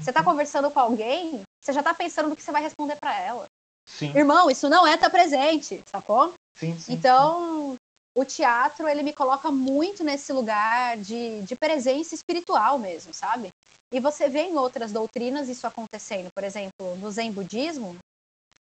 Você 0.00 0.10
tá 0.10 0.24
conversando 0.24 0.70
com 0.70 0.80
alguém, 0.80 1.42
você 1.62 1.74
já 1.74 1.82
tá 1.82 1.92
pensando 1.92 2.30
no 2.30 2.34
que 2.34 2.42
você 2.42 2.50
vai 2.50 2.62
responder 2.62 2.96
para 2.96 3.14
ela. 3.20 3.44
Sim, 3.86 4.16
Irmão, 4.16 4.50
isso 4.50 4.66
não 4.66 4.86
é 4.86 4.94
estar 4.94 5.10
presente, 5.10 5.82
sacou? 5.86 6.32
sim, 6.56 6.78
sim. 6.78 6.94
Então, 6.94 7.76
o 8.16 8.24
teatro 8.24 8.88
ele 8.88 9.02
me 9.02 9.12
coloca 9.12 9.50
muito 9.50 10.02
nesse 10.02 10.32
lugar 10.32 10.96
de, 10.96 11.42
de 11.42 11.54
presença 11.54 12.14
espiritual 12.14 12.78
mesmo, 12.78 13.12
sabe? 13.12 13.50
E 13.92 14.00
você 14.00 14.26
vê 14.26 14.44
em 14.44 14.56
outras 14.56 14.90
doutrinas 14.90 15.48
isso 15.50 15.66
acontecendo. 15.66 16.28
Por 16.34 16.44
exemplo, 16.44 16.96
no 16.96 17.10
Zen 17.10 17.30
budismo, 17.30 17.94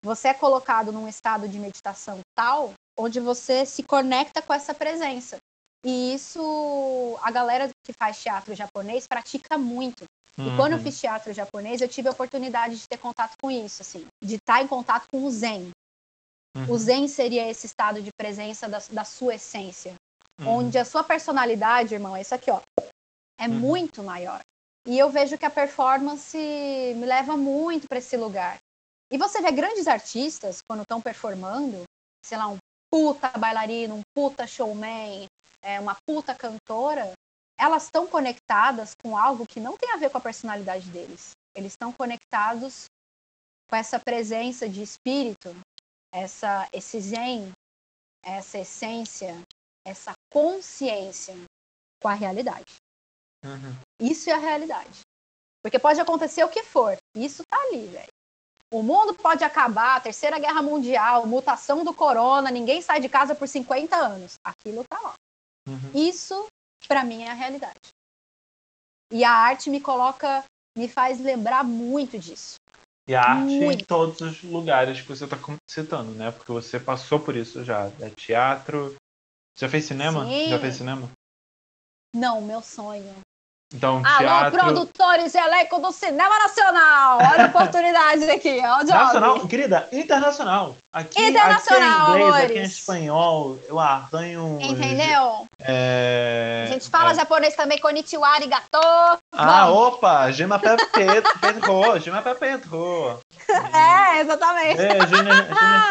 você 0.04 0.28
é 0.28 0.34
colocado 0.34 0.92
num 0.92 1.09
estado 1.09 1.48
de 1.48 1.59
meditação 1.59 2.20
tal 2.36 2.74
onde 2.96 3.20
você 3.20 3.64
se 3.64 3.82
conecta 3.82 4.42
com 4.42 4.52
essa 4.52 4.74
presença. 4.74 5.38
E 5.84 6.14
isso 6.14 7.18
a 7.22 7.30
galera 7.30 7.70
que 7.84 7.92
faz 7.92 8.20
teatro 8.20 8.54
japonês 8.54 9.06
pratica 9.06 9.56
muito. 9.56 10.04
E 10.38 10.56
quando 10.56 10.72
eu 10.72 10.78
uhum. 10.78 10.84
fiz 10.84 11.00
teatro 11.00 11.32
japonês, 11.32 11.80
eu 11.80 11.88
tive 11.88 12.08
a 12.08 12.12
oportunidade 12.12 12.76
de 12.76 12.88
ter 12.88 12.96
contato 12.96 13.34
com 13.42 13.50
isso, 13.50 13.82
assim, 13.82 14.06
de 14.22 14.36
estar 14.36 14.62
em 14.62 14.68
contato 14.68 15.06
com 15.10 15.24
o 15.24 15.30
Zen. 15.30 15.72
Uhum. 16.56 16.70
O 16.70 16.78
Zen 16.78 17.08
seria 17.08 17.48
esse 17.50 17.66
estado 17.66 18.00
de 18.00 18.10
presença 18.16 18.68
da, 18.68 18.78
da 18.92 19.04
sua 19.04 19.34
essência, 19.34 19.94
uhum. 20.40 20.48
onde 20.48 20.78
a 20.78 20.84
sua 20.84 21.02
personalidade, 21.02 21.94
irmão, 21.94 22.14
é 22.14 22.20
isso 22.20 22.36
aqui, 22.36 22.52
ó, 22.52 22.60
é 23.36 23.48
uhum. 23.48 23.54
muito 23.54 24.00
maior. 24.02 24.40
E 24.86 24.96
eu 24.96 25.10
vejo 25.10 25.36
que 25.36 25.44
a 25.44 25.50
performance 25.50 26.38
me 26.38 27.04
leva 27.04 27.36
muito 27.36 27.88
para 27.88 27.98
esse 27.98 28.16
lugar. 28.16 28.58
E 29.10 29.18
você 29.18 29.40
vê 29.40 29.50
grandes 29.50 29.88
artistas, 29.88 30.60
quando 30.68 30.82
estão 30.82 31.00
performando, 31.00 31.82
sei 32.24 32.38
lá, 32.38 32.46
um 32.46 32.58
puta 32.90 33.28
bailarino, 33.36 33.96
um 33.96 34.02
puta 34.14 34.46
showman, 34.46 35.26
é, 35.62 35.80
uma 35.80 35.96
puta 36.06 36.34
cantora, 36.34 37.12
elas 37.59 37.84
estão 37.84 38.06
conectadas 38.06 38.94
com 39.02 39.16
algo 39.16 39.46
que 39.46 39.61
não 39.61 39.76
tem 39.76 39.90
a 39.90 39.96
ver 39.96 40.11
com 40.11 40.18
a 40.18 40.20
personalidade 40.20 40.88
deles. 40.90 41.32
Eles 41.54 41.72
estão 41.72 41.92
conectados 41.92 42.84
com 43.68 43.76
essa 43.76 43.98
presença 43.98 44.68
de 44.68 44.82
espírito, 44.82 45.54
essa, 46.12 46.68
esse 46.72 47.00
zen, 47.00 47.52
essa 48.24 48.59
essência, 48.59 49.36
essa 49.84 50.12
consciência 50.30 51.34
com 52.00 52.09
a 52.09 52.14
realidade. 52.14 52.76
Uhum. 53.44 53.76
Isso 54.00 54.30
é 54.30 54.34
a 54.34 54.38
realidade. 54.38 55.00
Porque 55.62 55.78
pode 55.78 56.00
acontecer 56.00 56.44
o 56.44 56.48
que 56.48 56.62
for, 56.62 56.96
isso 57.14 57.42
tá 57.44 57.56
ali, 57.64 57.86
velho. 57.88 58.09
O 58.72 58.82
mundo 58.82 59.14
pode 59.14 59.42
acabar, 59.42 60.02
terceira 60.02 60.38
guerra 60.38 60.62
mundial, 60.62 61.26
mutação 61.26 61.84
do 61.84 61.94
corona, 61.94 62.50
ninguém 62.50 62.82
sai 62.82 63.00
de 63.00 63.09
casa 63.09 63.34
por 63.34 63.48
50 63.48 63.96
anos. 63.96 64.34
Aquilo 64.44 64.84
tá 64.84 65.00
lá. 65.00 65.14
Uhum. 65.68 65.90
Isso 65.94 66.46
para 66.86 67.04
mim 67.04 67.22
é 67.22 67.30
a 67.30 67.34
realidade. 67.34 67.74
E 69.12 69.24
a 69.24 69.32
arte 69.32 69.70
me 69.70 69.80
coloca, 69.80 70.44
me 70.76 70.88
faz 70.88 71.20
lembrar 71.20 71.64
muito 71.64 72.18
disso. 72.18 72.56
E 73.06 73.14
a 73.14 73.22
arte 73.22 73.42
muito. 73.42 73.82
em 73.82 73.84
todos 73.84 74.20
os 74.20 74.42
lugares 74.42 75.00
que 75.00 75.08
você 75.08 75.24
está 75.24 75.38
citando, 75.68 76.12
né? 76.12 76.30
Porque 76.30 76.52
você 76.52 76.78
passou 76.78 77.18
por 77.18 77.34
isso 77.36 77.64
já. 77.64 77.90
É 78.00 78.10
teatro. 78.10 78.94
Já 79.58 79.68
fez 79.68 79.86
cinema? 79.86 80.24
Sim. 80.24 80.48
Já 80.48 80.58
fez 80.58 80.76
cinema? 80.76 81.10
Não, 82.14 82.40
meu 82.40 82.62
sonho. 82.62 83.14
Então, 83.74 84.02
Alô, 84.04 84.18
teatro... 84.18 84.58
produtores 84.58 85.32
de 85.32 85.38
elenco 85.38 85.78
do 85.78 85.92
cinema 85.92 86.38
nacional! 86.38 87.18
Olha 87.18 87.44
a 87.44 87.48
oportunidade 87.48 88.30
aqui, 88.30 88.60
ó, 88.64 88.82
Nacional, 88.82 89.46
querida, 89.46 89.86
internacional. 89.92 90.74
Aqui, 90.91 91.20
internacional, 91.20 92.12
aqui 92.12 92.22
é 92.22 92.26
inglês, 92.26 92.45
aqui 92.45 92.59
é 92.59 92.62
espanhol, 92.62 93.59
eu 93.68 93.78
arranho... 93.78 94.59
Entendeu? 94.59 95.47
É... 95.61 96.64
A 96.66 96.72
gente 96.72 96.89
fala 96.89 97.11
é... 97.12 97.14
japonês 97.14 97.55
também, 97.55 97.78
konnichiwa, 97.78 98.26
arigato. 98.26 98.78
Ah, 99.32 99.66
Vamos. 99.66 99.76
opa, 99.76 100.30
Gema 100.32 100.59
Petro, 100.59 100.89
Gema 102.01 102.22
Petro. 102.22 103.20
É, 103.49 104.20
exatamente. 104.20 104.80
É, 104.80 105.07
je 105.07 105.22
ne, 105.22 105.32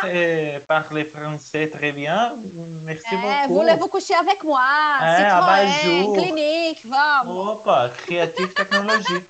je 0.04 0.54
ne 0.54 0.60
parle 0.68 1.06
français 1.06 1.68
très 1.68 1.92
bien, 1.92 2.36
merci 2.84 3.08
é, 3.08 3.18
beaucoup. 3.18 3.54
Voulez-vous 3.56 3.90
coucher 3.90 4.14
avec 4.14 4.44
moi? 4.44 4.62
É, 5.02 5.30
Citroën, 5.30 6.14
Clinique, 6.14 6.88
vamos. 6.88 7.36
Opa, 7.36 7.90
Creative 7.90 8.54
Technology. 8.54 9.26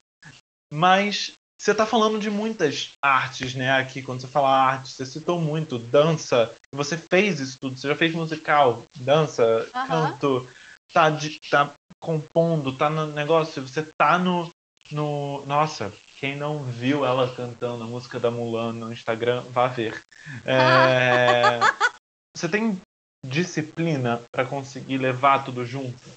Mas 0.74 1.37
você 1.60 1.72
está 1.72 1.86
falando 1.86 2.20
de 2.20 2.30
muitas 2.30 2.92
artes, 3.04 3.56
né? 3.56 3.72
Aqui, 3.72 4.04
quando 4.04 4.22
você 4.22 4.28
fala 4.28 4.50
arte, 4.50 4.90
você 4.90 5.06
citou 5.06 5.42
muito 5.42 5.80
dança. 5.80 6.54
Você 6.72 6.98
fez 6.98 7.40
isso 7.40 7.58
tudo. 7.60 7.78
Você 7.78 7.88
já 7.88 7.96
fez 7.96 8.14
musical, 8.14 8.84
dança, 8.96 9.68
canto, 9.74 10.48
tá, 10.94 11.10
de, 11.10 11.40
tá 11.50 11.72
compondo, 12.00 12.72
tá 12.74 12.90
no 12.90 13.08
negócio. 13.08 13.68
Você 13.68 13.84
tá 13.98 14.20
no, 14.20 14.50
no. 14.92 15.44
Nossa, 15.48 15.92
quem 16.20 16.36
não 16.36 16.64
viu 16.64 17.04
ela 17.04 17.34
cantando 17.36 17.84
a 17.84 17.88
música 17.88 18.20
da 18.20 18.30
Mulan 18.30 18.74
no 18.74 18.94
Instagram, 18.94 19.42
vá 19.50 19.68
ver. 19.68 20.00
É... 20.46 21.60
você 22.38 22.48
tem 22.48 22.80
disciplina 23.26 24.22
para 24.32 24.46
conseguir 24.46 25.00
levar 25.00 25.44
tudo 25.44 25.66
junto? 25.66 26.08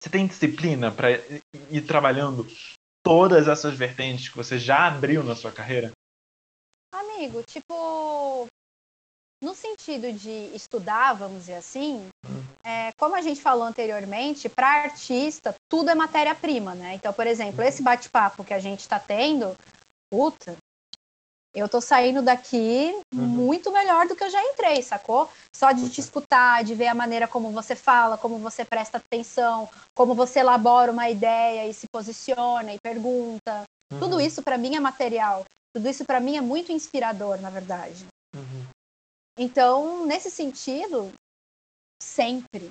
Você 0.00 0.08
tem 0.10 0.26
disciplina 0.26 0.92
para 0.92 1.10
ir 1.70 1.80
trabalhando 1.82 2.46
todas 3.06 3.46
essas 3.46 3.72
vertentes 3.74 4.28
que 4.28 4.36
você 4.36 4.58
já 4.58 4.88
abriu 4.88 5.22
na 5.22 5.36
sua 5.36 5.52
carreira? 5.52 5.92
Amigo, 6.92 7.40
tipo, 7.44 8.48
no 9.40 9.54
sentido 9.54 10.12
de 10.12 10.50
estudar, 10.56 11.12
vamos 11.12 11.42
dizer 11.42 11.54
assim, 11.54 12.10
hum. 12.26 12.42
é, 12.64 12.90
como 12.98 13.14
a 13.14 13.22
gente 13.22 13.40
falou 13.40 13.62
anteriormente, 13.62 14.48
para 14.48 14.82
artista 14.82 15.54
tudo 15.70 15.88
é 15.88 15.94
matéria-prima, 15.94 16.74
né? 16.74 16.94
Então, 16.94 17.12
por 17.12 17.28
exemplo, 17.28 17.62
esse 17.62 17.80
bate-papo 17.80 18.42
que 18.42 18.52
a 18.52 18.58
gente 18.58 18.80
está 18.80 18.98
tendo, 18.98 19.56
puta, 20.10 20.56
eu 21.56 21.68
tô 21.68 21.80
saindo 21.80 22.20
daqui 22.20 22.94
uhum. 23.14 23.22
muito 23.22 23.72
melhor 23.72 24.06
do 24.06 24.14
que 24.14 24.22
eu 24.22 24.30
já 24.30 24.42
entrei, 24.44 24.82
sacou? 24.82 25.28
Só 25.54 25.72
de 25.72 25.88
te 25.88 26.02
escutar, 26.02 26.62
de 26.62 26.74
ver 26.74 26.88
a 26.88 26.94
maneira 26.94 27.26
como 27.26 27.50
você 27.50 27.74
fala, 27.74 28.18
como 28.18 28.38
você 28.38 28.62
presta 28.62 28.98
atenção, 28.98 29.68
como 29.94 30.14
você 30.14 30.40
elabora 30.40 30.92
uma 30.92 31.08
ideia 31.08 31.66
e 31.66 31.72
se 31.72 31.86
posiciona 31.90 32.74
e 32.74 32.78
pergunta. 32.82 33.64
Uhum. 33.90 33.98
Tudo 33.98 34.20
isso 34.20 34.42
para 34.42 34.58
mim 34.58 34.76
é 34.76 34.80
material. 34.80 35.44
Tudo 35.74 35.88
isso 35.88 36.04
para 36.04 36.20
mim 36.20 36.36
é 36.36 36.42
muito 36.42 36.72
inspirador, 36.72 37.40
na 37.40 37.48
verdade. 37.48 38.06
Uhum. 38.34 38.66
Então, 39.38 40.04
nesse 40.04 40.30
sentido, 40.30 41.10
sempre, 42.02 42.70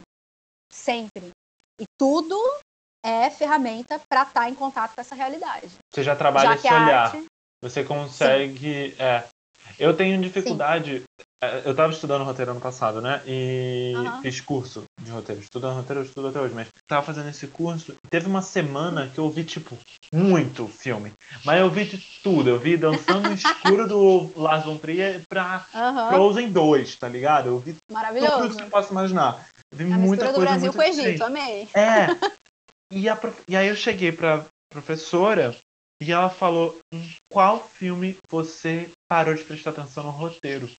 sempre. 0.71 1.31
E 1.81 1.85
tudo 1.99 2.39
é 3.03 3.29
ferramenta 3.29 3.99
para 4.09 4.23
estar 4.23 4.41
tá 4.41 4.49
em 4.49 4.55
contato 4.55 4.93
com 4.93 5.01
essa 5.01 5.15
realidade. 5.15 5.69
Você 5.91 6.03
já 6.03 6.15
trabalha 6.15 6.49
já 6.49 6.55
esse 6.55 6.67
olhar. 6.67 7.15
Arte, 7.15 7.25
você 7.69 7.83
consegue. 7.83 8.95
É, 8.99 9.23
eu 9.79 9.95
tenho 9.95 10.21
dificuldade. 10.21 11.03
É, 11.43 11.63
eu 11.65 11.71
estava 11.71 11.91
estudando 11.91 12.23
roteiro 12.23 12.51
ano 12.51 12.61
passado, 12.61 13.01
né? 13.01 13.21
E 13.25 13.93
uhum. 13.95 14.21
fiz 14.21 14.39
curso 14.39 14.83
de 15.01 15.11
roteiro. 15.11 15.41
Estudando 15.41 15.75
roteiro, 15.75 16.01
eu 16.01 16.05
estudo 16.05 16.27
até 16.27 16.39
hoje, 16.39 16.53
mas 16.53 16.67
estava 16.67 17.05
fazendo 17.05 17.29
esse 17.29 17.47
curso. 17.47 17.95
Teve 18.09 18.27
uma 18.27 18.41
semana 18.41 19.09
que 19.13 19.19
eu 19.19 19.29
vi, 19.29 19.43
tipo, 19.43 19.77
muito 20.13 20.67
filme. 20.67 21.11
Mas 21.43 21.59
eu 21.59 21.69
vi 21.69 21.85
de 21.85 21.97
tudo. 22.23 22.51
Eu 22.51 22.59
vi 22.59 22.77
Dançando 22.77 23.29
no 23.29 23.33
Escuro 23.35 23.87
do 23.87 24.31
Lars 24.35 24.63
von 24.63 24.77
Trier 24.77 25.21
pra 25.27 25.65
uhum. 25.73 26.09
Frozen 26.09 26.51
2, 26.51 26.95
tá 26.95 27.09
ligado? 27.09 27.47
Eu 27.47 27.59
vi 27.59 27.75
Maravilhoso. 27.91 28.37
tudo 28.37 28.49
que 28.49 28.63
você 28.63 28.69
possa 28.69 28.91
imaginar. 28.91 29.45
Eu 29.71 29.77
vi 29.77 29.91
a 29.91 29.97
muita 29.97 30.25
coisa. 30.25 30.39
do 30.39 30.45
Brasil 30.45 30.71
com 30.71 30.79
o 30.79 30.83
Egito, 30.83 31.23
amei. 31.23 31.67
É. 31.73 32.07
E, 32.93 33.09
a, 33.09 33.19
e 33.49 33.57
aí 33.57 33.67
eu 33.67 33.75
cheguei 33.75 34.11
pra 34.11 34.45
professora 34.69 35.55
e 36.01 36.11
ela 36.11 36.29
falou: 36.29 36.79
em 36.93 37.15
qual 37.31 37.67
filme 37.67 38.17
você 38.29 38.89
parou 39.09 39.33
de 39.33 39.43
prestar 39.43 39.71
atenção 39.71 40.03
no 40.03 40.11
roteiro? 40.11 40.69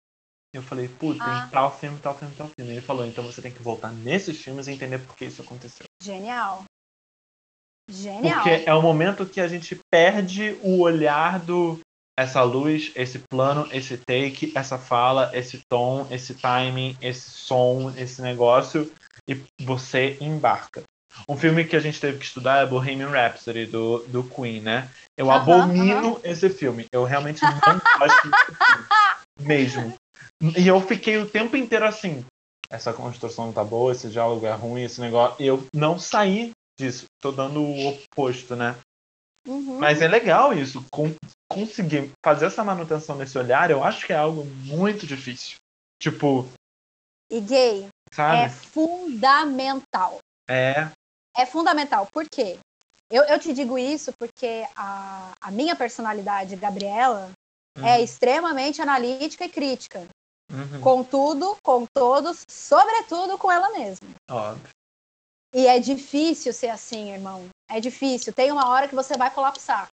Eu 0.54 0.62
falei, 0.62 0.88
putz, 0.88 1.20
ah. 1.20 1.42
tem 1.42 1.50
tal 1.50 1.78
filme, 1.78 1.98
tal 2.00 2.14
filme, 2.14 2.34
tal 2.34 2.48
filme. 2.48 2.72
Ele 2.72 2.80
falou, 2.80 3.04
então 3.04 3.24
você 3.24 3.42
tem 3.42 3.52
que 3.52 3.62
voltar 3.62 3.92
nesses 3.92 4.40
filmes 4.40 4.66
e 4.66 4.72
entender 4.72 4.98
por 4.98 5.14
que 5.14 5.26
isso 5.26 5.42
aconteceu. 5.42 5.84
Genial. 6.02 6.64
Genial. 7.90 8.42
Porque 8.42 8.64
é 8.66 8.74
o 8.74 8.80
momento 8.80 9.26
que 9.26 9.40
a 9.40 9.48
gente 9.48 9.78
perde 9.90 10.58
o 10.62 10.80
olhar 10.80 11.38
do 11.38 11.78
essa 12.18 12.42
luz, 12.42 12.90
esse 12.96 13.18
plano, 13.18 13.68
esse 13.70 13.98
take, 13.98 14.50
essa 14.54 14.78
fala, 14.78 15.30
esse 15.34 15.60
tom, 15.68 16.06
esse 16.10 16.34
timing, 16.34 16.96
esse 17.02 17.30
som, 17.30 17.90
esse 17.90 18.22
negócio, 18.22 18.90
e 19.28 19.34
você 19.60 20.16
embarca. 20.18 20.82
Um 21.28 21.36
filme 21.36 21.64
que 21.64 21.76
a 21.76 21.80
gente 21.80 22.00
teve 22.00 22.18
que 22.18 22.24
estudar 22.24 22.62
é 22.62 22.66
Bohemian 22.66 23.08
Rhapsody, 23.08 23.66
do, 23.66 23.98
do 24.06 24.22
Queen, 24.24 24.60
né? 24.60 24.88
Eu 25.16 25.30
abomino 25.30 26.20
esse 26.22 26.48
filme. 26.50 26.86
Eu 26.92 27.04
realmente 27.04 27.42
não 27.42 27.58
gosto 27.58 28.28
desse 28.28 28.44
filme. 28.46 28.86
Mesmo. 29.40 29.94
E 30.56 30.66
eu 30.66 30.80
fiquei 30.80 31.18
o 31.18 31.28
tempo 31.28 31.56
inteiro 31.56 31.86
assim. 31.86 32.24
Essa 32.70 32.92
construção 32.92 33.46
não 33.46 33.52
tá 33.52 33.64
boa, 33.64 33.92
esse 33.92 34.08
diálogo 34.08 34.44
é 34.46 34.52
ruim, 34.52 34.82
esse 34.82 35.00
negócio. 35.00 35.36
E 35.42 35.46
eu 35.46 35.66
não 35.74 35.98
saí 35.98 36.50
disso. 36.78 37.06
Tô 37.20 37.32
dando 37.32 37.62
o 37.62 37.88
oposto, 37.88 38.54
né? 38.54 38.76
Uhum. 39.46 39.78
Mas 39.78 40.02
é 40.02 40.08
legal 40.08 40.52
isso. 40.52 40.84
Com, 40.90 41.14
conseguir 41.48 42.10
fazer 42.24 42.46
essa 42.46 42.64
manutenção 42.64 43.16
nesse 43.16 43.38
olhar, 43.38 43.70
eu 43.70 43.82
acho 43.82 44.06
que 44.06 44.12
é 44.12 44.16
algo 44.16 44.44
muito 44.44 45.06
difícil. 45.06 45.56
Tipo. 46.00 46.46
E 47.30 47.40
gay. 47.40 47.88
Sabe? 48.12 48.44
É 48.44 48.48
fundamental. 48.48 50.18
É 50.48 50.88
é 51.36 51.46
fundamental. 51.46 52.06
Por 52.12 52.28
quê? 52.28 52.58
Eu, 53.10 53.22
eu 53.24 53.38
te 53.38 53.52
digo 53.52 53.78
isso 53.78 54.12
porque 54.18 54.66
a, 54.74 55.32
a 55.40 55.50
minha 55.50 55.76
personalidade, 55.76 56.56
Gabriela, 56.56 57.30
é 57.76 57.80
uhum. 57.80 57.86
é 57.86 58.00
extremamente 58.02 58.82
analítica 58.82 59.44
e 59.44 59.48
crítica. 59.48 60.06
Uhum. 60.50 60.80
Com 60.80 61.04
tudo, 61.04 61.56
com 61.62 61.84
todos, 61.92 62.42
sobretudo 62.48 63.36
com 63.38 63.50
ela 63.50 63.70
mesma. 63.70 64.08
Óbvio. 64.30 64.68
E 65.54 65.66
é 65.66 65.78
difícil 65.78 66.52
ser 66.52 66.68
assim, 66.68 67.12
irmão. 67.12 67.48
É 67.68 67.80
difícil. 67.80 68.32
Tem 68.32 68.50
uma 68.52 68.68
hora 68.68 68.88
que 68.88 68.94
você 68.94 69.16
vai 69.16 69.32
colapsar. 69.32 69.88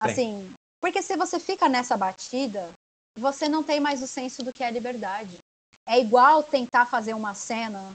Assim, 0.00 0.52
porque 0.80 1.00
se 1.00 1.16
você 1.16 1.38
fica 1.38 1.68
nessa 1.68 1.96
batida, 1.96 2.72
você 3.16 3.48
não 3.48 3.62
tem 3.62 3.78
mais 3.78 4.02
o 4.02 4.06
senso 4.06 4.42
do 4.42 4.52
que 4.52 4.64
é 4.64 4.70
liberdade. 4.70 5.38
É 5.86 5.98
igual 5.98 6.42
tentar 6.42 6.86
fazer 6.86 7.14
uma 7.14 7.34
cena, 7.34 7.94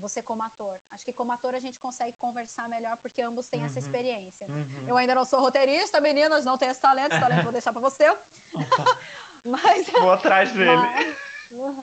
você 0.00 0.22
como 0.22 0.42
ator. 0.42 0.78
Acho 0.90 1.04
que 1.04 1.12
como 1.12 1.32
ator 1.32 1.54
a 1.54 1.60
gente 1.60 1.78
consegue 1.78 2.16
conversar 2.18 2.68
melhor 2.68 2.96
porque 2.96 3.22
ambos 3.22 3.48
têm 3.48 3.60
uhum. 3.60 3.66
essa 3.66 3.78
experiência. 3.78 4.46
Uhum. 4.48 4.88
Eu 4.88 4.96
ainda 4.96 5.14
não 5.14 5.24
sou 5.24 5.40
roteirista, 5.40 6.00
meninas, 6.00 6.44
não 6.44 6.58
tenho 6.58 6.72
esse 6.72 6.80
talento, 6.80 7.12
esse 7.12 7.20
talento 7.20 7.44
vou 7.44 7.52
deixar 7.52 7.72
para 7.72 7.80
você. 7.80 8.04
Mas 9.44 9.88
vou 9.88 10.12
atrás 10.12 10.52
dele. 10.52 11.16
Mas... 11.50 11.76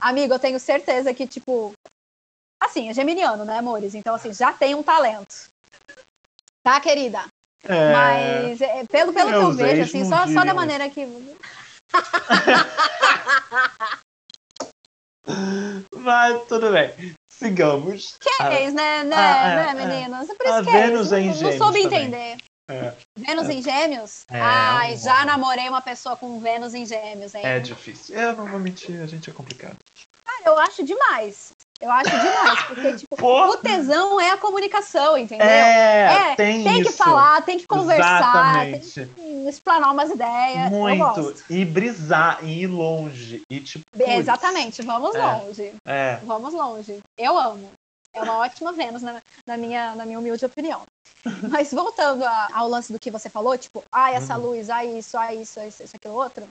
Amigo, 0.00 0.34
eu 0.34 0.38
tenho 0.38 0.58
certeza 0.58 1.14
que 1.14 1.26
tipo 1.26 1.72
assim, 2.60 2.88
é 2.88 2.94
geminiano, 2.94 3.44
né, 3.44 3.58
amores? 3.58 3.94
Então 3.94 4.14
assim, 4.14 4.32
já 4.32 4.52
tem 4.52 4.74
um 4.74 4.82
talento. 4.82 5.48
Tá, 6.62 6.80
querida? 6.80 7.24
É... 7.64 7.92
Mas 7.92 8.60
é, 8.60 8.84
pelo, 8.86 9.12
pelo 9.12 9.30
que 9.30 9.36
eu 9.36 9.52
vejo, 9.52 9.82
assim, 9.82 10.04
só, 10.04 10.26
só 10.26 10.44
da 10.44 10.54
maneira 10.54 10.88
que. 10.88 11.06
Mas 15.96 16.42
tudo 16.48 16.72
bem. 16.72 17.14
Sigamos. 17.42 18.16
Que 18.20 18.42
é 18.42 18.64
isso, 18.64 18.74
né, 18.74 19.04
né, 19.04 19.16
ah, 19.16 19.48
é, 19.48 19.56
né 19.56 19.70
é. 19.70 19.86
meninas? 19.86 20.30
É 20.30 20.34
por 20.34 20.46
isso 20.46 20.54
a 20.54 20.64
que 20.64 20.70
Vênus 20.70 21.12
é 21.12 21.20
em 21.20 21.32
Gêmeos. 21.32 21.58
Não 21.58 21.66
soube 21.66 21.80
entender. 21.80 22.36
É. 22.68 22.92
Vênus 23.16 23.48
em 23.48 23.62
Gêmeos? 23.62 24.24
É, 24.30 24.40
Ai, 24.40 24.96
já 24.96 25.24
namorei 25.24 25.68
uma 25.68 25.82
pessoa 25.82 26.16
com 26.16 26.38
Vênus 26.40 26.74
em 26.74 26.86
Gêmeos, 26.86 27.34
hein? 27.34 27.42
É 27.44 27.58
difícil. 27.58 28.16
Eu 28.16 28.36
não 28.36 28.46
vou 28.46 28.60
mentir, 28.60 29.00
a 29.02 29.06
gente 29.06 29.28
é 29.28 29.32
complicado. 29.32 29.76
Ah, 30.24 30.42
eu 30.46 30.58
acho 30.58 30.84
demais. 30.84 31.52
Eu 31.82 31.90
acho 31.90 32.10
demais, 32.10 32.62
porque 32.68 32.92
tipo, 32.98 33.16
Porra. 33.16 33.48
o 33.48 33.56
tesão 33.56 34.20
é 34.20 34.30
a 34.30 34.36
comunicação, 34.36 35.18
entendeu? 35.18 35.44
É, 35.44 36.30
é 36.30 36.36
tem, 36.36 36.62
tem 36.62 36.84
que 36.84 36.92
falar, 36.92 37.42
tem 37.42 37.58
que 37.58 37.66
conversar, 37.66 38.68
Exatamente. 38.68 39.06
tem 39.06 39.42
que 39.42 39.48
explanar 39.48 39.92
umas 39.92 40.10
ideias. 40.10 40.70
Muito. 40.70 41.34
E 41.50 41.64
brisar, 41.64 42.38
e 42.44 42.62
ir 42.62 42.68
longe. 42.68 43.42
E 43.50 43.60
tipo. 43.60 43.84
Exatamente, 43.98 44.80
vamos 44.82 45.12
é. 45.16 45.26
longe. 45.26 45.74
É. 45.84 46.16
Vamos 46.22 46.54
longe. 46.54 47.00
Eu 47.18 47.36
amo. 47.36 47.68
É 48.14 48.22
uma 48.22 48.38
ótima 48.38 48.72
Vênus, 48.72 49.02
na, 49.02 49.20
na, 49.44 49.56
minha, 49.56 49.96
na 49.96 50.06
minha 50.06 50.18
humilde 50.18 50.44
opinião. 50.44 50.82
Mas 51.50 51.72
voltando 51.72 52.22
a, 52.22 52.48
ao 52.52 52.68
lance 52.68 52.92
do 52.92 53.00
que 53.00 53.10
você 53.10 53.28
falou, 53.28 53.58
tipo, 53.58 53.82
ah, 53.90 54.12
essa 54.12 54.36
uhum. 54.36 54.50
luz, 54.50 54.70
ah, 54.70 54.84
isso, 54.84 55.18
ah, 55.18 55.34
isso, 55.34 55.58
isso, 55.60 55.82
isso, 55.82 55.96
aquilo 55.96 56.14
outro. 56.14 56.46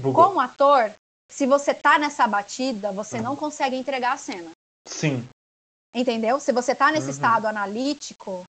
Bugou. 0.00 0.28
Como 0.28 0.40
ator, 0.40 0.94
se 1.30 1.44
você 1.44 1.74
tá 1.74 1.98
nessa 1.98 2.26
batida, 2.26 2.92
você 2.92 3.16
uhum. 3.16 3.22
não 3.22 3.36
consegue 3.36 3.76
entregar 3.76 4.12
a 4.12 4.16
cena. 4.16 4.50
Sim. 4.86 5.28
Entendeu? 5.94 6.40
Se 6.40 6.52
você 6.52 6.74
tá 6.74 6.90
nesse 6.90 7.06
uhum. 7.06 7.12
estado 7.12 7.46
analítico, 7.46 8.44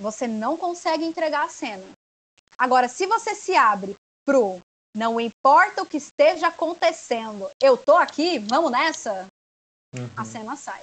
você 0.00 0.26
não 0.26 0.56
consegue 0.56 1.04
entregar 1.04 1.44
a 1.44 1.48
cena. 1.48 1.84
Agora, 2.58 2.88
se 2.88 3.06
você 3.06 3.34
se 3.34 3.56
abre 3.56 3.94
pro 4.24 4.60
não 4.94 5.18
importa 5.18 5.82
o 5.82 5.86
que 5.86 5.96
esteja 5.96 6.48
acontecendo, 6.48 7.48
eu 7.60 7.78
tô 7.78 7.96
aqui, 7.96 8.38
vamos 8.38 8.70
nessa, 8.70 9.26
uhum. 9.94 10.08
a 10.14 10.24
cena 10.24 10.54
sai. 10.54 10.82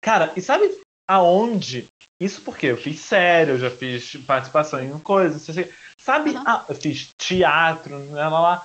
Cara, 0.00 0.32
e 0.34 0.40
sabe 0.40 0.80
aonde? 1.08 1.86
Isso 2.20 2.40
porque 2.42 2.66
eu 2.66 2.76
fiz 2.76 3.00
sério, 3.00 3.54
eu 3.54 3.58
já 3.58 3.70
fiz 3.70 4.16
participação 4.24 4.82
em 4.82 4.98
coisas, 5.00 5.44
sabe? 5.98 6.30
Uhum. 6.30 6.44
Ah, 6.46 6.64
eu 6.68 6.74
fiz 6.74 7.10
teatro, 7.18 8.10
lá, 8.12 8.28
lá, 8.28 8.40
lá. 8.40 8.64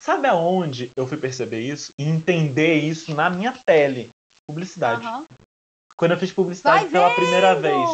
Sabe 0.00 0.28
aonde 0.28 0.92
eu 0.96 1.06
fui 1.06 1.16
perceber 1.16 1.60
isso 1.60 1.92
e 1.98 2.04
entender 2.04 2.78
isso 2.78 3.14
na 3.14 3.28
minha 3.28 3.52
pele? 3.66 4.10
Publicidade. 4.48 5.06
Uhum. 5.06 5.24
Quando 5.94 6.12
eu 6.12 6.18
fiz 6.18 6.32
publicidade 6.32 6.84
Vai 6.84 6.90
pela 6.90 7.08
vendo! 7.08 7.16
primeira 7.16 7.54
vez. 7.56 7.88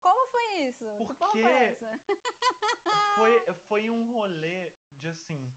Como 0.00 0.26
foi 0.28 0.54
isso? 0.62 0.86
Porque 0.98 1.42
foi, 1.78 2.00
foi, 3.44 3.54
foi 3.54 3.90
um 3.90 4.10
rolê 4.10 4.72
de 4.96 5.08
assim. 5.08 5.52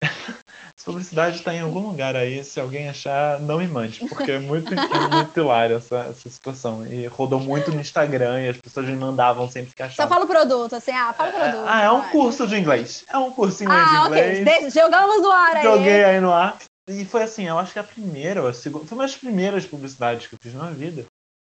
Essa 0.02 0.86
publicidade 0.86 1.36
está 1.36 1.52
em 1.52 1.60
algum 1.60 1.80
lugar 1.80 2.16
aí. 2.16 2.42
Se 2.42 2.58
alguém 2.58 2.88
achar, 2.88 3.38
não 3.40 3.58
me 3.58 3.68
mande, 3.68 4.00
porque 4.08 4.32
é 4.32 4.38
muito, 4.38 4.72
é 4.72 5.08
muito 5.14 5.38
hilário 5.38 5.76
essa, 5.76 6.06
essa 6.08 6.30
situação. 6.30 6.86
E 6.86 7.06
rodou 7.06 7.38
muito 7.38 7.70
no 7.70 7.80
Instagram 7.80 8.40
e 8.40 8.48
as 8.48 8.56
pessoas 8.56 8.86
me 8.86 8.96
mandavam 8.96 9.50
sempre 9.50 9.74
que 9.74 9.82
achavam. 9.82 10.06
Só 10.06 10.08
fala 10.08 10.24
o 10.24 10.28
produto, 10.28 10.74
assim, 10.74 10.92
ah, 10.92 11.12
fala 11.12 11.28
o 11.28 11.32
produto. 11.34 11.64
Ah, 11.66 11.82
é 11.82 11.90
um 11.90 12.08
curso 12.08 12.46
de 12.46 12.56
inglês. 12.56 13.04
É 13.12 13.18
um 13.18 13.30
cursinho 13.30 13.70
ah, 13.70 13.84
de 13.84 14.06
inglês. 14.06 14.40
Ok, 14.40 14.70
jogamos 14.70 15.20
no 15.20 15.30
ar 15.30 15.56
aí. 15.56 15.62
Joguei 15.64 16.04
aí 16.04 16.20
no 16.20 16.32
ar. 16.32 16.56
E 16.88 17.04
foi 17.04 17.22
assim, 17.22 17.44
eu 17.44 17.58
acho 17.58 17.72
que 17.72 17.78
a 17.78 17.84
primeira, 17.84 18.48
a 18.48 18.52
segunda, 18.52 18.86
foi 18.86 18.96
uma 18.98 19.04
das 19.04 19.16
primeiras 19.16 19.66
publicidades 19.66 20.26
que 20.26 20.34
eu 20.34 20.38
fiz 20.42 20.54
na 20.54 20.70
vida. 20.70 21.06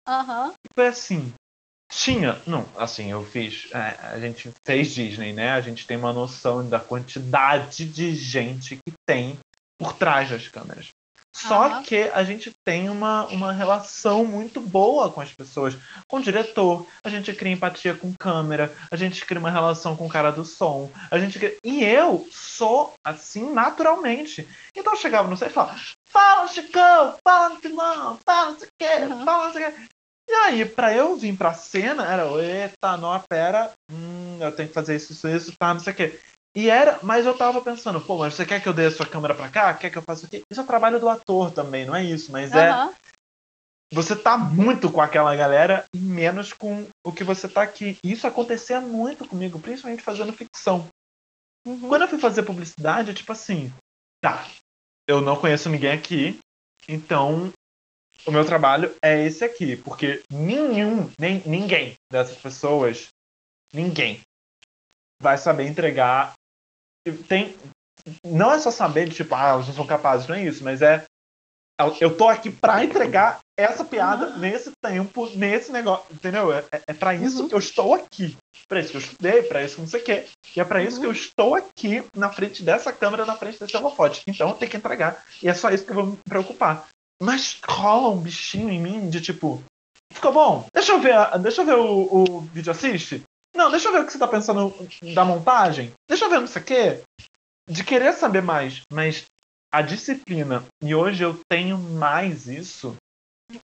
Aham. 0.06 0.48
Uhum. 0.48 0.54
Foi 0.74 0.86
assim, 0.88 1.32
tinha, 1.90 2.40
não, 2.46 2.66
assim, 2.76 3.10
eu 3.10 3.24
fiz, 3.24 3.68
é, 3.72 3.96
a 4.06 4.20
gente 4.20 4.50
fez 4.66 4.94
Disney, 4.94 5.32
né? 5.32 5.50
A 5.50 5.60
gente 5.60 5.86
tem 5.86 5.96
uma 5.96 6.12
noção 6.12 6.66
da 6.68 6.78
quantidade 6.78 7.84
de 7.84 8.14
gente 8.14 8.76
que 8.76 8.92
tem 9.06 9.38
por 9.78 9.92
trás 9.94 10.30
das 10.30 10.46
câmeras. 10.48 10.88
Só 11.34 11.68
uhum. 11.68 11.82
que 11.82 12.10
a 12.12 12.24
gente 12.24 12.52
tem 12.64 12.88
uma, 12.90 13.26
uma 13.26 13.52
relação 13.52 14.24
muito 14.24 14.60
boa 14.60 15.10
com 15.10 15.20
as 15.20 15.32
pessoas, 15.32 15.76
com 16.08 16.16
o 16.16 16.22
diretor, 16.22 16.86
a 17.04 17.08
gente 17.08 17.32
cria 17.32 17.52
empatia 17.52 17.94
com 17.94 18.12
câmera, 18.18 18.74
a 18.90 18.96
gente 18.96 19.24
cria 19.24 19.38
uma 19.38 19.50
relação 19.50 19.96
com 19.96 20.06
o 20.06 20.08
cara 20.08 20.32
do 20.32 20.44
som, 20.44 20.90
a 21.10 21.18
gente 21.18 21.38
cria... 21.38 21.56
E 21.64 21.84
eu 21.84 22.28
sou 22.32 22.92
assim 23.04 23.52
naturalmente. 23.52 24.46
Então 24.76 24.92
eu 24.92 24.98
chegava 24.98 25.28
no 25.28 25.36
set 25.36 25.50
e 25.50 25.54
falava, 25.54 25.78
fala 26.08 26.48
Chicão, 26.48 27.14
fala 27.26 27.60
final, 27.60 28.18
fala 28.26 28.50
não 28.50 28.58
sei 28.58 28.68
o 28.68 28.70
que, 28.78 29.04
uhum. 29.04 29.24
fala 29.24 29.44
não 29.46 29.52
sei 29.52 29.68
o 29.68 29.72
que. 29.72 29.88
E 30.28 30.32
aí, 30.32 30.64
pra 30.64 30.94
eu 30.94 31.16
vir 31.16 31.36
pra 31.36 31.54
cena, 31.54 32.06
era, 32.06 32.24
eita, 32.40 32.96
não, 32.96 33.20
pera, 33.28 33.72
hum, 33.90 34.38
eu 34.40 34.52
tenho 34.52 34.68
que 34.68 34.74
fazer 34.74 34.94
isso, 34.94 35.12
isso, 35.12 35.28
isso, 35.28 35.52
tá, 35.58 35.74
não 35.74 35.80
sei 35.80 35.92
o 35.92 35.96
que. 35.96 36.20
E 36.56 36.68
era, 36.68 36.98
mas 37.02 37.26
eu 37.26 37.36
tava 37.36 37.60
pensando, 37.62 38.00
pô, 38.00 38.18
mas 38.18 38.34
você 38.34 38.44
quer 38.44 38.60
que 38.60 38.68
eu 38.68 38.72
dê 38.72 38.86
a 38.86 38.90
sua 38.90 39.06
câmera 39.06 39.34
pra 39.34 39.48
cá? 39.48 39.72
Quer 39.74 39.90
que 39.90 39.98
eu 39.98 40.02
faça 40.02 40.26
aqui? 40.26 40.42
Isso 40.50 40.60
é 40.60 40.64
o 40.64 40.66
trabalho 40.66 40.98
do 40.98 41.08
ator 41.08 41.52
também, 41.52 41.86
não 41.86 41.94
é 41.94 42.04
isso, 42.04 42.32
mas 42.32 42.50
uhum. 42.50 42.58
é. 42.58 42.94
Você 43.92 44.14
tá 44.14 44.36
muito 44.36 44.90
com 44.90 45.00
aquela 45.00 45.34
galera 45.34 45.84
e 45.94 45.98
menos 45.98 46.52
com 46.52 46.86
o 47.04 47.12
que 47.12 47.24
você 47.24 47.48
tá 47.48 47.62
aqui. 47.62 47.98
E 48.04 48.12
isso 48.12 48.24
acontecia 48.26 48.80
muito 48.80 49.26
comigo, 49.26 49.58
principalmente 49.58 50.02
fazendo 50.02 50.32
ficção. 50.32 50.88
Uhum. 51.66 51.88
Quando 51.88 52.02
eu 52.02 52.08
fui 52.08 52.18
fazer 52.18 52.44
publicidade, 52.44 53.10
é 53.10 53.14
tipo 53.14 53.32
assim, 53.32 53.72
tá, 54.20 54.46
eu 55.08 55.20
não 55.20 55.36
conheço 55.36 55.68
ninguém 55.68 55.92
aqui, 55.92 56.38
então 56.88 57.52
o 58.26 58.30
meu 58.30 58.44
trabalho 58.44 58.94
é 59.02 59.24
esse 59.24 59.44
aqui, 59.44 59.76
porque 59.76 60.22
nenhum, 60.32 61.10
nem 61.18 61.42
ninguém 61.46 61.94
dessas 62.10 62.36
pessoas, 62.36 63.08
ninguém 63.72 64.20
vai 65.20 65.36
saber 65.36 65.66
entregar 65.66 66.32
tem. 67.12 67.54
Não 68.24 68.52
é 68.52 68.58
só 68.58 68.70
saber 68.70 69.08
de 69.08 69.14
tipo, 69.14 69.34
ah, 69.34 69.54
eles 69.54 69.68
não 69.68 69.74
são 69.74 69.86
capazes, 69.86 70.26
não 70.26 70.34
é 70.34 70.44
isso, 70.44 70.64
mas 70.64 70.82
é. 70.82 71.04
Eu 71.98 72.14
tô 72.14 72.28
aqui 72.28 72.50
pra 72.50 72.84
entregar 72.84 73.40
essa 73.58 73.84
piada 73.84 74.28
uhum. 74.28 74.38
nesse 74.38 74.70
tempo, 74.82 75.30
nesse 75.34 75.72
negócio, 75.72 76.04
entendeu? 76.12 76.52
É, 76.52 76.64
é 76.86 76.92
para 76.92 77.14
isso 77.14 77.42
uhum. 77.42 77.48
que 77.48 77.54
eu 77.54 77.58
estou 77.58 77.94
aqui. 77.94 78.36
Pra 78.68 78.80
isso 78.80 78.90
que 78.90 78.96
eu 78.96 79.00
estudei, 79.00 79.42
pra 79.42 79.64
isso 79.64 79.76
que 79.76 79.80
não 79.80 79.88
sei 79.88 80.00
o 80.00 80.04
quê. 80.04 80.26
E 80.54 80.60
é 80.60 80.64
pra 80.64 80.82
isso 80.82 80.96
uhum. 80.96 81.02
que 81.02 81.06
eu 81.06 81.12
estou 81.12 81.54
aqui 81.54 82.04
na 82.14 82.30
frente 82.30 82.62
dessa 82.62 82.92
câmera, 82.92 83.24
na 83.24 83.36
frente 83.36 83.58
desse 83.58 83.76
holofote. 83.76 84.22
Então 84.26 84.48
eu 84.50 84.54
tenho 84.54 84.70
que 84.70 84.76
entregar. 84.76 85.24
E 85.42 85.48
é 85.48 85.54
só 85.54 85.70
isso 85.70 85.84
que 85.84 85.90
eu 85.90 85.96
vou 85.96 86.06
me 86.06 86.18
preocupar. 86.28 86.86
Mas 87.22 87.58
rola 87.66 88.10
um 88.10 88.20
bichinho 88.20 88.70
em 88.70 88.80
mim 88.80 89.08
de 89.08 89.20
tipo, 89.20 89.62
ficou 90.12 90.32
bom? 90.32 90.66
Deixa 90.74 90.92
eu 90.92 91.00
ver, 91.00 91.14
deixa 91.40 91.62
eu 91.62 91.66
ver 91.66 91.76
o, 91.76 92.14
o 92.14 92.40
vídeo 92.40 92.70
assiste. 92.70 93.22
Não, 93.60 93.70
deixa 93.70 93.88
eu 93.88 93.92
ver 93.92 94.00
o 94.00 94.06
que 94.06 94.12
você 94.12 94.18
tá 94.18 94.26
pensando 94.26 94.74
da 95.12 95.22
montagem. 95.22 95.92
Deixa 96.08 96.24
eu 96.24 96.30
ver 96.30 96.40
não 96.40 96.46
sei 96.46 96.62
o 96.62 96.64
quê. 96.64 97.02
De 97.68 97.84
querer 97.84 98.14
saber 98.14 98.40
mais. 98.40 98.80
Mas 98.90 99.26
a 99.70 99.82
disciplina, 99.82 100.64
e 100.82 100.94
hoje 100.94 101.22
eu 101.22 101.38
tenho 101.46 101.76
mais 101.76 102.46
isso, 102.46 102.96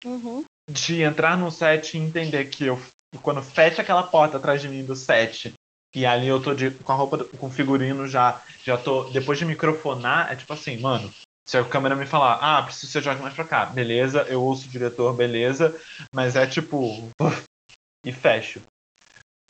uhum. 0.05 0.44
de 0.70 1.01
entrar 1.01 1.38
no 1.38 1.51
set 1.51 1.94
e 1.94 2.01
entender 2.01 2.44
que 2.51 2.66
eu, 2.66 2.78
quando 3.22 3.42
fecha 3.42 3.80
aquela 3.80 4.03
porta 4.03 4.36
atrás 4.36 4.61
de 4.61 4.68
mim 4.68 4.84
do 4.84 4.94
set, 4.94 5.55
e 5.94 6.05
ali 6.05 6.28
eu 6.28 6.42
tô 6.42 6.53
de, 6.53 6.72
com 6.72 6.92
a 6.92 6.94
roupa, 6.94 7.24
com 7.24 7.47
o 7.47 7.51
figurino 7.51 8.07
já, 8.07 8.42
já 8.62 8.76
tô, 8.76 9.05
depois 9.05 9.38
de 9.38 9.47
microfonar, 9.47 10.30
é 10.30 10.36
tipo 10.36 10.53
assim, 10.53 10.76
mano, 10.76 11.11
se 11.49 11.57
a 11.57 11.64
câmera 11.64 11.97
me 11.97 12.05
falar, 12.05 12.34
ah, 12.34 12.62
preciso 12.62 12.86
que 12.86 12.92
você 12.92 13.01
jogue 13.01 13.22
mais 13.22 13.32
pra 13.32 13.44
cá, 13.44 13.64
beleza, 13.64 14.26
eu 14.28 14.42
ouço 14.42 14.66
o 14.66 14.70
diretor, 14.70 15.14
beleza, 15.14 15.74
mas 16.14 16.36
é 16.36 16.47
tipo, 16.47 17.09
e 18.05 18.12
fecho. 18.12 18.61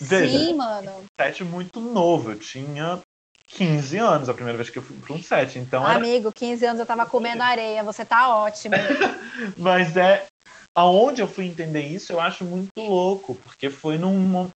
Veja, 0.00 0.38
Sim, 0.38 0.54
mano. 0.54 1.04
set 1.18 1.42
muito 1.42 1.80
novo. 1.80 2.32
Eu 2.32 2.38
tinha 2.38 3.00
15 3.46 3.96
anos 3.98 4.28
a 4.28 4.34
primeira 4.34 4.56
vez 4.56 4.70
que 4.70 4.78
eu 4.78 4.82
fui 4.82 4.96
para 4.96 5.14
um 5.14 5.22
set. 5.22 5.58
Então 5.58 5.88
era... 5.88 5.98
Amigo, 5.98 6.30
15 6.32 6.66
anos 6.66 6.80
eu 6.80 6.86
tava 6.86 7.06
comendo 7.06 7.42
areia. 7.42 7.82
Você 7.82 8.04
tá 8.04 8.34
ótimo. 8.34 8.74
Mas 9.56 9.96
é. 9.96 10.26
Aonde 10.74 11.22
eu 11.22 11.28
fui 11.28 11.46
entender 11.46 11.86
isso, 11.86 12.12
eu 12.12 12.20
acho 12.20 12.44
muito 12.44 12.70
louco. 12.76 13.34
Porque 13.36 13.70
foi 13.70 13.96
num. 13.96 14.50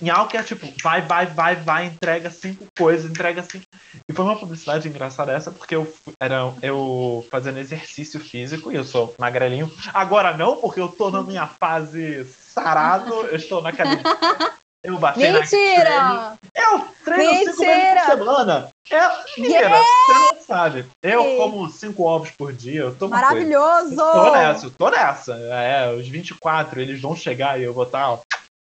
em 0.00 0.08
algo 0.08 0.30
que 0.30 0.36
é 0.36 0.42
tipo, 0.44 0.72
vai, 0.80 1.02
vai, 1.02 1.26
vai, 1.26 1.56
vai, 1.56 1.86
entrega 1.86 2.30
cinco 2.30 2.66
coisas, 2.78 3.10
entrega 3.10 3.42
cinco. 3.42 3.64
E 4.08 4.12
foi 4.12 4.24
uma 4.24 4.38
publicidade 4.38 4.88
engraçada 4.88 5.32
essa, 5.32 5.50
porque 5.50 5.74
eu 5.74 5.92
era 6.22 6.54
eu 6.62 7.26
fazendo 7.32 7.58
exercício 7.58 8.20
físico 8.20 8.70
e 8.70 8.76
eu 8.76 8.84
sou 8.84 9.12
magrelinho. 9.18 9.72
Agora 9.92 10.36
não, 10.36 10.58
porque 10.58 10.78
eu 10.78 10.88
tô 10.88 11.10
na 11.10 11.22
minha 11.22 11.48
fase 11.48 12.24
sarado, 12.24 13.12
eu 13.12 13.36
estou 13.36 13.60
na 13.60 13.70
academia. 13.70 14.04
Eu 14.82 14.98
bati 14.98 15.18
Mentira! 15.18 16.38
Eu 16.54 16.88
treino 17.04 17.52
cinco 17.52 17.58
vezes 17.58 18.02
por 18.02 18.10
semana. 18.18 18.68
É, 18.90 19.08
mentira, 19.38 19.60
yeah! 19.60 19.86
você 20.06 20.12
não 20.12 20.42
sabe. 20.42 20.86
Eu 21.02 21.36
como 21.36 21.70
cinco 21.70 22.02
ovos 22.04 22.30
por 22.30 22.52
dia, 22.52 22.80
eu 22.80 22.94
tô 22.94 23.08
Maravilhoso! 23.08 24.00
Eu 24.00 24.12
tô 24.12 24.32
nessa, 24.32 24.66
eu 24.66 24.70
tô 24.70 24.90
nessa. 24.90 25.34
É, 25.34 25.92
os 25.92 26.08
24, 26.08 26.80
eles 26.80 27.00
vão 27.00 27.14
chegar 27.14 27.60
e 27.60 27.64
eu 27.64 27.74
vou 27.74 27.84
estar, 27.84 28.10
ó, 28.10 28.20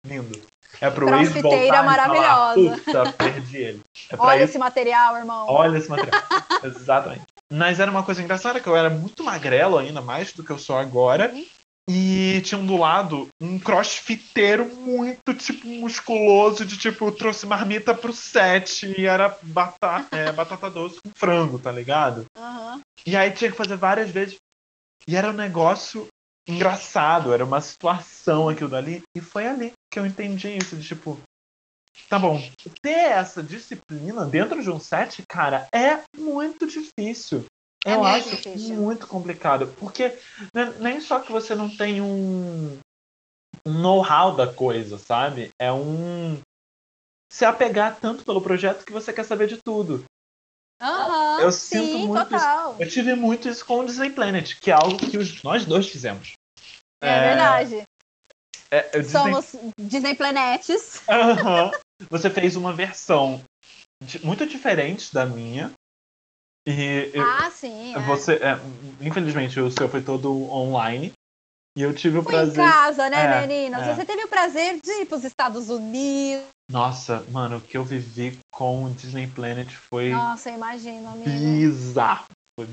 lindo. 0.06 0.42
É 0.80 0.90
pro 0.90 1.14
ex 1.16 1.34
voltar 1.34 1.84
maravilhosa. 1.84 2.78
Falar, 2.86 3.12
Puta, 3.12 3.14
perdi 3.18 3.58
ele. 3.58 3.82
É 4.10 4.16
Olha 4.18 4.44
esse 4.44 4.58
material, 4.58 5.18
irmão. 5.18 5.46
Olha 5.50 5.78
esse 5.78 5.90
material. 5.90 6.22
Exatamente. 6.64 7.24
Mas 7.52 7.80
era 7.80 7.90
uma 7.90 8.04
coisa 8.04 8.22
engraçada, 8.22 8.60
que 8.60 8.68
eu 8.68 8.76
era 8.76 8.90
muito 8.90 9.24
magrelo 9.24 9.78
ainda, 9.78 10.02
mais 10.02 10.32
do 10.34 10.44
que 10.44 10.52
eu 10.52 10.60
sou 10.60 10.78
agora. 10.78 11.32
Uhum. 11.34 11.46
E 11.90 12.42
tinha 12.42 12.62
do 12.62 12.76
lado 12.76 13.30
um 13.42 13.58
crossfiteiro 13.58 14.66
muito, 14.76 15.34
tipo, 15.34 15.66
musculoso, 15.68 16.66
de 16.66 16.78
tipo, 16.78 17.10
trouxe 17.14 17.46
marmita 17.46 17.96
pro 17.96 18.12
set 18.12 18.94
e 18.98 19.06
era 19.06 19.38
batata, 19.42 20.16
é, 20.16 20.32
batata 20.34 20.70
doce 20.70 21.00
com 21.02 21.12
frango, 21.16 21.58
tá 21.58 21.72
ligado? 21.72 22.26
Uhum. 22.38 22.82
E 23.06 23.16
aí 23.16 23.32
tinha 23.32 23.50
que 23.50 23.58
fazer 23.58 23.78
várias 23.78 24.10
vezes. 24.10 24.36
E 25.08 25.16
era 25.16 25.30
um 25.30 25.34
negócio 25.34 26.08
engraçado, 26.48 27.34
era 27.34 27.46
uma 27.46 27.62
situação 27.62 28.50
aquilo 28.50 28.70
dali. 28.70 29.02
E 29.16 29.22
foi 29.22 29.48
ali 29.48 29.72
que 29.92 29.98
eu 29.98 30.06
entendi 30.06 30.58
isso, 30.58 30.76
de 30.76 30.86
tipo, 30.86 31.18
tá 32.10 32.20
bom, 32.20 32.42
ter 32.82 32.90
essa 32.90 33.42
disciplina 33.42 34.26
dentro 34.26 34.62
de 34.62 34.70
um 34.70 34.80
set, 34.80 35.24
cara, 35.28 35.68
é 35.74 36.02
muito 36.18 36.68
difícil. 36.68 37.46
É 37.88 37.94
eu 37.94 38.04
acho 38.04 38.36
difícil. 38.36 38.76
muito 38.76 39.08
complicado. 39.08 39.74
Porque 39.80 40.10
né, 40.54 40.74
nem 40.80 41.00
só 41.00 41.20
que 41.20 41.32
você 41.32 41.56
não 41.56 41.70
tem 41.70 42.02
um, 42.02 42.78
um 43.66 43.74
know-how 43.74 44.36
da 44.36 44.52
coisa, 44.52 44.98
sabe? 44.98 45.52
É 45.58 45.72
um 45.72 46.38
se 47.32 47.46
apegar 47.46 47.98
tanto 48.00 48.26
pelo 48.26 48.42
projeto 48.42 48.86
que 48.86 48.92
você 48.92 49.14
quer 49.14 49.24
saber 49.24 49.48
de 49.48 49.58
tudo. 49.64 50.04
Uhum, 50.82 51.40
eu 51.40 51.52
sim, 51.52 51.80
sinto 51.80 52.00
muito 52.08 52.30
total. 52.30 52.74
Isso. 52.74 52.84
Eu 52.84 52.90
tive 52.90 53.16
muito 53.16 53.48
isso 53.48 53.66
com 53.66 53.80
o 53.80 53.86
Disney 53.86 54.12
Planet, 54.12 54.60
que 54.60 54.70
é 54.70 54.74
algo 54.74 54.98
que 54.98 55.18
os, 55.18 55.42
nós 55.42 55.66
dois 55.66 55.88
fizemos. 55.88 56.34
É, 57.02 57.10
é 57.10 57.20
verdade. 57.30 57.84
É, 58.70 59.04
Somos 59.04 59.56
Disney 59.80 60.14
Planetes. 60.14 61.02
Uhum. 61.08 61.72
Você 62.10 62.30
fez 62.30 62.56
uma 62.56 62.74
versão 62.74 63.42
muito 64.24 64.46
diferente 64.46 65.14
da 65.14 65.26
minha, 65.26 65.72
e 66.68 67.20
ah, 67.20 67.50
sim. 67.50 67.96
É. 67.96 68.00
Você, 68.02 68.34
é, 68.34 68.60
infelizmente, 69.00 69.58
o 69.60 69.72
seu 69.72 69.88
foi 69.88 70.02
todo 70.02 70.52
online. 70.52 71.14
E 71.78 71.82
eu 71.82 71.94
tive 71.94 72.18
o 72.18 72.24
foi 72.24 72.34
prazer. 72.34 72.64
em 72.64 72.70
casa, 72.70 73.10
né, 73.10 73.24
é, 73.24 73.48
meninas? 73.48 73.88
É. 73.88 73.96
Você 73.96 74.04
teve 74.04 74.24
o 74.24 74.28
prazer 74.28 74.80
de 74.84 74.92
ir 74.92 75.06
para 75.06 75.18
os 75.18 75.24
Estados 75.24 75.70
Unidos. 75.70 76.44
Nossa, 76.70 77.24
mano, 77.32 77.58
o 77.58 77.62
que 77.62 77.78
eu 77.78 77.86
vivi 77.86 78.38
com 78.52 78.84
o 78.84 78.90
Disney 78.90 79.28
Planet 79.28 79.72
foi. 79.90 80.10
Nossa, 80.10 80.50
imagino, 80.50 81.08
amiga. 81.08 81.30
Bizarro. 81.30 82.26
Foi 82.60 82.68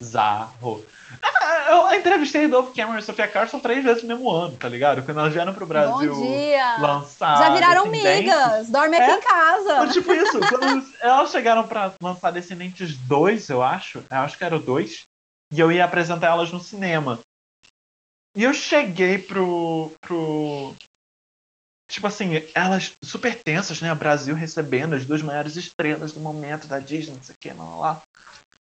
bizarro. 0.00 0.84
Ah, 1.22 1.70
eu 1.70 1.98
entrevistei 1.98 2.46
Dove 2.46 2.74
Cameron 2.74 2.98
e 2.98 3.02
Sofia 3.02 3.26
Carson 3.26 3.58
três 3.58 3.82
vezes 3.82 4.02
no 4.02 4.08
mesmo 4.08 4.30
ano, 4.30 4.56
tá 4.56 4.68
ligado? 4.68 5.02
Quando 5.02 5.18
elas 5.18 5.32
vieram 5.32 5.52
pro 5.52 5.66
Brasil 5.66 6.14
Bom 6.14 6.26
dia. 6.26 6.76
lançar. 6.78 7.38
Já 7.38 7.54
viraram 7.54 7.86
migas, 7.86 8.68
dorme 8.68 8.96
aqui 8.96 9.10
é? 9.10 9.16
em 9.16 9.20
casa. 9.20 9.76
Foi 9.78 9.88
tipo 9.88 10.12
isso, 10.12 10.38
quando 10.38 10.94
elas 11.00 11.30
chegaram 11.30 11.66
pra 11.66 11.92
lançar 12.00 12.30
Descendentes 12.30 12.96
2, 12.96 13.48
eu 13.48 13.62
acho. 13.62 14.04
Eu 14.10 14.18
acho 14.18 14.38
que 14.38 14.44
era 14.44 14.56
o 14.56 14.60
2. 14.60 15.02
E 15.52 15.60
eu 15.60 15.72
ia 15.72 15.84
apresentar 15.84 16.28
elas 16.28 16.52
no 16.52 16.60
cinema. 16.60 17.18
E 18.36 18.44
eu 18.44 18.54
cheguei 18.54 19.18
pro. 19.18 19.90
pro. 20.00 20.74
Tipo 21.90 22.06
assim, 22.06 22.32
elas 22.54 22.94
super 23.02 23.34
tensas, 23.42 23.80
né? 23.80 23.90
O 23.90 23.96
Brasil 23.96 24.34
recebendo 24.34 24.94
as 24.94 25.06
duas 25.06 25.22
maiores 25.22 25.56
estrelas 25.56 26.12
do 26.12 26.20
momento 26.20 26.66
da 26.68 26.78
Disney, 26.78 27.16
não 27.16 27.22
sei 27.22 27.34
o 27.34 27.38
que, 27.40 27.50
lá, 27.50 27.76
lá. 27.76 28.02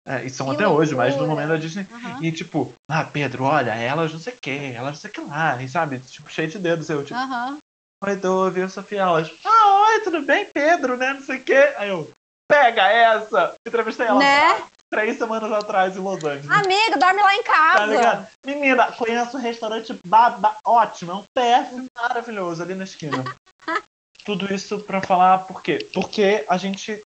É, 0.06 0.26
e 0.26 0.30
são 0.30 0.48
Que 0.50 0.56
até 0.56 0.68
hoje, 0.68 0.94
mas 0.96 1.14
no 1.16 1.20
loucura. 1.22 1.36
momento 1.42 1.50
da 1.50 1.66
Disney. 1.66 1.88
Uhum. 1.90 2.24
E 2.24 2.32
tipo, 2.32 2.74
ah, 2.90 3.06
Pedro, 3.06 3.46
olha, 3.46 3.74
elas 3.74 4.12
não 4.12 4.20
sei 4.20 4.34
o 4.34 4.38
que, 4.42 4.52
elas 4.74 4.92
não 4.92 4.96
sei 4.96 5.10
o 5.10 5.14
que 5.14 5.22
lá, 5.22 5.62
e 5.64 5.70
sabe? 5.70 6.00
Tipo, 6.00 6.30
cheio 6.30 6.50
de 6.50 6.60
dedos. 6.60 6.90
Eu, 6.90 7.04
tipo, 7.06 7.18
Aham. 7.18 7.58
oi, 8.04 8.16
Dove, 8.18 8.60
eu 8.62 8.70
Sofia. 8.70 9.02
Elas, 9.02 9.32
ah, 9.46 9.88
oi, 9.88 10.02
tudo 10.02 10.22
bem, 10.24 10.46
Pedro, 10.54 10.98
né? 10.98 11.14
Não 11.14 11.22
sei 11.22 11.38
o 11.38 11.44
que. 11.44 11.54
Aí 11.54 11.88
eu, 11.90 12.12
pega 12.52 12.86
essa! 12.88 13.54
Entrevistei 13.66 14.06
ela 14.06 14.20
Né? 14.20 14.64
três 14.92 15.18
semanas 15.18 15.52
atrás 15.54 15.96
em 15.96 16.00
Los 16.02 16.22
Angeles. 16.24 16.52
Amiga, 16.52 16.98
dorme 16.98 17.24
lá 17.24 17.34
em 17.36 17.42
Tá 17.44 17.54
casa. 17.54 17.86
ligado? 17.88 18.28
Menina, 18.46 18.92
conheço 18.92 19.38
um 19.38 19.42
restaurante 19.42 19.98
baba, 20.06 20.58
ótimo, 20.66 21.12
é 21.12 21.16
um 21.16 21.24
PF 21.34 21.88
maravilhoso 21.98 22.62
ali 22.62 22.76
na 22.76 22.84
esquina. 22.84 23.24
Tudo 24.26 24.54
isso 24.54 24.80
pra 24.82 25.02
falar 25.02 25.40
por 25.40 25.62
quê? 25.64 25.88
Porque 25.94 26.46
a 26.48 26.58
gente, 26.58 27.02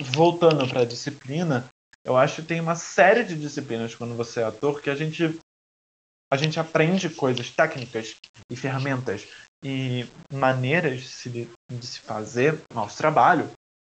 voltando 0.00 0.66
pra 0.68 0.84
disciplina, 0.84 1.64
eu 2.04 2.16
acho 2.16 2.42
que 2.42 2.48
tem 2.48 2.60
uma 2.60 2.76
série 2.76 3.24
de 3.24 3.38
disciplinas 3.38 3.94
quando 3.94 4.16
você 4.16 4.40
é 4.40 4.44
ator 4.44 4.80
que 4.80 4.90
a 4.90 4.94
gente, 4.94 5.38
a 6.32 6.36
gente 6.36 6.58
aprende 6.58 7.10
coisas 7.10 7.50
técnicas 7.50 8.16
e 8.50 8.56
ferramentas 8.56 9.28
e 9.64 10.06
maneiras 10.32 11.02
de 11.02 11.08
se, 11.08 11.30
de 11.30 11.86
se 11.86 12.00
fazer 12.00 12.60
nosso 12.72 12.96
trabalho, 12.96 13.50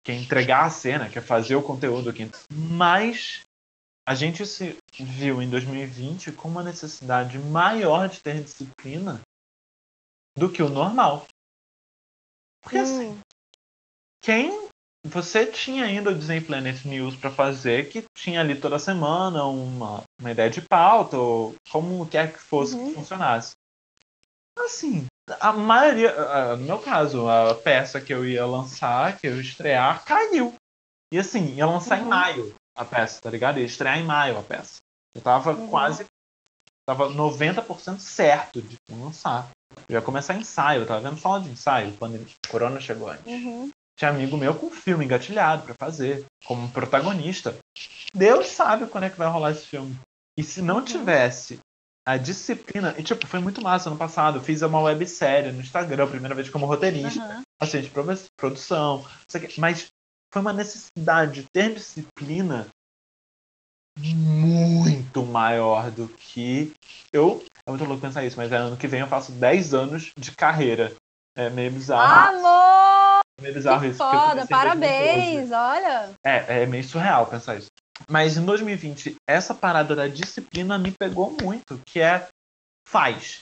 que 0.04 0.12
é 0.12 0.14
entregar 0.14 0.64
a 0.64 0.70
cena, 0.70 1.10
que 1.10 1.18
é 1.18 1.22
fazer 1.22 1.56
o 1.56 1.62
conteúdo, 1.62 2.12
que... 2.12 2.30
mas 2.50 3.42
a 4.08 4.14
gente 4.14 4.46
se 4.46 4.76
viu 4.98 5.42
em 5.42 5.50
2020 5.50 6.32
com 6.32 6.48
uma 6.48 6.64
necessidade 6.64 7.38
maior 7.38 8.08
de 8.08 8.20
ter 8.20 8.42
disciplina 8.42 9.20
do 10.36 10.50
que 10.50 10.62
o 10.62 10.68
normal. 10.70 11.26
Porque 12.62 12.78
assim, 12.78 13.10
Hum, 13.10 13.20
quem 14.22 14.69
você 15.06 15.46
tinha 15.46 15.84
ainda 15.84 16.10
o 16.10 16.14
Disney 16.14 16.40
Planet 16.40 16.84
News 16.84 17.16
para 17.16 17.30
fazer, 17.30 17.88
que 17.88 18.04
tinha 18.14 18.40
ali 18.40 18.54
toda 18.54 18.78
semana 18.78 19.44
uma, 19.44 20.02
uma 20.20 20.30
ideia 20.30 20.50
de 20.50 20.60
pauta, 20.60 21.16
ou 21.16 21.54
como 21.70 22.06
quer 22.06 22.32
que 22.32 22.38
fosse 22.38 22.74
Uhum. 22.76 22.88
que 22.88 22.94
funcionasse. 22.94 23.52
Assim, 24.58 25.06
a 25.40 25.52
maioria, 25.52 26.56
no 26.56 26.64
meu 26.64 26.78
caso, 26.78 27.28
a 27.28 27.54
peça 27.54 28.00
que 28.00 28.12
eu 28.12 28.26
ia 28.26 28.44
lançar, 28.44 29.16
que 29.18 29.26
eu 29.26 29.36
ia 29.36 29.40
estrear, 29.40 30.04
caiu. 30.04 30.52
E 31.12 31.18
assim, 31.18 31.54
ia 31.54 31.66
lançar 31.66 31.98
em 31.98 32.02
Uhum. 32.02 32.08
maio 32.08 32.54
a 32.76 32.84
peça, 32.84 33.20
tá 33.20 33.30
ligado? 33.30 33.58
Ia 33.58 33.64
estrear 33.66 33.98
em 33.98 34.04
maio 34.04 34.38
a 34.38 34.42
peça. 34.42 34.76
Eu 35.14 35.22
tava 35.22 35.52
Uhum. 35.52 35.68
quase. 35.68 36.06
Tava 36.86 37.08
90% 37.08 38.00
certo 38.00 38.60
de 38.60 38.76
lançar. 38.90 39.48
Eu 39.88 39.94
ia 39.94 40.02
começar 40.02 40.34
ensaio, 40.34 40.82
eu 40.82 40.86
tava 40.86 41.00
vendo 41.08 41.20
sala 41.20 41.40
de 41.40 41.48
ensaio 41.48 41.96
quando 41.98 42.16
o 42.16 42.48
Corona 42.48 42.80
chegou 42.80 43.08
antes. 43.08 43.26
uhum. 43.26 43.70
Tinha 44.00 44.10
amigo 44.12 44.34
meu 44.38 44.54
com 44.54 44.70
filme 44.70 45.04
engatilhado 45.04 45.62
pra 45.62 45.74
fazer, 45.78 46.24
como 46.46 46.70
protagonista. 46.70 47.54
Deus 48.14 48.46
sabe 48.48 48.86
quando 48.86 49.04
é 49.04 49.10
que 49.10 49.18
vai 49.18 49.28
rolar 49.28 49.50
esse 49.50 49.66
filme. 49.66 49.94
E 50.38 50.42
se 50.42 50.62
não 50.62 50.76
Uhum. 50.76 50.84
tivesse 50.86 51.58
a 52.08 52.16
disciplina, 52.16 52.94
e 52.96 53.02
tipo, 53.02 53.26
foi 53.26 53.40
muito 53.40 53.60
massa 53.60 53.90
ano 53.90 53.98
passado, 53.98 54.38
eu 54.38 54.42
fiz 54.42 54.62
uma 54.62 54.80
websérie 54.80 55.52
no 55.52 55.60
Instagram, 55.60 56.08
primeira 56.08 56.34
vez 56.34 56.48
como 56.48 56.64
roteirista, 56.64 57.22
Aham. 57.22 57.42
assim, 57.60 57.82
de 57.82 57.90
produ- 57.90 58.18
produção, 58.38 59.04
mas 59.58 59.88
foi 60.32 60.40
uma 60.40 60.54
necessidade 60.54 61.42
de 61.42 61.46
ter 61.52 61.74
disciplina 61.74 62.66
muito 63.98 65.22
maior 65.26 65.90
do 65.90 66.08
que 66.08 66.72
eu. 67.12 67.44
É 67.66 67.70
muito 67.70 67.84
louco 67.84 68.00
pensar 68.00 68.24
isso, 68.24 68.38
mas 68.38 68.50
é 68.50 68.56
ano 68.56 68.78
que 68.78 68.88
vem 68.88 69.00
eu 69.00 69.06
faço 69.08 69.30
10 69.32 69.74
anos 69.74 70.10
de 70.16 70.32
carreira. 70.32 70.90
É 71.36 71.50
meio 71.50 71.70
bizarro. 71.70 72.38
Amor, 72.38 72.99
é 73.48 73.52
bizarro 73.52 73.80
que 73.80 73.86
isso. 73.88 73.98
foda, 73.98 74.46
comecei 74.46 74.56
em 74.56 74.60
2012. 74.60 74.80
parabéns, 74.80 75.50
olha. 75.52 76.10
É, 76.24 76.62
é 76.62 76.66
meio 76.66 76.84
surreal 76.84 77.26
pensar 77.26 77.56
isso. 77.56 77.68
Mas 78.08 78.36
em 78.36 78.44
2020, 78.44 79.16
essa 79.28 79.54
parada 79.54 79.94
da 79.94 80.08
disciplina 80.08 80.78
me 80.78 80.90
pegou 80.92 81.30
muito, 81.42 81.80
que 81.86 82.00
é 82.00 82.26
faz. 82.88 83.40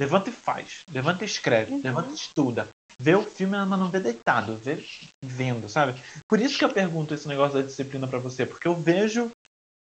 Levanta 0.00 0.30
e 0.30 0.32
faz. 0.32 0.82
Levanta 0.92 1.24
e 1.24 1.26
escreve. 1.26 1.74
Uhum. 1.74 1.80
Levanta 1.82 2.10
e 2.10 2.14
estuda. 2.14 2.68
Vê 3.00 3.14
o 3.14 3.22
filme, 3.24 3.56
mas 3.56 3.78
não 3.78 3.90
vê 3.90 3.98
deitado. 4.00 4.56
Vê 4.56 4.84
vendo, 5.24 5.68
sabe? 5.68 6.00
Por 6.28 6.40
isso 6.40 6.56
que 6.56 6.64
eu 6.64 6.72
pergunto 6.72 7.12
esse 7.14 7.26
negócio 7.26 7.58
da 7.60 7.66
disciplina 7.66 8.06
pra 8.06 8.18
você. 8.20 8.46
Porque 8.46 8.68
eu 8.68 8.74
vejo 8.76 9.30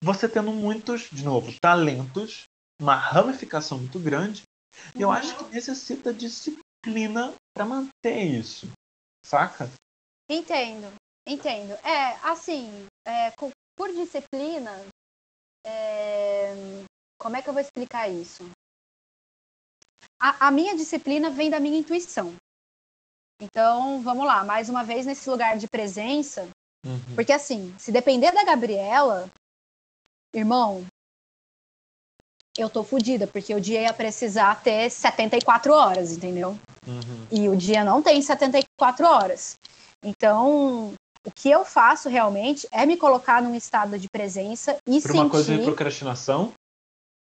você 0.03 0.27
tendo 0.27 0.51
muitos, 0.51 1.07
de 1.11 1.23
novo, 1.23 1.53
talentos, 1.61 2.43
uma 2.81 2.95
ramificação 2.95 3.77
muito 3.77 3.99
grande. 3.99 4.41
E 4.95 5.01
eu 5.01 5.09
Uhum. 5.09 5.13
acho 5.13 5.35
que 5.35 5.53
necessita 5.53 6.11
disciplina 6.13 7.33
pra 7.55 7.65
manter 7.65 8.23
isso. 8.23 8.67
Saca? 9.29 9.69
Entendo, 10.27 10.91
entendo. 11.23 11.73
É, 11.85 12.15
assim, 12.27 12.87
é, 13.05 13.29
por 13.77 13.93
disciplina, 13.93 14.71
é, 15.63 16.51
como 17.21 17.37
é 17.37 17.41
que 17.43 17.47
eu 17.47 17.53
vou 17.53 17.61
explicar 17.61 18.09
isso? 18.09 18.41
A, 20.19 20.47
a 20.47 20.51
minha 20.51 20.75
disciplina 20.75 21.29
vem 21.29 21.47
da 21.51 21.59
minha 21.59 21.77
intuição. 21.77 22.35
Então, 23.39 24.01
vamos 24.01 24.25
lá, 24.25 24.43
mais 24.43 24.67
uma 24.67 24.83
vez 24.83 25.05
nesse 25.05 25.29
lugar 25.29 25.59
de 25.59 25.67
presença, 25.67 26.49
Uhum. 26.83 27.13
porque 27.13 27.33
assim, 27.33 27.77
se 27.77 27.91
depender 27.91 28.31
da 28.31 28.45
Gabriela, 28.45 29.29
irmão, 30.33 30.87
eu 32.59 32.69
tô 32.69 32.83
fodida, 32.83 33.25
porque 33.25 33.53
o 33.53 33.61
dia 33.61 33.81
ia 33.81 33.93
precisar 33.93 34.61
ter 34.61 34.89
74 34.89 35.73
horas, 35.73 36.11
entendeu? 36.11 36.57
Uhum. 36.85 37.27
E 37.31 37.47
o 37.47 37.55
dia 37.55 37.83
não 37.83 38.01
tem 38.01 38.21
74 38.21 39.05
horas. 39.05 39.55
Então, 40.03 40.93
o 41.25 41.31
que 41.31 41.49
eu 41.49 41.65
faço 41.65 42.09
realmente 42.09 42.67
é 42.71 42.85
me 42.85 42.97
colocar 42.97 43.41
num 43.41 43.55
estado 43.55 43.97
de 43.97 44.07
presença 44.09 44.77
e 44.87 45.01
Por 45.01 45.07
sentir. 45.07 45.19
uma 45.19 45.29
coisa 45.29 45.57
de 45.57 45.63
procrastinação? 45.63 46.53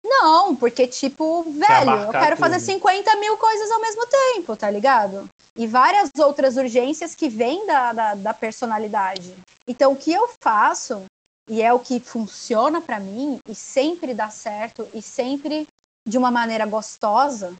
Não, 0.04 0.56
porque, 0.56 0.86
tipo, 0.86 1.42
velho, 1.42 1.90
eu 1.90 2.10
quero 2.10 2.36
fazer 2.36 2.56
tudo. 2.56 2.64
50 2.64 3.16
mil 3.16 3.36
coisas 3.36 3.70
ao 3.70 3.80
mesmo 3.80 4.06
tempo, 4.06 4.56
tá 4.56 4.70
ligado? 4.70 5.28
E 5.54 5.66
várias 5.66 6.08
outras 6.18 6.56
urgências 6.56 7.14
que 7.14 7.28
vêm 7.28 7.66
da, 7.66 7.92
da, 7.92 8.14
da 8.14 8.34
personalidade. 8.34 9.34
Então, 9.68 9.92
o 9.92 9.96
que 9.96 10.12
eu 10.12 10.30
faço, 10.42 11.04
e 11.50 11.60
é 11.60 11.72
o 11.72 11.80
que 11.80 11.98
funciona 11.98 12.80
pra 12.80 13.00
mim, 13.00 13.40
e 13.48 13.56
sempre 13.56 14.14
dá 14.14 14.30
certo, 14.30 14.88
e 14.94 15.02
sempre 15.02 15.66
de 16.06 16.16
uma 16.16 16.30
maneira 16.30 16.64
gostosa, 16.64 17.56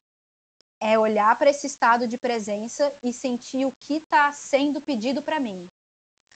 é 0.81 0.97
olhar 0.97 1.37
para 1.37 1.51
esse 1.51 1.67
estado 1.67 2.07
de 2.07 2.17
presença 2.17 2.97
e 3.03 3.13
sentir 3.13 3.67
o 3.67 3.73
que 3.83 4.01
tá 4.09 4.33
sendo 4.33 4.81
pedido 4.81 5.21
pra 5.21 5.41
mim. 5.41 5.67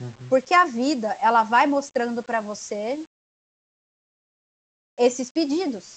Uhum. 0.01 0.29
Porque 0.29 0.53
a 0.53 0.65
vida, 0.65 1.17
ela 1.21 1.45
vai 1.45 1.67
mostrando 1.69 2.25
pra 2.25 2.41
você 2.41 3.03
esses 4.99 5.31
pedidos. 5.31 5.95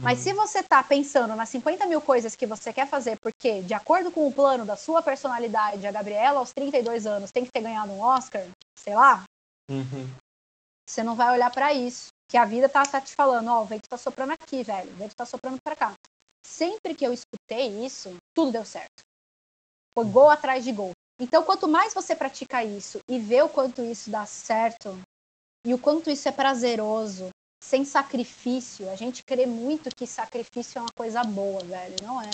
Mas 0.00 0.18
Uhum. 0.18 0.24
se 0.24 0.32
você 0.32 0.62
tá 0.62 0.82
pensando 0.82 1.36
nas 1.36 1.48
50 1.50 1.86
mil 1.86 2.00
coisas 2.00 2.34
que 2.34 2.46
você 2.46 2.72
quer 2.72 2.88
fazer, 2.88 3.16
porque, 3.20 3.62
de 3.62 3.74
acordo 3.74 4.10
com 4.10 4.26
o 4.26 4.32
plano 4.32 4.64
da 4.64 4.76
sua 4.76 5.02
personalidade, 5.02 5.86
a 5.86 5.92
Gabriela, 5.92 6.40
aos 6.40 6.52
32 6.52 7.06
anos, 7.06 7.30
tem 7.30 7.44
que 7.44 7.52
ter 7.52 7.60
ganhado 7.60 7.92
um 7.92 8.00
Oscar, 8.00 8.44
sei 8.76 8.94
lá, 8.94 9.24
Uhum. 9.70 10.10
Você 10.90 11.02
não 11.02 11.14
vai 11.14 11.32
olhar 11.32 11.50
pra 11.50 11.72
isso. 11.72 12.08
Que 12.28 12.36
a 12.36 12.44
vida 12.44 12.68
tá, 12.68 12.82
tá 12.84 13.00
te 13.00 13.14
falando, 13.14 13.48
ó, 13.48 13.62
o 13.62 13.64
vento 13.64 13.88
tá 13.88 13.96
soprando 13.96 14.32
aqui, 14.32 14.62
velho, 14.62 14.90
o 14.92 14.96
vento 14.96 15.14
tá 15.16 15.26
soprando 15.26 15.58
pra 15.62 15.74
cá. 15.74 15.92
Sempre 16.46 16.94
que 16.94 17.04
eu 17.04 17.12
escutei 17.12 17.84
isso, 17.84 18.16
tudo 18.34 18.52
deu 18.52 18.64
certo. 18.64 19.02
Foi 19.96 20.04
gol 20.04 20.30
atrás 20.30 20.62
de 20.64 20.72
gol. 20.72 20.92
Então, 21.20 21.42
quanto 21.42 21.66
mais 21.66 21.92
você 21.92 22.14
pratica 22.14 22.64
isso 22.64 23.00
e 23.08 23.18
vê 23.18 23.42
o 23.42 23.48
quanto 23.48 23.82
isso 23.82 24.10
dá 24.10 24.24
certo, 24.26 24.96
e 25.66 25.74
o 25.74 25.78
quanto 25.78 26.08
isso 26.08 26.28
é 26.28 26.32
prazeroso, 26.32 27.28
sem 27.62 27.84
sacrifício, 27.84 28.88
a 28.90 28.96
gente 28.96 29.22
crê 29.24 29.44
muito 29.44 29.94
que 29.94 30.06
sacrifício 30.06 30.78
é 30.78 30.82
uma 30.82 30.92
coisa 30.96 31.22
boa, 31.22 31.62
velho. 31.62 31.96
Não 32.02 32.22
é. 32.22 32.30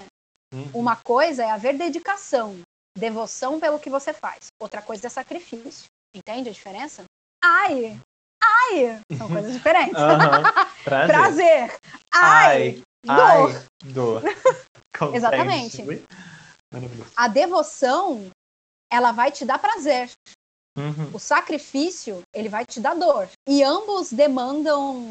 Uhum. 0.54 0.70
Uma 0.74 0.96
coisa 0.96 1.42
é 1.42 1.50
haver 1.50 1.76
dedicação, 1.76 2.60
devoção 2.96 3.58
pelo 3.58 3.80
que 3.80 3.90
você 3.90 4.12
faz. 4.12 4.46
Outra 4.60 4.80
coisa 4.80 5.08
é 5.08 5.10
sacrifício. 5.10 5.86
Entende 6.14 6.50
a 6.50 6.52
diferença? 6.52 7.04
Ai! 7.42 8.00
Ai! 8.42 9.00
São 9.16 9.28
coisas 9.28 9.52
diferentes. 9.52 9.96
Aham. 9.96 10.42
Prazer. 10.84 11.14
Prazer! 11.14 11.76
Ai! 12.12 12.82
Ai, 13.08 13.36
Dor! 13.36 13.64
dor. 13.84 14.22
Compreende? 14.98 15.16
Exatamente. 15.16 15.84
Maravilhoso. 16.72 17.10
A 17.16 17.28
devoção, 17.28 18.30
ela 18.90 19.12
vai 19.12 19.30
te 19.30 19.44
dar 19.44 19.58
prazer. 19.58 20.10
Uhum. 20.76 21.10
O 21.14 21.18
sacrifício, 21.18 22.22
ele 22.34 22.48
vai 22.48 22.64
te 22.66 22.80
dar 22.80 22.94
dor. 22.94 23.28
E 23.48 23.62
ambos 23.62 24.12
demandam 24.12 25.02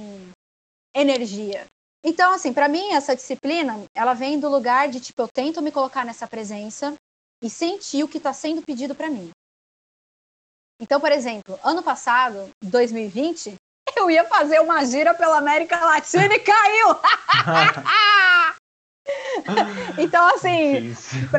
energia. 0.96 1.66
Então, 2.04 2.34
assim, 2.34 2.54
pra 2.54 2.70
mim, 2.70 2.92
essa 2.94 3.16
disciplina, 3.16 3.84
ela 3.96 4.14
vem 4.14 4.40
do 4.40 4.48
lugar 4.48 4.90
de, 4.90 5.00
tipo, 5.00 5.22
eu 5.22 5.28
tento 5.28 5.62
me 5.62 5.72
colocar 5.72 6.06
nessa 6.06 6.28
presença 6.28 6.94
e 7.44 7.50
sentir 7.50 8.04
o 8.04 8.08
que 8.08 8.20
tá 8.20 8.32
sendo 8.32 8.62
pedido 8.62 8.94
pra 8.94 9.10
mim. 9.10 9.32
Então, 10.82 11.00
por 11.00 11.12
exemplo, 11.12 11.60
ano 11.64 11.82
passado, 11.82 12.50
2020, 12.64 13.56
eu 13.96 14.10
ia 14.10 14.26
fazer 14.26 14.60
uma 14.60 14.86
gira 14.86 15.14
pela 15.14 15.38
América 15.38 15.80
Latina 15.80 16.34
e 16.34 16.40
caiu! 16.40 16.88
então, 20.00 20.28
assim, 20.36 20.90
Difícil. 20.90 21.30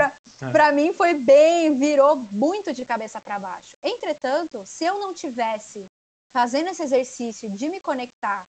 Pra 0.53 0.70
mim 0.72 0.93
foi 0.93 1.14
bem, 1.14 1.78
virou 1.78 2.16
muito 2.16 2.72
de 2.72 2.84
cabeça 2.84 3.20
para 3.20 3.39
baixo. 3.39 3.76
Entretanto, 3.82 4.64
se 4.66 4.84
eu 4.84 4.99
não 4.99 5.14
tivesse 5.14 5.87
fazendo 6.30 6.68
esse 6.68 6.82
exercício 6.82 7.49
de 7.51 7.68
me 7.68 7.80
conectar 7.80 8.45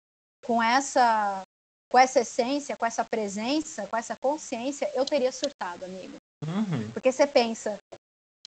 com 0.45 0.63
essa 0.63 1.43
com 1.91 1.99
essa 1.99 2.21
essência, 2.21 2.77
com 2.77 2.85
essa 2.85 3.05
presença, 3.05 3.87
com 3.87 3.97
essa 3.97 4.17
consciência, 4.21 4.91
eu 4.95 5.05
teria 5.05 5.31
surtado, 5.31 5.85
amigo. 5.85 6.17
Uhum. 6.45 6.91
Porque 6.91 7.13
você 7.13 7.25
pensa, 7.25 7.79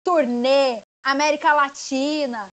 turnê, 0.03 0.81
América 1.03 1.53
Latina 1.53 2.47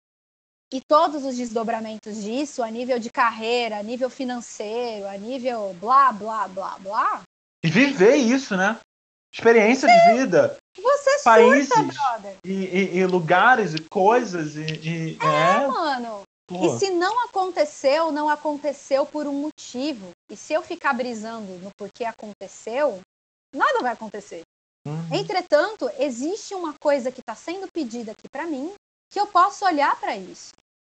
e 0.72 0.80
todos 0.80 1.24
os 1.24 1.36
desdobramentos 1.36 2.22
disso 2.22 2.62
a 2.62 2.70
nível 2.70 2.98
de 2.98 3.10
carreira, 3.10 3.78
a 3.78 3.82
nível 3.82 4.10
financeiro, 4.10 5.06
a 5.08 5.16
nível 5.16 5.74
blá, 5.80 6.12
blá, 6.12 6.48
blá, 6.48 6.78
blá. 6.78 7.22
E 7.64 7.68
viver 7.70 8.16
isso, 8.16 8.56
né? 8.56 8.78
Experiência 9.32 9.88
de 9.88 10.14
vida, 10.18 10.56
Você 10.78 11.18
países 11.22 11.68
surta, 11.68 11.92
brother. 11.92 12.36
e, 12.44 12.52
e- 12.52 12.96
e 12.98 13.06
lugares 13.06 13.74
e 13.74 13.80
coisas 13.90 14.56
e, 14.56 14.62
e- 14.62 15.18
é, 15.20 15.66
Mano, 15.66 16.22
pô. 16.46 16.64
E 16.74 16.78
se 16.78 16.90
não 16.90 17.24
aconteceu, 17.24 18.10
não 18.10 18.28
aconteceu 18.28 19.04
por 19.04 19.26
um 19.26 19.32
motivo. 19.34 20.10
E 20.30 20.36
se 20.36 20.52
eu 20.54 20.62
ficar 20.62 20.94
brisando 20.94 21.52
no 21.58 21.70
porquê 21.76 22.04
aconteceu, 22.04 23.00
nada 23.54 23.80
vai 23.82 23.92
acontecer. 23.92 24.42
Uhum. 24.86 25.18
Entretanto, 25.18 25.90
existe 25.98 26.54
uma 26.54 26.74
coisa 26.80 27.10
que 27.10 27.20
está 27.20 27.34
sendo 27.34 27.66
pedida 27.72 28.12
aqui 28.12 28.28
para 28.30 28.46
mim 28.46 28.72
que 29.10 29.20
eu 29.20 29.26
posso 29.26 29.64
olhar 29.64 29.98
para 29.98 30.16
isso. 30.16 30.52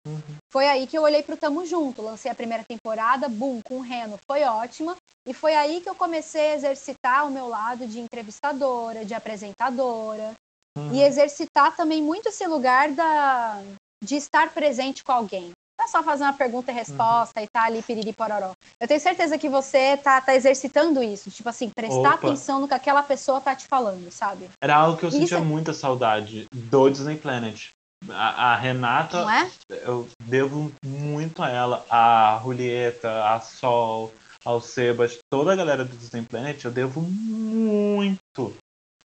Uhum. 0.08 0.38
Foi 0.52 0.68
aí 0.68 0.88
que 0.88 0.98
eu 0.98 1.04
olhei 1.04 1.22
pro 1.22 1.38
Tamo 1.38 1.66
Junto, 1.66 2.02
lancei 2.02 2.32
a 2.32 2.36
primeira 2.36 2.64
temporada, 2.64 3.30
boom, 3.30 3.62
com 3.62 3.78
o 3.78 3.82
Reno, 3.82 4.20
foi 4.26 4.44
ótima. 4.44 4.96
E 5.28 5.34
foi 5.34 5.54
aí 5.54 5.82
que 5.82 5.90
eu 5.90 5.96
comecei 5.96 6.52
a 6.52 6.56
exercitar 6.56 7.28
o 7.28 7.32
meu 7.32 7.48
lado 7.48 7.86
de 7.86 8.00
entrevistadora, 8.00 9.06
de 9.06 9.14
apresentadora, 9.14 10.36
Uhum. 10.78 10.96
e 10.96 11.04
exercitar 11.04 11.76
também 11.76 12.02
muito 12.02 12.30
esse 12.30 12.48
lugar 12.48 12.92
da, 12.92 13.62
de 14.02 14.16
estar 14.16 14.54
presente 14.54 15.04
com 15.04 15.12
alguém. 15.12 15.52
Não 15.82 15.86
é 15.86 15.88
só 15.88 16.04
fazer 16.04 16.24
uma 16.26 16.34
pergunta 16.34 16.72
e 16.72 16.76
resposta 16.76 17.42
e 17.42 17.48
tá 17.48 17.64
ali 17.64 17.82
piriri 17.82 18.14
pororó. 18.14 18.52
Eu 18.80 18.88
tenho 18.88 19.00
certeza 19.00 19.36
que 19.36 19.50
você 19.50 19.98
tá, 19.98 20.22
tá 20.22 20.36
exercitando 20.36 21.02
isso. 21.02 21.32
Tipo 21.32 21.50
assim, 21.50 21.70
prestar 21.70 22.14
Opa. 22.14 22.28
atenção 22.28 22.60
no 22.60 22.68
que 22.68 22.76
aquela 22.76 23.02
pessoa 23.02 23.42
tá 23.42 23.56
te 23.56 23.66
falando, 23.66 24.12
sabe? 24.12 24.48
Era 24.64 24.76
algo 24.76 25.00
que 25.00 25.06
eu 25.06 25.10
Isso 25.10 25.18
sentia 25.18 25.40
é- 25.40 25.42
muita 25.42 25.74
saudade 25.74 26.46
do 26.54 26.88
Disney 26.88 27.18
Planet. 27.18 27.70
A, 28.12 28.52
a 28.52 28.56
Renata, 28.56 29.26
é? 29.34 29.50
eu 29.88 30.08
devo 30.24 30.72
muito 30.86 31.42
a 31.42 31.50
ela, 31.50 31.84
a 31.90 32.40
Julieta, 32.44 33.26
a 33.28 33.40
Sol, 33.40 34.14
ao 34.46 34.62
Sebas, 34.62 35.18
toda 35.32 35.52
a 35.52 35.56
galera 35.56 35.84
do 35.84 35.98
Disney 35.98 36.22
Planet, 36.22 36.64
eu 36.64 36.72
devo 36.72 37.02
muito. 37.02 38.56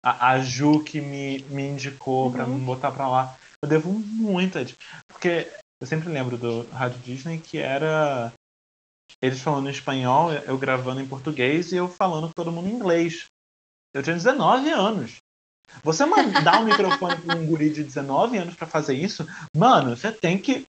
A, 0.04 0.32
a 0.32 0.40
Ju 0.40 0.84
que 0.84 1.00
me, 1.00 1.40
me 1.50 1.64
indicou 1.70 2.32
pra 2.32 2.44
Uhum. 2.44 2.56
me 2.56 2.66
botar 2.66 2.92
pra 2.92 3.08
lá, 3.08 3.36
eu 3.62 3.70
devo 3.70 3.92
muito. 3.94 4.60
Porque 5.08 5.50
eu 5.82 5.88
sempre 5.88 6.10
lembro 6.10 6.38
do 6.38 6.64
Rádio 6.70 7.00
Disney 7.00 7.40
que 7.40 7.58
era 7.58 8.34
eles 9.22 9.42
falando 9.42 9.68
em 9.68 9.72
espanhol, 9.72 10.32
eu 10.34 10.58
gravando 10.58 11.02
em 11.02 11.08
português 11.08 11.72
e 11.72 11.76
eu 11.76 11.88
falando 11.88 12.28
com 12.28 12.34
todo 12.34 12.52
mundo 12.52 12.68
em 12.68 12.74
inglês. 12.74 13.26
Eu 13.94 14.04
tinha 14.04 14.16
19 14.16 14.70
anos. 14.70 15.18
Você 15.84 16.06
mandar 16.06 16.62
um 16.62 16.66
microfone 16.66 17.16
pra 17.22 17.36
um 17.36 17.46
guri 17.46 17.70
de 17.70 17.84
19 17.84 18.38
anos 18.38 18.56
pra 18.56 18.68
fazer 18.68 18.96
isso, 18.96 19.26
mano, 19.56 19.96
você 19.96 20.12
tem 20.12 20.38
que 20.38 20.66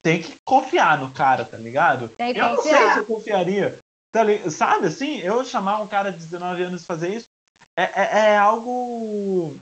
tem 0.00 0.22
que 0.22 0.36
confiar 0.44 0.98
no 0.98 1.10
cara, 1.10 1.44
tá 1.44 1.56
ligado? 1.56 2.08
Tem 2.10 2.32
que 2.32 2.40
eu 2.40 2.48
não 2.50 2.62
sei 2.62 2.72
confiar. 2.72 2.92
se 2.92 2.98
eu 3.00 3.06
confiaria. 3.06 3.78
Tá 4.10 4.22
sabe 4.50 4.86
assim, 4.86 5.18
eu 5.18 5.44
chamar 5.44 5.82
um 5.82 5.88
cara 5.88 6.10
de 6.10 6.18
19 6.18 6.62
anos 6.62 6.86
fazer 6.86 7.14
isso 7.14 7.26
é, 7.76 7.82
é, 7.82 8.18
é 8.30 8.38
algo 8.38 9.56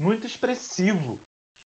muito 0.00 0.26
expressivo 0.26 1.20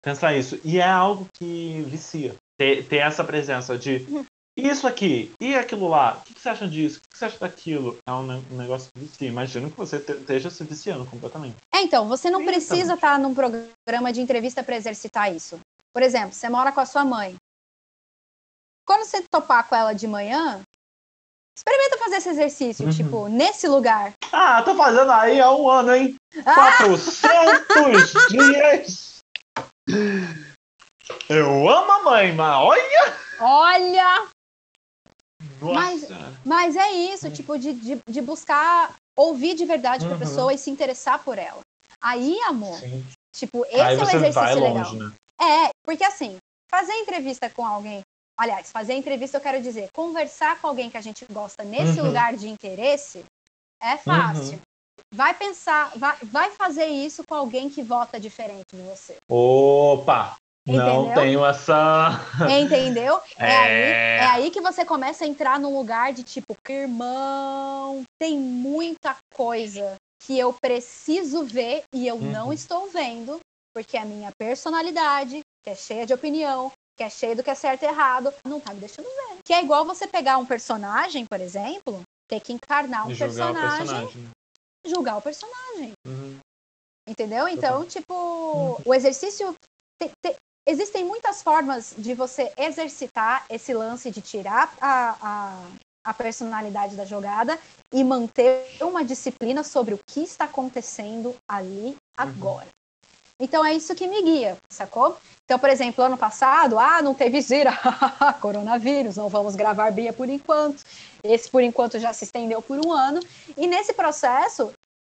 pensar 0.09 0.35
isso. 0.35 0.59
E 0.65 0.79
é 0.79 0.89
algo 0.89 1.27
que 1.39 1.83
vicia. 1.89 2.35
Ter, 2.59 2.85
ter 2.89 2.97
essa 2.97 3.23
presença 3.23 3.79
de 3.79 4.05
isso 4.57 4.87
aqui 4.89 5.31
e 5.41 5.55
aquilo 5.55 5.87
lá. 5.89 6.17
O 6.19 6.21
que 6.35 6.41
você 6.41 6.49
acha 6.49 6.67
disso? 6.67 6.99
O 6.99 7.03
que 7.13 7.17
você 7.19 7.25
acha 7.27 7.39
daquilo? 7.39 7.97
É 8.09 8.13
um, 8.13 8.27
ne- 8.27 8.43
um 8.51 8.57
negócio 8.57 8.89
que 8.93 9.01
vicia. 9.05 9.29
Imagino 9.29 9.71
que 9.71 9.77
você 9.77 10.01
te- 10.01 10.13
esteja 10.13 10.51
se 10.51 10.65
viciando 10.65 11.07
completamente. 11.07 11.57
É, 11.73 11.81
então, 11.83 12.09
você 12.09 12.29
não 12.31 12.41
Eita. 12.41 12.51
precisa 12.53 12.95
estar 12.95 13.19
num 13.19 13.33
programa 13.35 14.13
de 14.13 14.21
entrevista 14.21 14.63
para 14.65 14.75
exercitar 14.77 15.33
isso. 15.33 15.61
Por 15.95 16.03
exemplo, 16.03 16.33
você 16.33 16.49
mora 16.49 16.73
com 16.73 16.81
a 16.81 16.87
sua 16.87 17.05
mãe. 17.05 17.37
Quando 18.87 19.05
você 19.05 19.23
topar 19.31 19.69
com 19.69 19.77
ela 19.77 19.93
de 19.93 20.09
manhã, 20.09 20.61
experimenta 21.57 21.99
fazer 21.99 22.17
esse 22.17 22.29
exercício, 22.31 22.87
Uhum. 22.87 22.93
tipo, 22.93 23.29
nesse 23.29 23.69
lugar. 23.69 24.13
Ah, 24.33 24.63
tô 24.63 24.75
fazendo 24.75 25.13
aí 25.13 25.41
há 25.41 25.53
um 25.53 25.69
ano, 25.69 25.95
hein? 25.95 26.17
Ah! 26.45 26.55
400 26.79 28.13
dias! 28.31 29.08
Eu 31.29 31.69
amo 31.69 31.93
a 31.93 32.03
mãe, 32.03 32.33
mas 32.33 32.57
olha! 32.57 33.17
Olha! 33.41 34.29
Nossa! 35.61 36.33
Mas 36.45 36.77
é 36.77 36.91
isso, 36.93 37.31
tipo, 37.31 37.59
de, 37.59 37.73
de, 37.75 38.01
de 38.09 38.21
buscar 38.21 38.95
ouvir 39.17 39.55
de 39.55 39.65
verdade 39.65 40.05
pra 40.05 40.15
Uhum. 40.15 40.19
pessoa 40.21 40.53
e 40.53 40.59
se 40.59 40.71
interessar 40.71 41.23
por 41.23 41.39
ela. 41.39 41.61
Aí, 42.01 42.41
amor, 42.43 42.79
Sim. 42.79 43.05
Tipo, 43.35 43.65
esse 43.67 44.01
é 44.01 44.05
um 44.05 44.11
exercício 44.11 44.61
legal. 44.61 44.93
longe, 44.93 44.97
né? 44.97 45.13
É, 45.41 45.71
porque 45.85 46.03
assim, 46.03 46.39
fazer 46.71 46.93
entrevista 46.95 47.49
com 47.51 47.65
alguém. 47.65 48.03
Aliás, 48.37 48.71
fazer 48.73 48.95
entrevista 48.95 49.37
eu 49.37 49.41
quero 49.41 49.61
dizer, 49.63 49.89
conversar 49.93 50.61
com 50.61 50.67
alguém 50.69 50.91
que 50.91 50.97
a 50.97 51.01
gente 51.01 51.25
gosta 51.31 51.63
nesse 51.63 52.01
Uhum. 52.01 52.07
lugar 52.07 52.37
de 52.37 52.49
interesse 52.49 53.25
é 53.81 53.97
fácil. 53.97 54.61
Vai 55.15 55.35
pensar, 55.35 55.93
vai, 55.97 56.17
vai 56.23 56.51
fazer 56.51 56.87
isso 56.87 57.23
com 57.27 57.35
alguém 57.35 57.71
que 57.71 57.83
vota 57.83 58.21
diferente 58.21 58.67
de 58.75 58.83
você. 58.83 59.17
Opa! 59.31 60.37
Não 60.67 60.75
Entendeu? 60.75 61.15
tenho 61.15 61.45
essa. 61.47 62.11
Entendeu? 62.61 63.19
É, 63.39 63.47
É. 63.47 63.57
Aí, 63.57 63.83
é 63.93 64.27
aí 64.27 64.51
que 64.51 64.61
você 64.61 64.85
começa 64.85 65.25
a 65.25 65.27
entrar 65.27 65.59
num 65.59 65.75
lugar 65.77 66.13
de 66.13 66.23
tipo, 66.23 66.55
irmão, 66.69 68.03
tem 68.21 68.39
muita 68.39 69.17
coisa 69.35 69.95
que 70.23 70.39
eu 70.39 70.53
preciso 70.53 71.45
ver 71.45 71.85
e 71.95 72.07
eu 72.07 72.17
Uhum. 72.17 72.31
não 72.31 72.53
estou 72.53 72.91
vendo, 72.91 73.41
porque 73.75 73.97
a 73.97 74.05
minha 74.05 74.31
personalidade, 74.39 75.41
que 75.65 75.71
é 75.71 75.75
cheia 75.75 76.05
de 76.05 76.13
opinião, 76.13 76.71
que 76.99 77.03
é 77.05 77.09
cheia 77.09 77.35
do 77.35 77.43
que 77.43 77.51
é 77.51 77.55
certo 77.55 77.85
e 77.85 77.87
errado, 77.87 78.33
não 78.47 78.61
tá 78.61 78.75
me 78.75 78.81
deixando 78.81 79.07
ver. 79.07 79.39
Que 79.45 79.55
é 79.55 79.63
igual 79.63 79.87
você 79.87 80.07
pegar 80.07 80.37
um 80.37 80.45
personagem, 80.45 81.25
por 81.25 81.41
exemplo, 81.41 82.03
ter 82.29 82.41
que 82.41 82.53
encarnar 82.53 83.07
um 83.09 83.17
personagem, 83.17 83.87
personagem. 83.87 84.23
né? 84.23 84.31
Julgar 84.85 85.17
o 85.17 85.23
personagem. 85.23 85.93
Uhum. 86.07 86.39
Entendeu? 87.09 87.49
Então, 87.49 87.85
tipo, 87.87 88.81
o 88.85 88.95
exercício. 88.95 89.55
tem- 89.99 90.11
tem- 90.23 90.37
existem 90.67 91.05
muitas 91.05 91.43
formas 91.43 91.95
de 91.97 92.13
você 92.15 92.53
exercitar 92.57 93.47
esse 93.49 93.73
lance 93.73 94.11
de 94.11 94.21
tirar 94.21 94.73
a, 94.81 95.17
a, 95.21 95.63
a 96.05 96.15
personalidade 96.15 96.95
da 96.95 97.05
jogada 97.07 97.59
e 97.93 98.05
manter 98.05 98.67
uma 98.83 99.03
disciplina 99.03 99.65
sobre 99.65 99.95
o 99.95 100.01
que 100.07 100.21
está 100.21 100.45
acontecendo 100.45 101.35
ali 101.51 101.97
agora. 102.17 102.69
Então 103.41 103.65
é 103.65 103.75
isso 103.75 103.95
que 103.95 104.09
me 104.09 104.23
guia, 104.23 104.59
sacou? 104.69 105.17
Então, 105.45 105.59
por 105.59 105.71
exemplo, 105.71 106.05
ano 106.05 106.19
passado, 106.19 106.79
ah, 106.79 107.01
não 107.01 107.15
teve 107.15 107.41
gira, 107.41 107.73
coronavírus, 108.41 109.17
não 109.17 109.29
vamos 109.29 109.55
gravar 109.55 109.93
Bia 109.93 110.13
por 110.13 110.29
enquanto. 110.29 110.83
Esse 111.23 111.49
por 111.49 111.63
enquanto 111.63 111.99
já 111.99 112.13
se 112.13 112.25
estendeu 112.25 112.61
por 112.61 112.85
um 112.85 112.93
ano. 112.93 113.21
E 113.57 113.67
nesse 113.67 113.93
processo, 113.93 114.73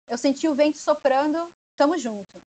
eu 0.08 0.18
senti 0.18 0.46
o 0.46 0.54
vento 0.54 0.76
soprando, 0.76 1.50
tamo 1.76 1.96
junto. 1.96 2.40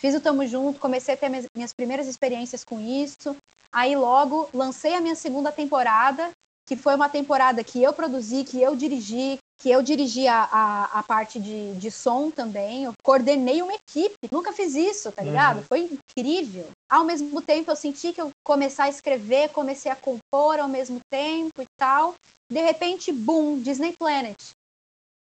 Fiz 0.00 0.14
o 0.14 0.20
Tamo 0.20 0.46
Junto, 0.46 0.78
comecei 0.78 1.14
a 1.14 1.16
ter 1.16 1.28
minhas, 1.28 1.72
primeiras 1.72 2.06
experiências 2.06 2.62
com 2.62 2.80
isso. 2.80 3.36
Aí 3.72 3.96
logo 3.96 4.48
lancei 4.54 4.94
a 4.94 5.00
minha 5.00 5.16
segunda 5.16 5.50
temporada, 5.50 6.30
que 6.68 6.76
foi 6.76 6.94
uma 6.94 7.08
temporada 7.08 7.64
que 7.64 7.82
eu 7.82 7.92
produzi, 7.92 8.44
que 8.44 8.62
eu 8.62 8.76
dirigi, 8.76 9.38
que 9.60 9.68
eu 9.70 9.82
dirigi 9.82 10.28
a, 10.28 10.44
a, 10.44 10.84
a 11.00 11.02
parte 11.02 11.40
de, 11.40 11.74
de 11.74 11.90
som 11.90 12.30
também. 12.30 12.84
Eu 12.84 12.92
coordenei 13.02 13.60
uma 13.60 13.74
equipe. 13.74 14.14
Nunca 14.30 14.52
fiz 14.52 14.74
isso, 14.74 15.10
tá 15.10 15.22
ligado? 15.22 15.58
Uhum. 15.58 15.64
Foi 15.64 15.80
incrível. 15.80 16.68
Ao 16.88 17.04
mesmo 17.04 17.42
tempo, 17.42 17.70
eu 17.70 17.76
senti 17.76 18.12
que 18.12 18.20
eu 18.22 18.30
comecei 18.46 18.84
a 18.84 18.88
escrever, 18.88 19.48
comecei 19.50 19.90
a 19.90 19.96
compor 19.96 20.60
ao 20.60 20.68
mesmo 20.68 21.00
tempo 21.10 21.60
e 21.60 21.66
tal. 21.76 22.14
De 22.50 22.60
repente, 22.60 23.10
boom, 23.12 23.60
Disney 23.60 23.94
Planet. 23.98 24.36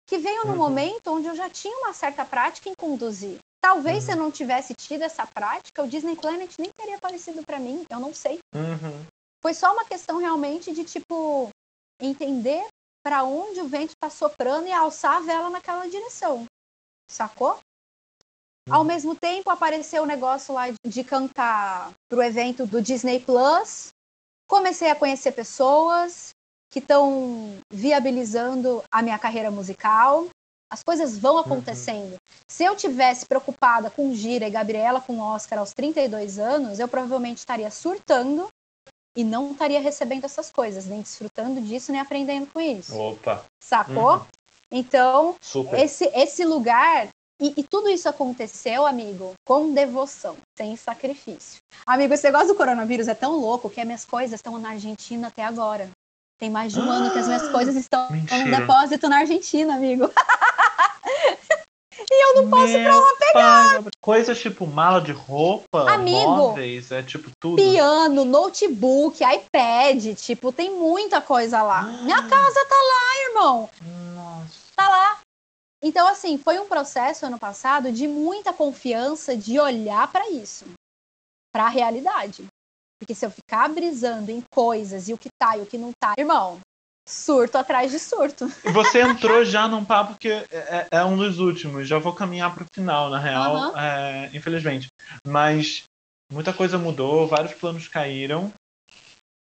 Que 0.07 0.17
veio 0.19 0.45
num 0.45 0.51
Uhum. 0.51 0.57
momento 0.57 1.07
onde 1.11 1.27
eu 1.27 1.35
já 1.35 1.49
tinha 1.49 1.75
uma 1.79 1.91
certa 1.93 2.23
prática 2.23 2.69
em 2.69 2.73
conduzir. 2.79 3.39
Talvez 3.59 3.97
Uhum. 3.97 4.01
se 4.05 4.11
eu 4.11 4.15
não 4.17 4.31
tivesse 4.31 4.73
tido 4.75 5.01
essa 5.01 5.25
prática, 5.25 5.83
o 5.83 5.87
Disney 5.87 6.15
Planet 6.15 6.53
nem 6.59 6.69
teria 6.71 6.95
aparecido 6.95 7.41
pra 7.45 7.59
mim, 7.59 7.83
eu 7.89 7.99
não 7.99 8.13
sei. 8.13 8.37
Uhum. 8.55 9.03
Foi 9.41 9.53
só 9.53 9.73
uma 9.73 9.83
questão 9.83 10.17
realmente 10.19 10.71
de 10.71 10.83
tipo 10.83 11.49
entender 11.99 12.65
pra 13.07 13.23
onde 13.23 13.61
o 13.61 13.67
vento 13.69 13.93
tá 13.97 14.09
soprando 14.09 14.67
e 14.67 14.71
alçar 14.73 15.15
a 15.15 15.19
vela 15.21 15.49
naquela 15.49 15.87
direção. 15.87 16.43
Sacou? 17.09 17.57
Ao 18.69 18.83
mesmo 18.83 19.15
tempo 19.15 19.49
apareceu 19.49 20.03
o 20.03 20.05
negócio 20.05 20.53
lá 20.53 20.65
de 20.85 21.03
cantar 21.05 21.93
pro 22.09 22.21
evento 22.21 22.67
do 22.67 22.81
Disney 22.81 23.21
Plus. 23.21 23.93
Comecei 24.45 24.89
a 24.89 24.95
conhecer 24.95 25.31
pessoas 25.31 26.31
que 26.69 26.79
estão 26.79 27.57
viabilizando 27.71 28.83
a 28.91 29.01
minha 29.01 29.17
carreira 29.17 29.49
musical. 29.49 30.27
As 30.69 30.83
coisas 30.83 31.17
vão 31.17 31.37
acontecendo. 31.37 32.17
Se 32.45 32.65
eu 32.65 32.75
tivesse 32.75 33.25
preocupada 33.25 33.89
com 33.89 34.13
Gira 34.13 34.49
e 34.49 34.51
Gabriela 34.51 34.99
com 34.99 35.17
Oscar 35.21 35.59
aos 35.59 35.71
32 35.71 36.39
anos, 36.39 36.77
eu 36.77 36.89
provavelmente 36.89 37.37
estaria 37.37 37.71
surtando 37.71 38.49
e 39.17 39.23
não 39.23 39.51
estaria 39.51 39.81
recebendo 39.81 40.25
essas 40.25 40.51
coisas, 40.51 40.85
nem 40.85 41.01
desfrutando 41.01 41.59
disso, 41.59 41.91
nem 41.91 41.99
aprendendo 41.99 42.45
com 42.53 42.61
isso. 42.61 42.95
Opa, 42.95 43.43
Sacou? 43.59 44.17
Uhum. 44.17 44.25
Então, 44.71 45.35
super. 45.41 45.79
esse, 45.79 46.05
esse 46.13 46.45
lugar. 46.45 47.07
E, 47.41 47.53
e 47.57 47.63
tudo 47.63 47.89
isso 47.89 48.07
aconteceu, 48.07 48.85
amigo, 48.85 49.33
com 49.45 49.73
devoção, 49.73 50.37
sem 50.57 50.75
sacrifício. 50.75 51.57
Amigo, 51.85 52.13
esse 52.13 52.23
negócio 52.23 52.49
do 52.49 52.55
coronavírus 52.55 53.07
é 53.07 53.15
tão 53.15 53.39
louco 53.39 53.69
que 53.69 53.79
as 53.79 53.85
minhas 53.85 54.05
coisas 54.05 54.39
estão 54.39 54.57
na 54.59 54.69
Argentina 54.69 55.27
até 55.27 55.43
agora. 55.43 55.89
Tem 56.39 56.49
mais 56.49 56.73
de 56.73 56.79
um 56.79 56.89
ano 56.89 57.11
que 57.11 57.17
as 57.17 57.27
minhas 57.27 57.47
coisas 57.49 57.75
estão 57.75 58.11
Mentira. 58.11 58.45
num 58.45 58.51
depósito 58.51 59.09
na 59.09 59.19
Argentina, 59.19 59.75
amigo. 59.75 60.11
não 62.35 62.49
posso 62.49 62.73
ir 62.73 62.83
pra 62.83 62.99
lá 62.99 63.15
pegar. 63.19 63.83
Coisas 64.01 64.39
tipo 64.39 64.67
mala 64.67 65.01
de 65.01 65.11
roupa, 65.11 65.91
Amigo, 65.91 66.29
móveis, 66.29 66.91
é 66.91 67.01
tipo 67.03 67.31
tudo. 67.39 67.55
Piano, 67.55 68.25
notebook, 68.25 69.23
iPad, 69.23 70.15
tipo, 70.15 70.51
tem 70.51 70.71
muita 70.71 71.21
coisa 71.21 71.61
lá. 71.63 71.83
Minha 71.83 72.23
casa 72.23 72.65
tá 72.65 72.75
lá, 72.75 73.29
irmão. 73.29 73.69
Nossa. 74.15 74.53
tá 74.75 74.89
lá. 74.89 75.19
Então, 75.83 76.07
assim, 76.07 76.37
foi 76.37 76.59
um 76.59 76.67
processo 76.67 77.25
ano 77.25 77.37
passado 77.37 77.91
de 77.91 78.07
muita 78.07 78.51
confiança 78.51 79.37
de 79.37 79.59
olhar 79.59 80.11
para 80.11 80.29
isso, 80.29 80.65
para 81.53 81.65
a 81.65 81.69
realidade. 81.69 82.45
Porque 82.99 83.13
se 83.13 83.25
eu 83.25 83.29
ficar 83.29 83.69
brisando 83.69 84.31
em 84.31 84.41
coisas 84.51 85.07
e 85.07 85.13
o 85.13 85.17
que 85.17 85.29
tá 85.39 85.55
e 85.55 85.61
o 85.61 85.67
que 85.67 85.77
não 85.77 85.91
tá, 85.99 86.13
irmão, 86.17 86.59
surto 87.07 87.57
atrás 87.57 87.89
de 87.91 87.97
surto. 87.99 88.47
Você 88.65 89.01
entrou 89.01 89.43
já 89.45 89.67
num 89.67 89.83
papo 89.85 90.15
que 90.19 90.29
é, 90.29 90.45
é- 90.51 90.87
é 90.91 91.03
um 91.05 91.17
dos 91.17 91.39
últimos. 91.39 91.87
Já 91.87 91.97
vou 91.97 92.13
caminhar 92.13 92.53
pro 92.53 92.65
final, 92.73 93.09
na 93.09 93.17
real, 93.17 93.55
Aham. 93.55 93.79
é, 93.79 94.29
infelizmente. 94.33 94.87
Mas 95.25 95.83
muita 96.31 96.51
coisa 96.53 96.77
mudou, 96.77 97.27
vários 97.27 97.53
planos 97.53 97.87
caíram. 97.87 98.51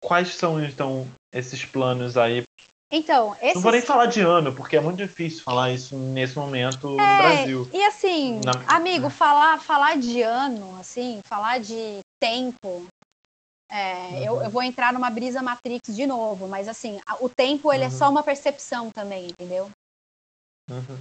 Quais 0.02 0.34
são, 0.34 0.62
então, 0.64 1.06
esses 1.32 1.64
planos 1.64 2.16
aí? 2.16 2.42
Então, 2.90 3.34
esses... 3.40 3.54
Não 3.54 3.62
vou 3.62 3.72
nem 3.72 3.80
falar 3.80 4.06
de 4.06 4.20
ano, 4.20 4.52
porque 4.54 4.76
é 4.76 4.80
muito 4.80 4.98
difícil 4.98 5.42
falar 5.42 5.70
isso 5.70 5.96
nesse 5.96 6.36
momento 6.36 6.88
no 6.88 7.00
É, 7.00 7.16
Brasil. 7.16 7.70
E 7.72 7.84
assim, 7.84 8.40
Na- 8.40 8.76
amigo, 8.76 9.08
falar, 9.08 9.60
falar 9.60 9.96
de 9.96 10.20
ano, 10.22 10.76
assim, 10.78 11.20
falar 11.26 11.58
de 11.58 12.00
tempo. 12.20 12.86
É, 13.72 14.26
eu, 14.28 14.34
Uhum. 14.34 14.42
eu 14.44 14.50
vou 14.50 14.62
entrar 14.62 14.92
numa 14.92 15.08
brisa 15.10 15.42
Matrix 15.42 15.94
de 15.96 16.06
novo, 16.06 16.46
mas 16.46 16.68
assim, 16.68 17.00
o 17.20 17.28
tempo 17.28 17.72
ele 17.72 17.84
é 17.84 17.88
Uhum. 17.88 17.92
só 17.92 18.10
uma 18.10 18.22
percepção 18.22 18.90
também, 18.90 19.28
entendeu? 19.28 19.70
Uhum. 20.70 20.98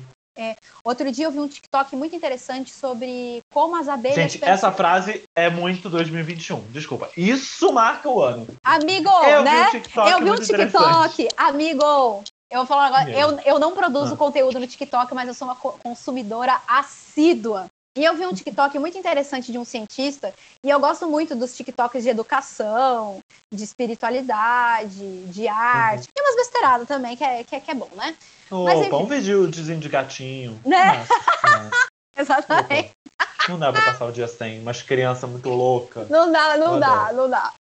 Outro 0.83 1.11
dia 1.11 1.25
eu 1.25 1.31
vi 1.31 1.39
um 1.39 1.47
TikTok 1.47 1.95
muito 1.95 2.15
interessante 2.15 2.71
sobre 2.71 3.41
como 3.53 3.75
as 3.75 3.87
abelhas. 3.87 4.15
Gente, 4.15 4.39
perce- 4.39 4.53
essa 4.53 4.71
frase 4.71 5.23
é 5.37 5.49
muito 5.49 5.89
2021. 5.89 6.61
Desculpa. 6.71 7.09
Isso 7.15 7.71
marca 7.71 8.09
o 8.09 8.23
ano. 8.23 8.47
Amigo, 8.63 9.09
Eu 9.09 9.43
né? 9.43 9.51
vi 9.51 9.67
um 9.67 9.81
TikTok 9.81 10.09
eu 10.09 10.19
vi 10.23 10.31
um. 10.31 10.35
TikTok, 10.39 11.27
amigo. 11.37 12.23
Eu 12.49 12.59
vou 12.59 12.65
falar 12.65 12.87
agora, 12.87 13.05
Meu. 13.05 13.19
eu, 13.19 13.39
eu 13.41 13.59
não 13.59 13.73
produzo 13.75 14.13
Ah. 14.15 14.17
conteúdo 14.17 14.59
no 14.59 14.65
TikTok, 14.67 15.13
mas 15.13 15.27
eu 15.27 15.33
sou 15.33 15.47
uma 15.47 15.55
co- 15.55 15.77
consumidora 15.83 16.59
assídua. 16.67 17.67
E 17.97 18.05
eu 18.05 18.15
vi 18.15 18.25
um 18.25 18.33
TikTok 18.33 18.79
muito 18.79 18.97
interessante 18.97 19.51
de 19.51 19.57
um 19.57 19.65
cientista, 19.65 20.33
e 20.63 20.69
eu 20.69 20.79
gosto 20.79 21.09
muito 21.09 21.35
dos 21.35 21.55
TikToks 21.57 22.03
de 22.03 22.09
educação, 22.09 23.19
de 23.53 23.63
espiritualidade, 23.65 25.25
de 25.25 25.47
arte. 25.47 26.05
Uhum. 26.07 26.11
Tem 26.13 26.23
umas 26.23 26.35
besteiradas 26.37 26.87
também, 26.87 27.17
que 27.17 27.23
é, 27.23 27.43
que 27.43 27.55
é, 27.55 27.59
que 27.59 27.69
é 27.69 27.73
bom, 27.73 27.89
né? 27.95 28.15
Mas, 28.49 28.77
Opa, 28.77 28.85
enfim. 28.85 28.95
um 28.95 29.05
videozinho 29.07 29.79
de 29.79 29.89
gatinho. 29.89 30.61
Né? 30.65 30.99
Nossa, 30.99 31.59
nossa. 31.59 31.87
Exatamente. 32.17 32.91
Opa, 33.19 33.27
Não 33.49 33.59
dá 33.59 33.73
pra 33.73 33.81
passar 33.81 34.05
o 34.05 34.11
dia 34.11 34.27
sem. 34.27 34.61
Umas 34.61 34.81
crianças 34.81 35.29
muito 35.29 35.49
loucas. 35.49 36.07
Não 36.09 36.31
dá, 36.31 36.55
não 36.57 36.75
Eu 36.75 36.79
dá, 36.79 37.13
não 37.13 37.29
dá. 37.29 37.53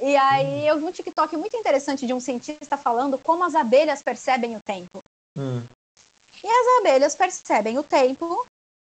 E 0.00 0.16
aí 0.16 0.66
eu 0.66 0.78
vi 0.78 0.84
um 0.84 0.92
TikTok 0.92 1.36
muito 1.36 1.56
interessante 1.56 2.06
de 2.06 2.12
um 2.12 2.20
cientista 2.20 2.76
falando 2.76 3.18
como 3.18 3.44
as 3.44 3.54
abelhas 3.54 4.02
percebem 4.02 4.56
o 4.56 4.60
tempo. 4.64 4.98
Hum, 5.38 5.62
As 6.44 6.80
abelhas 6.80 7.14
percebem 7.14 7.78
o 7.78 7.82
tempo 7.82 8.44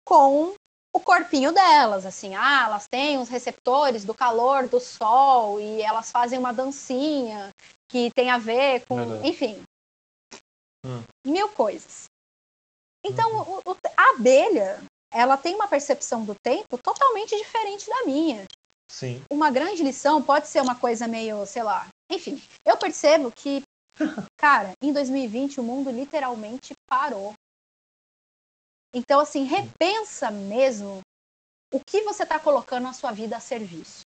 com 0.05 0.53
o 0.93 0.99
corpinho 0.99 1.51
delas, 1.51 2.05
assim, 2.05 2.35
ah, 2.35 2.63
elas 2.65 2.87
têm 2.87 3.17
os 3.17 3.29
receptores 3.29 4.03
do 4.03 4.13
calor 4.13 4.67
do 4.67 4.79
sol 4.79 5.59
e 5.59 5.81
elas 5.81 6.11
fazem 6.11 6.37
uma 6.37 6.53
dancinha 6.53 7.49
que 7.89 8.11
tem 8.13 8.29
a 8.29 8.37
ver 8.37 8.85
com, 8.87 8.95
Verdade. 8.95 9.27
enfim, 9.29 9.63
Hum. 10.85 11.03
mil 11.25 11.47
coisas. 11.49 12.05
Então, 13.05 13.29
o- 13.41 13.71
o- 13.71 13.77
a 13.97 14.09
abelha, 14.15 14.81
ela 15.11 15.37
tem 15.37 15.55
uma 15.55 15.67
percepção 15.67 16.23
do 16.23 16.35
tempo 16.35 16.77
totalmente 16.77 17.35
diferente 17.37 17.89
da 17.89 18.03
minha. 18.03 18.45
sim. 18.89 19.23
Uma 19.31 19.49
grande 19.49 19.81
lição 19.83 20.21
pode 20.21 20.47
ser 20.47 20.61
uma 20.61 20.75
coisa 20.75 21.07
meio, 21.07 21.45
sei 21.45 21.63
lá, 21.63 21.87
enfim, 22.11 22.41
eu 22.65 22.75
percebo 22.77 23.31
que, 23.31 23.61
cara, 24.37 24.73
em 24.81 24.91
2020 24.91 25.59
o 25.59 25.63
mundo 25.63 25.89
literalmente 25.89 26.73
parou. 26.89 27.33
Então, 28.93 29.19
assim, 29.19 29.43
repensa 29.43 30.29
mesmo 30.29 31.01
o 31.73 31.79
que 31.79 32.01
você 32.01 32.23
está 32.23 32.39
colocando 32.39 32.87
a 32.87 32.93
sua 32.93 33.11
vida 33.11 33.37
a 33.37 33.39
serviço. 33.39 34.01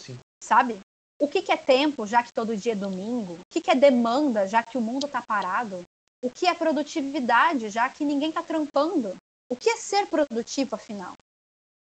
Sim. 0.00 0.18
Sabe? 0.42 0.80
O 1.20 1.28
que, 1.28 1.42
que 1.42 1.52
é 1.52 1.56
tempo, 1.56 2.06
já 2.06 2.22
que 2.22 2.32
todo 2.32 2.56
dia 2.56 2.72
é 2.72 2.76
domingo? 2.76 3.34
O 3.34 3.44
que, 3.48 3.60
que 3.60 3.70
é 3.70 3.74
demanda, 3.74 4.48
já 4.48 4.62
que 4.62 4.78
o 4.78 4.80
mundo 4.80 5.06
está 5.06 5.22
parado? 5.22 5.84
O 6.24 6.30
que 6.30 6.46
é 6.46 6.54
produtividade, 6.54 7.68
já 7.68 7.88
que 7.88 8.04
ninguém 8.04 8.30
está 8.30 8.42
trampando? 8.42 9.16
O 9.50 9.56
que 9.56 9.70
é 9.70 9.76
ser 9.76 10.06
produtivo, 10.06 10.74
afinal? 10.74 11.14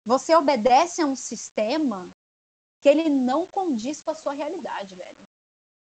Você 0.07 0.35
obedece 0.35 1.01
a 1.01 1.07
um 1.07 1.15
sistema 1.15 2.11
que 2.83 2.89
ele 2.89 3.09
não 3.09 3.47
condiz 3.47 4.03
com 4.03 4.11
a 4.11 4.15
sua 4.15 4.33
realidade, 4.33 4.97
velho. 4.97 5.23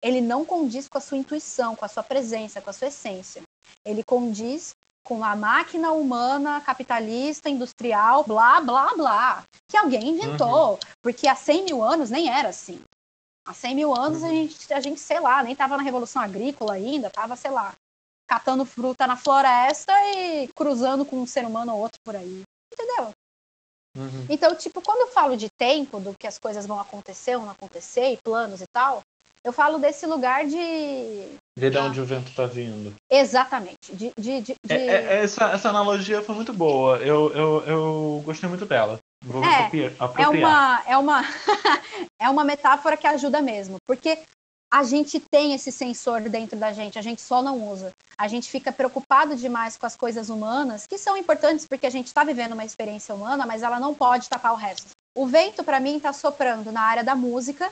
Ele 0.01 0.19
não 0.19 0.43
condiz 0.45 0.89
com 0.89 0.97
a 0.97 1.01
sua 1.01 1.17
intuição, 1.17 1.75
com 1.75 1.85
a 1.85 1.87
sua 1.87 2.03
presença, 2.03 2.61
com 2.61 2.69
a 2.69 2.73
sua 2.73 2.89
essência. 2.89 3.41
Ele 3.85 4.03
condiz 4.03 4.73
com 5.03 5.23
a 5.23 5.35
máquina 5.35 5.91
humana, 5.91 6.61
capitalista, 6.61 7.49
industrial, 7.49 8.23
blá, 8.23 8.61
blá, 8.61 8.93
blá, 8.95 9.43
que 9.69 9.77
alguém 9.77 10.09
inventou. 10.09 10.71
Uhum. 10.71 10.79
Porque 11.03 11.27
há 11.27 11.35
100 11.35 11.65
mil 11.65 11.83
anos 11.83 12.09
nem 12.09 12.29
era 12.29 12.49
assim. 12.49 12.81
Há 13.45 13.53
100 13.53 13.75
mil 13.75 13.93
anos 13.93 14.21
uhum. 14.21 14.27
a, 14.27 14.31
gente, 14.31 14.73
a 14.73 14.79
gente, 14.79 14.99
sei 14.99 15.19
lá, 15.19 15.43
nem 15.43 15.51
estava 15.51 15.75
na 15.75 15.83
Revolução 15.83 16.21
Agrícola 16.21 16.73
ainda, 16.73 17.07
estava, 17.07 17.35
sei 17.35 17.51
lá, 17.51 17.73
catando 18.27 18.65
fruta 18.65 19.05
na 19.05 19.17
floresta 19.17 19.93
e 20.15 20.47
cruzando 20.55 21.05
com 21.05 21.21
um 21.21 21.27
ser 21.27 21.45
humano 21.45 21.73
ou 21.73 21.81
outro 21.81 21.99
por 22.05 22.15
aí. 22.15 22.43
Entendeu? 22.71 23.11
Uhum. 23.97 24.25
Então, 24.29 24.55
tipo, 24.55 24.81
quando 24.81 25.01
eu 25.01 25.11
falo 25.11 25.35
de 25.35 25.49
tempo, 25.51 25.99
do 25.99 26.15
que 26.17 26.25
as 26.25 26.39
coisas 26.39 26.65
vão 26.65 26.79
acontecer 26.79 27.35
ou 27.35 27.43
não 27.43 27.51
acontecer, 27.51 28.13
e 28.13 28.17
planos 28.23 28.61
e 28.61 28.65
tal, 28.73 29.01
eu 29.43 29.51
falo 29.51 29.77
desse 29.77 30.05
lugar 30.05 30.45
de. 30.45 31.37
Ver 31.57 31.69
de 31.69 31.77
onde 31.77 32.01
o 32.01 32.05
vento 32.05 32.29
está 32.29 32.45
vindo. 32.45 32.95
Exatamente. 33.11 33.93
De, 33.93 34.11
de, 34.17 34.41
de, 34.41 34.55
de... 34.65 34.73
É, 34.73 34.85
é, 34.85 35.23
essa, 35.23 35.51
essa 35.51 35.69
analogia 35.69 36.21
foi 36.21 36.33
muito 36.33 36.53
boa. 36.53 36.97
Eu, 36.97 37.31
eu, 37.33 37.63
eu 37.65 38.21
gostei 38.25 38.49
muito 38.49 38.65
dela. 38.65 38.99
Vou 39.23 39.43
é, 39.43 39.65
apropriar. 39.65 39.93
É 40.17 40.27
uma, 40.27 40.83
é, 40.87 40.97
uma, 40.97 41.21
é 42.19 42.29
uma 42.29 42.43
metáfora 42.43 42.97
que 42.97 43.05
ajuda 43.05 43.41
mesmo. 43.41 43.77
Porque 43.85 44.17
a 44.73 44.83
gente 44.83 45.19
tem 45.19 45.53
esse 45.53 45.71
sensor 45.71 46.21
dentro 46.21 46.57
da 46.57 46.73
gente, 46.73 46.97
a 46.97 47.01
gente 47.03 47.21
só 47.21 47.43
não 47.43 47.69
usa. 47.71 47.93
A 48.17 48.27
gente 48.27 48.49
fica 48.49 48.71
preocupado 48.71 49.35
demais 49.35 49.77
com 49.77 49.85
as 49.85 49.95
coisas 49.95 50.29
humanas, 50.29 50.87
que 50.87 50.97
são 50.97 51.15
importantes 51.15 51.67
porque 51.67 51.85
a 51.85 51.91
gente 51.91 52.07
está 52.07 52.23
vivendo 52.23 52.53
uma 52.53 52.65
experiência 52.65 53.13
humana, 53.13 53.45
mas 53.45 53.61
ela 53.61 53.79
não 53.79 53.93
pode 53.93 54.27
tapar 54.27 54.53
o 54.53 54.57
resto. 54.57 54.87
O 55.15 55.27
vento, 55.27 55.63
para 55.63 55.79
mim, 55.79 55.97
está 55.97 56.11
soprando 56.11 56.71
na 56.71 56.81
área 56.81 57.03
da 57.03 57.13
música, 57.13 57.69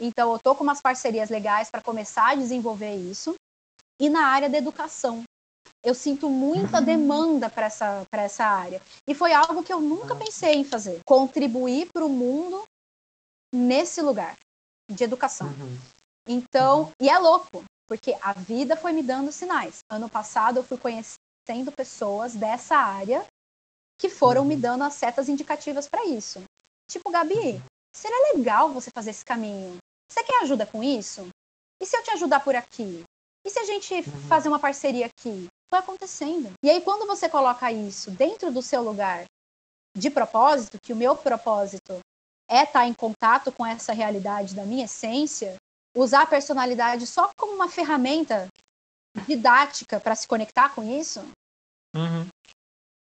então 0.00 0.32
eu 0.32 0.38
tô 0.38 0.54
com 0.54 0.62
umas 0.62 0.80
parcerias 0.80 1.30
legais 1.30 1.70
para 1.70 1.82
começar 1.82 2.30
a 2.30 2.34
desenvolver 2.34 2.94
isso, 2.94 3.34
e 4.00 4.08
na 4.08 4.26
área 4.26 4.48
da 4.48 4.58
educação. 4.58 5.22
Eu 5.82 5.94
sinto 5.94 6.28
muita 6.28 6.80
demanda 6.80 7.48
para 7.48 7.66
essa, 7.66 8.02
essa 8.12 8.44
área. 8.44 8.82
E 9.06 9.14
foi 9.14 9.32
algo 9.32 9.62
que 9.62 9.72
eu 9.72 9.80
nunca 9.80 10.16
pensei 10.16 10.54
em 10.54 10.64
fazer. 10.64 11.00
Contribuir 11.06 11.88
para 11.92 12.04
o 12.04 12.08
mundo 12.08 12.64
nesse 13.54 14.02
lugar 14.02 14.36
de 14.90 15.04
educação. 15.04 15.48
Uhum. 15.48 15.78
Então, 16.28 16.90
e 17.00 17.08
é 17.08 17.18
louco, 17.18 17.64
porque 17.86 18.16
a 18.20 18.32
vida 18.32 18.76
foi 18.76 18.92
me 18.92 19.02
dando 19.02 19.30
sinais. 19.30 19.78
Ano 19.90 20.08
passado 20.08 20.58
eu 20.58 20.64
fui 20.64 20.76
conhecendo 20.76 21.70
pessoas 21.76 22.34
dessa 22.34 22.76
área 22.76 23.24
que 23.98 24.08
foram 24.08 24.42
uhum. 24.42 24.48
me 24.48 24.56
dando 24.56 24.84
as 24.84 24.94
setas 24.94 25.28
indicativas 25.28 25.88
para 25.88 26.04
isso. 26.04 26.42
Tipo, 26.90 27.10
Gabi, 27.10 27.62
seria 27.96 28.34
legal 28.34 28.70
você 28.70 28.90
fazer 28.94 29.10
esse 29.10 29.24
caminho. 29.24 29.78
Você 30.08 30.22
quer 30.22 30.42
ajuda 30.42 30.66
com 30.66 30.82
isso? 30.82 31.28
E 31.80 31.86
se 31.86 31.96
eu 31.96 32.02
te 32.02 32.10
ajudar 32.12 32.40
por 32.40 32.54
aqui? 32.54 33.04
E 33.44 33.50
se 33.50 33.58
a 33.58 33.64
gente 33.64 33.94
uhum. 33.94 34.28
fazer 34.28 34.48
uma 34.48 34.58
parceria 34.58 35.06
aqui? 35.06 35.48
Foi 35.68 35.78
acontecendo. 35.78 36.52
E 36.62 36.70
aí, 36.70 36.80
quando 36.80 37.06
você 37.06 37.28
coloca 37.28 37.70
isso 37.72 38.10
dentro 38.10 38.52
do 38.52 38.62
seu 38.62 38.82
lugar 38.82 39.24
de 39.96 40.10
propósito, 40.10 40.78
que 40.82 40.92
o 40.92 40.96
meu 40.96 41.16
propósito 41.16 41.98
é 42.48 42.62
estar 42.62 42.86
em 42.86 42.94
contato 42.94 43.50
com 43.50 43.64
essa 43.64 43.92
realidade 43.92 44.54
da 44.54 44.64
minha 44.64 44.84
essência, 44.84 45.56
usar 45.96 46.22
a 46.22 46.26
personalidade 46.26 47.06
só 47.06 47.30
como 47.36 47.54
uma 47.54 47.68
ferramenta 47.68 48.48
didática 49.26 49.98
para 49.98 50.14
se 50.14 50.28
conectar 50.28 50.74
com 50.74 50.82
isso, 50.82 51.20
uhum. 51.94 52.28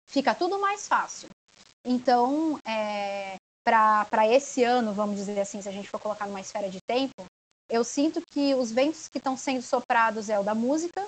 fica 0.05 0.35
tudo 0.35 0.59
mais 0.59 0.87
fácil. 0.87 1.27
Então, 1.83 2.59
é, 2.65 3.35
para 3.65 4.27
esse 4.27 4.63
ano, 4.63 4.93
vamos 4.93 5.15
dizer 5.15 5.39
assim, 5.39 5.59
se 5.59 5.67
a 5.67 5.71
gente 5.71 5.89
for 5.89 5.99
colocar 5.99 6.27
numa 6.27 6.39
esfera 6.39 6.69
de 6.69 6.79
tempo, 6.87 7.25
eu 7.67 7.83
sinto 7.83 8.21
que 8.31 8.53
os 8.53 8.71
ventos 8.71 9.07
que 9.07 9.17
estão 9.17 9.35
sendo 9.35 9.63
soprados 9.63 10.29
é 10.29 10.39
o 10.39 10.43
da 10.43 10.53
música, 10.53 11.03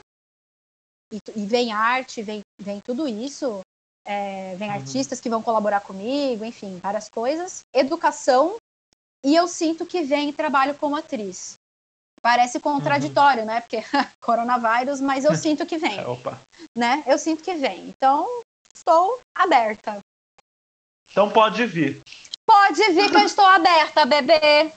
e, 1.13 1.19
e 1.35 1.45
vem 1.45 1.71
arte, 1.71 2.23
vem, 2.23 2.41
vem 2.59 2.81
tudo 2.81 3.07
isso, 3.07 3.61
é, 4.03 4.55
vem 4.55 4.69
uhum. 4.69 4.75
artistas 4.75 5.21
que 5.21 5.29
vão 5.29 5.43
colaborar 5.43 5.81
comigo, 5.81 6.43
enfim, 6.43 6.79
várias 6.81 7.09
coisas. 7.09 7.61
Educação, 7.73 8.55
e 9.23 9.35
eu 9.35 9.47
sinto 9.47 9.85
que 9.85 10.01
vem 10.01 10.33
trabalho 10.33 10.73
como 10.75 10.95
atriz. 10.95 11.53
Parece 12.21 12.59
contraditório, 12.59 13.41
uhum. 13.41 13.47
né? 13.47 13.61
Porque 13.61 13.77
coronavírus, 14.19 14.99
mas 14.99 15.25
eu 15.25 15.35
sinto 15.37 15.65
que 15.65 15.77
vem. 15.77 16.03
Opa. 16.05 16.41
Né? 16.75 17.03
Eu 17.05 17.19
sinto 17.19 17.43
que 17.43 17.53
vem. 17.53 17.87
Então, 17.87 18.27
estou 18.73 19.21
aberta. 19.35 19.99
Então 21.11 21.29
pode 21.31 21.65
vir. 21.65 22.01
Pode 22.47 22.81
vir 22.93 23.11
que 23.11 23.17
eu 23.17 23.25
estou 23.25 23.45
aberta, 23.45 24.05
bebê. 24.05 24.71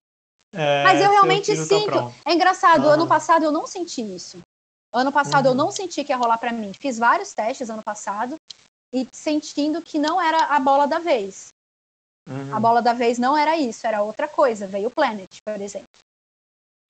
É, 0.52 0.82
mas 0.82 1.00
eu 1.00 1.10
realmente 1.10 1.54
tá 1.54 1.64
sinto. 1.64 1.92
Tá 1.92 2.12
é 2.26 2.34
engraçado, 2.34 2.84
uhum. 2.84 2.90
ano 2.90 3.06
passado 3.06 3.44
eu 3.44 3.52
não 3.52 3.66
senti 3.66 4.02
isso. 4.02 4.40
Ano 4.92 5.12
passado 5.12 5.46
uhum. 5.46 5.52
eu 5.52 5.54
não 5.54 5.70
senti 5.70 6.02
que 6.02 6.10
ia 6.10 6.16
rolar 6.16 6.38
para 6.38 6.52
mim. 6.52 6.72
Fiz 6.80 6.98
vários 6.98 7.32
testes 7.32 7.70
ano 7.70 7.82
passado 7.84 8.34
e 8.92 9.06
sentindo 9.12 9.80
que 9.80 9.98
não 9.98 10.20
era 10.20 10.46
a 10.46 10.58
bola 10.58 10.86
da 10.86 10.98
vez. 10.98 11.48
Uhum. 12.28 12.54
A 12.54 12.58
bola 12.58 12.82
da 12.82 12.92
vez 12.92 13.18
não 13.18 13.36
era 13.36 13.56
isso, 13.56 13.86
era 13.86 14.02
outra 14.02 14.26
coisa. 14.26 14.66
Veio 14.66 14.88
o 14.88 14.90
Planet, 14.90 15.28
por 15.44 15.60
exemplo. 15.60 15.86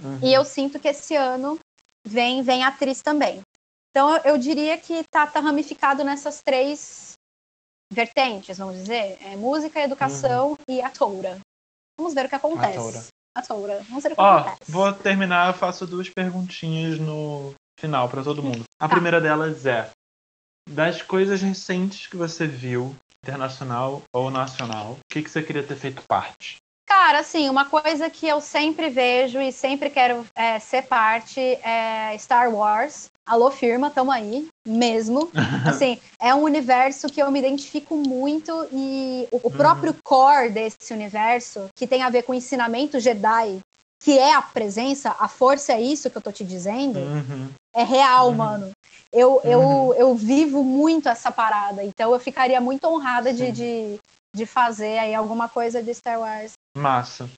Uhum. 0.03 0.18
E 0.22 0.33
eu 0.33 0.47
sinto 0.47 0.81
que 0.81 0.89
esse 0.89 1.14
ano 1.14 1.59
vem, 2.07 2.43
vem 2.43 2.64
atriz 2.64 3.03
também. 3.03 3.43
Então 3.91 4.16
eu 4.24 4.39
diria 4.39 4.78
que 4.78 5.05
tá, 5.11 5.26
tá 5.26 5.41
ramificado 5.41 6.03
nessas 6.03 6.41
três 6.43 7.18
vertentes, 7.93 8.59
vamos 8.59 8.76
dizer. 8.76 9.18
É 9.22 9.36
música, 9.36 9.80
educação 9.80 10.51
uhum. 10.51 10.57
e 10.68 10.80
a 10.80 10.91
toura. 10.91 11.38
Vamos 11.99 12.14
ver 12.14 12.26
o 12.26 12.28
que 12.28 12.34
acontece. 12.34 12.78
A 12.78 12.80
toura. 12.80 13.05
A 13.36 13.43
toura. 13.43 13.84
Vamos 13.88 14.03
ver 14.03 14.12
o 14.12 14.14
que 14.14 14.20
Ó, 14.20 14.38
acontece. 14.38 14.70
Vou 14.70 14.93
terminar, 14.93 15.55
faço 15.55 15.86
duas 15.86 16.09
perguntinhas 16.09 16.99
no 16.99 17.55
final 17.78 18.09
para 18.09 18.22
todo 18.22 18.43
mundo. 18.43 18.64
A 18.78 18.88
tá. 18.88 18.95
primeira 18.95 19.20
delas 19.20 19.66
é: 19.66 19.91
das 20.68 21.03
coisas 21.03 21.43
recentes 21.43 22.07
que 22.07 22.16
você 22.16 22.47
viu, 22.47 22.95
internacional 23.24 24.03
ou 24.12 24.30
nacional, 24.30 24.93
o 24.93 24.99
que, 25.11 25.22
que 25.22 25.30
você 25.30 25.43
queria 25.43 25.62
ter 25.62 25.76
feito 25.76 26.03
parte? 26.09 26.59
Cara, 26.91 27.20
assim, 27.20 27.49
uma 27.49 27.66
coisa 27.66 28.11
que 28.11 28.26
eu 28.26 28.41
sempre 28.41 28.91
vejo 28.91 29.41
e 29.41 29.53
sempre 29.53 29.88
quero 29.91 30.26
é, 30.34 30.59
ser 30.59 30.82
parte 30.82 31.41
é 31.41 32.18
Star 32.18 32.53
Wars. 32.53 33.09
Alô, 33.24 33.49
firma, 33.49 33.91
tamo 33.91 34.11
aí, 34.11 34.49
mesmo. 34.66 35.30
Assim, 35.64 36.01
é 36.18 36.34
um 36.34 36.43
universo 36.43 37.07
que 37.07 37.22
eu 37.22 37.30
me 37.30 37.38
identifico 37.38 37.97
muito 37.97 38.66
e 38.72 39.28
o, 39.30 39.36
o 39.45 39.51
próprio 39.53 39.93
uhum. 39.93 39.99
core 40.03 40.51
desse 40.51 40.93
universo, 40.93 41.68
que 41.76 41.86
tem 41.86 42.03
a 42.03 42.11
ver 42.11 42.24
com 42.24 42.32
o 42.32 42.34
ensinamento 42.34 42.99
Jedi, 42.99 43.61
que 44.03 44.18
é 44.18 44.34
a 44.34 44.43
presença, 44.43 45.14
a 45.16 45.28
força 45.28 45.74
é 45.74 45.80
isso 45.80 46.11
que 46.11 46.18
eu 46.18 46.22
tô 46.22 46.32
te 46.32 46.43
dizendo, 46.43 46.99
uhum. 46.99 47.49
é 47.72 47.84
real, 47.84 48.30
uhum. 48.30 48.34
mano. 48.34 48.70
Eu, 49.12 49.41
eu, 49.45 49.61
uhum. 49.61 49.95
eu 49.95 50.14
vivo 50.16 50.64
muito 50.64 51.09
essa 51.09 51.30
parada, 51.30 51.84
então 51.84 52.12
eu 52.12 52.18
ficaria 52.18 52.61
muito 52.61 52.84
honrada 52.88 53.32
de, 53.32 53.53
de, 53.53 54.01
de 54.35 54.47
fazer 54.47 54.99
aí 54.99 55.14
alguma 55.14 55.49
coisa 55.49 55.83
de 55.83 55.95
Star 55.95 56.20
Wars. 56.20 56.53
Massa. 56.76 57.28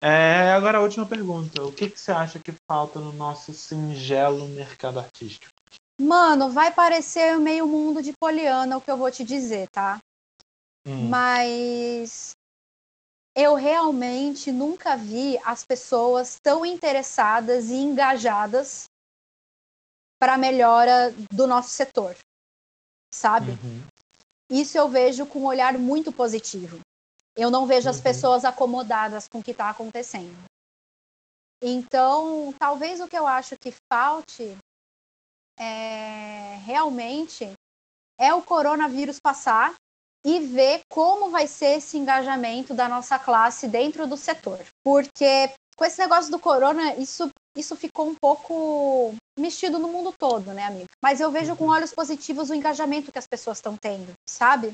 É, 0.00 0.52
agora 0.52 0.78
a 0.78 0.80
última 0.80 1.06
pergunta. 1.06 1.62
O 1.62 1.72
que, 1.72 1.90
que 1.90 1.98
você 1.98 2.12
acha 2.12 2.38
que 2.38 2.52
falta 2.70 3.00
no 3.00 3.12
nosso 3.12 3.52
singelo 3.52 4.46
mercado 4.48 5.00
artístico? 5.00 5.52
Mano, 6.00 6.50
vai 6.50 6.72
parecer 6.72 7.36
meio 7.38 7.66
mundo 7.66 8.00
de 8.00 8.12
Poliana 8.20 8.76
o 8.76 8.80
que 8.80 8.90
eu 8.90 8.96
vou 8.96 9.10
te 9.10 9.24
dizer, 9.24 9.68
tá? 9.70 9.98
Hum. 10.86 11.08
Mas 11.08 12.36
eu 13.36 13.54
realmente 13.54 14.52
nunca 14.52 14.96
vi 14.96 15.38
as 15.44 15.64
pessoas 15.64 16.38
tão 16.40 16.64
interessadas 16.64 17.70
e 17.70 17.74
engajadas 17.74 18.88
para 20.20 20.34
a 20.34 20.38
melhora 20.38 21.12
do 21.32 21.46
nosso 21.46 21.70
setor, 21.70 22.16
sabe? 23.12 23.52
Uhum. 23.52 23.82
Isso 24.50 24.78
eu 24.78 24.88
vejo 24.88 25.26
com 25.26 25.40
um 25.40 25.46
olhar 25.46 25.76
muito 25.78 26.10
positivo. 26.10 26.80
Eu 27.36 27.50
não 27.50 27.66
vejo 27.66 27.86
uhum. 27.86 27.94
as 27.94 28.00
pessoas 28.00 28.44
acomodadas 28.44 29.28
com 29.28 29.38
o 29.38 29.42
que 29.42 29.52
está 29.52 29.70
acontecendo. 29.70 30.36
Então, 31.62 32.54
talvez 32.58 33.00
o 33.00 33.08
que 33.08 33.18
eu 33.18 33.26
acho 33.26 33.56
que 33.58 33.72
falte 33.92 34.56
é, 35.58 36.56
realmente 36.64 37.52
é 38.18 38.32
o 38.32 38.42
coronavírus 38.42 39.18
passar 39.20 39.74
e 40.24 40.40
ver 40.40 40.80
como 40.90 41.30
vai 41.30 41.46
ser 41.46 41.78
esse 41.78 41.96
engajamento 41.96 42.74
da 42.74 42.88
nossa 42.88 43.18
classe 43.18 43.68
dentro 43.68 44.06
do 44.06 44.16
setor. 44.16 44.58
Porque 44.84 45.52
com 45.76 45.84
esse 45.84 45.98
negócio 46.00 46.30
do 46.30 46.40
corona, 46.40 46.94
isso, 46.96 47.28
isso 47.58 47.74
ficou 47.74 48.08
um 48.08 48.14
pouco 48.14 49.14
mexido 49.38 49.78
no 49.78 49.88
mundo 49.88 50.14
todo, 50.16 50.52
né, 50.52 50.64
amigo? 50.64 50.88
Mas 51.02 51.20
eu 51.20 51.30
vejo 51.30 51.56
com 51.56 51.64
uhum. 51.64 51.70
olhos 51.70 51.92
positivos 51.92 52.50
o 52.50 52.54
engajamento 52.54 53.10
que 53.10 53.18
as 53.18 53.26
pessoas 53.26 53.58
estão 53.58 53.76
tendo, 53.76 54.12
sabe? 54.28 54.72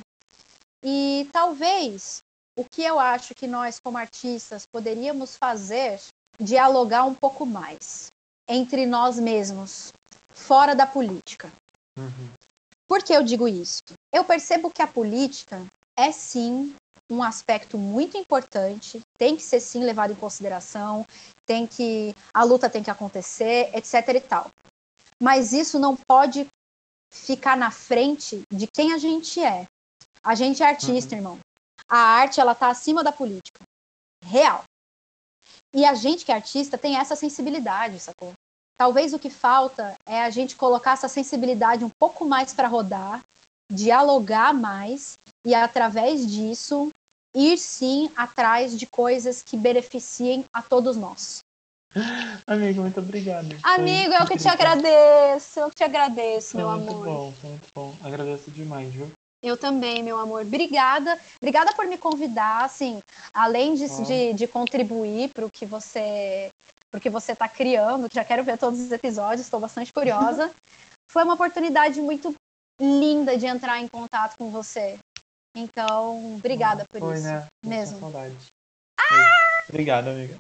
E 0.85 1.29
talvez 1.33 2.23
o 2.59 2.65
que 2.65 2.83
eu 2.83 3.01
acho 3.01 3.35
que 3.35 3.47
nós, 3.47 3.81
como 3.81 3.99
artistas, 3.99 4.67
poderíamos 4.71 5.37
fazer 5.37 5.99
dialogar 6.39 7.05
um 7.05 7.15
pouco 7.15 7.47
mais 7.47 8.11
entre 8.49 8.85
nós 8.85 9.19
mesmos, 9.19 9.91
fora 10.29 10.75
da 10.75 10.87
política. 10.87 11.51
Uhum. 11.99 12.29
Por 12.87 13.03
que 13.03 13.15
eu 13.15 13.23
digo 13.23 13.49
isso? 13.49 13.83
Eu 14.13 14.25
percebo 14.25 14.71
que 14.71 14.83
a 14.83 14.87
política 14.87 15.65
é 15.97 16.13
sim 16.13 16.77
um 17.11 17.23
aspecto 17.23 17.79
muito 17.79 18.17
importante, 18.17 19.01
tem 19.19 19.37
que 19.37 19.43
ser 19.43 19.61
sim 19.61 19.85
levado 19.85 20.13
em 20.13 20.17
consideração, 20.17 21.07
tem 21.47 21.67
que 21.67 22.15
a 22.33 22.43
luta 22.43 22.71
tem 22.71 22.83
que 22.83 22.91
acontecer, 22.91 23.71
etc 23.75 24.09
e 24.09 24.21
tal. 24.21 24.51
Mas 25.23 25.53
isso 25.53 25.79
não 25.79 25.97
pode 25.97 26.47
ficar 27.13 27.57
na 27.57 27.71
frente 27.71 28.43
de 28.53 28.67
quem 28.67 28.93
a 28.93 28.99
gente 28.99 29.43
é. 29.43 29.67
A 30.23 30.35
gente 30.35 30.63
é 30.63 30.67
artista, 30.67 31.15
uhum. 31.15 31.19
irmão. 31.19 31.39
A 31.89 31.99
arte 31.99 32.41
ela 32.41 32.55
tá 32.55 32.69
acima 32.69 33.05
da 33.05 33.13
política. 33.13 33.61
Real. 34.25 34.65
E 35.73 35.85
a 35.85 35.95
gente 35.95 36.25
que 36.25 36.33
é 36.33 36.35
artista 36.35 36.79
tem 36.79 36.97
essa 36.97 37.15
sensibilidade, 37.15 38.01
sacou? 38.01 38.33
Talvez 38.77 39.13
o 39.13 39.19
que 39.19 39.31
falta 39.31 39.95
é 40.07 40.23
a 40.23 40.31
gente 40.31 40.57
colocar 40.57 40.93
essa 40.93 41.09
sensibilidade 41.09 41.85
um 41.85 41.91
pouco 41.99 42.25
mais 42.25 42.53
para 42.53 42.67
rodar, 42.67 43.23
dialogar 43.71 44.53
mais 44.53 45.15
e 45.45 45.55
através 45.55 46.27
disso 46.27 46.91
ir 47.35 47.59
sim 47.59 48.11
atrás 48.17 48.79
de 48.79 48.87
coisas 48.87 49.43
que 49.43 49.57
beneficiem 49.57 50.45
a 50.53 50.63
todos 50.63 50.97
nós. 50.97 51.39
Amigo, 52.47 52.83
muito 52.83 53.01
obrigado. 53.01 53.57
Amigo, 53.63 54.13
eu 54.13 54.27
que 54.27 54.37
te 54.37 54.49
agradeço. 54.49 55.61
Eu 55.61 55.69
que 55.69 55.77
te 55.77 55.85
agradeço, 55.85 56.53
foi 56.53 56.61
meu 56.61 56.71
muito 56.71 56.91
amor. 56.91 57.07
Muito 57.07 57.19
bom, 57.19 57.33
foi 57.41 57.51
muito 57.51 57.69
bom. 57.75 57.95
Agradeço 58.03 58.51
demais, 58.51 58.93
viu? 58.93 59.11
Eu 59.43 59.57
também, 59.57 60.03
meu 60.03 60.19
amor. 60.19 60.43
Obrigada. 60.43 61.19
Obrigada 61.41 61.73
por 61.75 61.87
me 61.87 61.99
convidar, 61.99 62.65
assim, 62.65 63.03
além 63.33 63.75
de, 63.75 63.87
de, 64.05 64.33
de 64.33 64.47
contribuir 64.47 65.31
para 65.33 65.47
o 65.47 65.51
que 65.51 65.67
você 65.67 66.51
porque 66.91 67.11
você 67.11 67.33
está 67.33 67.49
criando, 67.49 68.07
já 68.13 68.25
quero 68.25 68.45
ver 68.45 68.57
todos 68.57 68.79
os 68.79 68.93
episódios, 68.93 69.41
estou 69.41 69.59
bastante 69.59 69.93
curiosa. 69.93 70.49
Foi 71.11 71.25
uma 71.25 71.35
oportunidade 71.35 72.01
muito 72.01 72.33
linda 72.81 73.37
de 73.37 73.47
entrar 73.47 73.81
em 73.81 73.89
contato 73.89 74.37
com 74.37 74.49
você. 74.49 74.97
Então, 75.55 76.35
obrigada 76.37 76.85
por 76.91 77.01
Foi, 77.01 77.15
isso. 77.15 77.25
Né? 77.25 77.47
Mesmo. 77.65 78.01
Saudade. 78.01 78.35
Ah! 78.99 79.65
Obrigada, 79.69 80.11
amiga. 80.11 80.37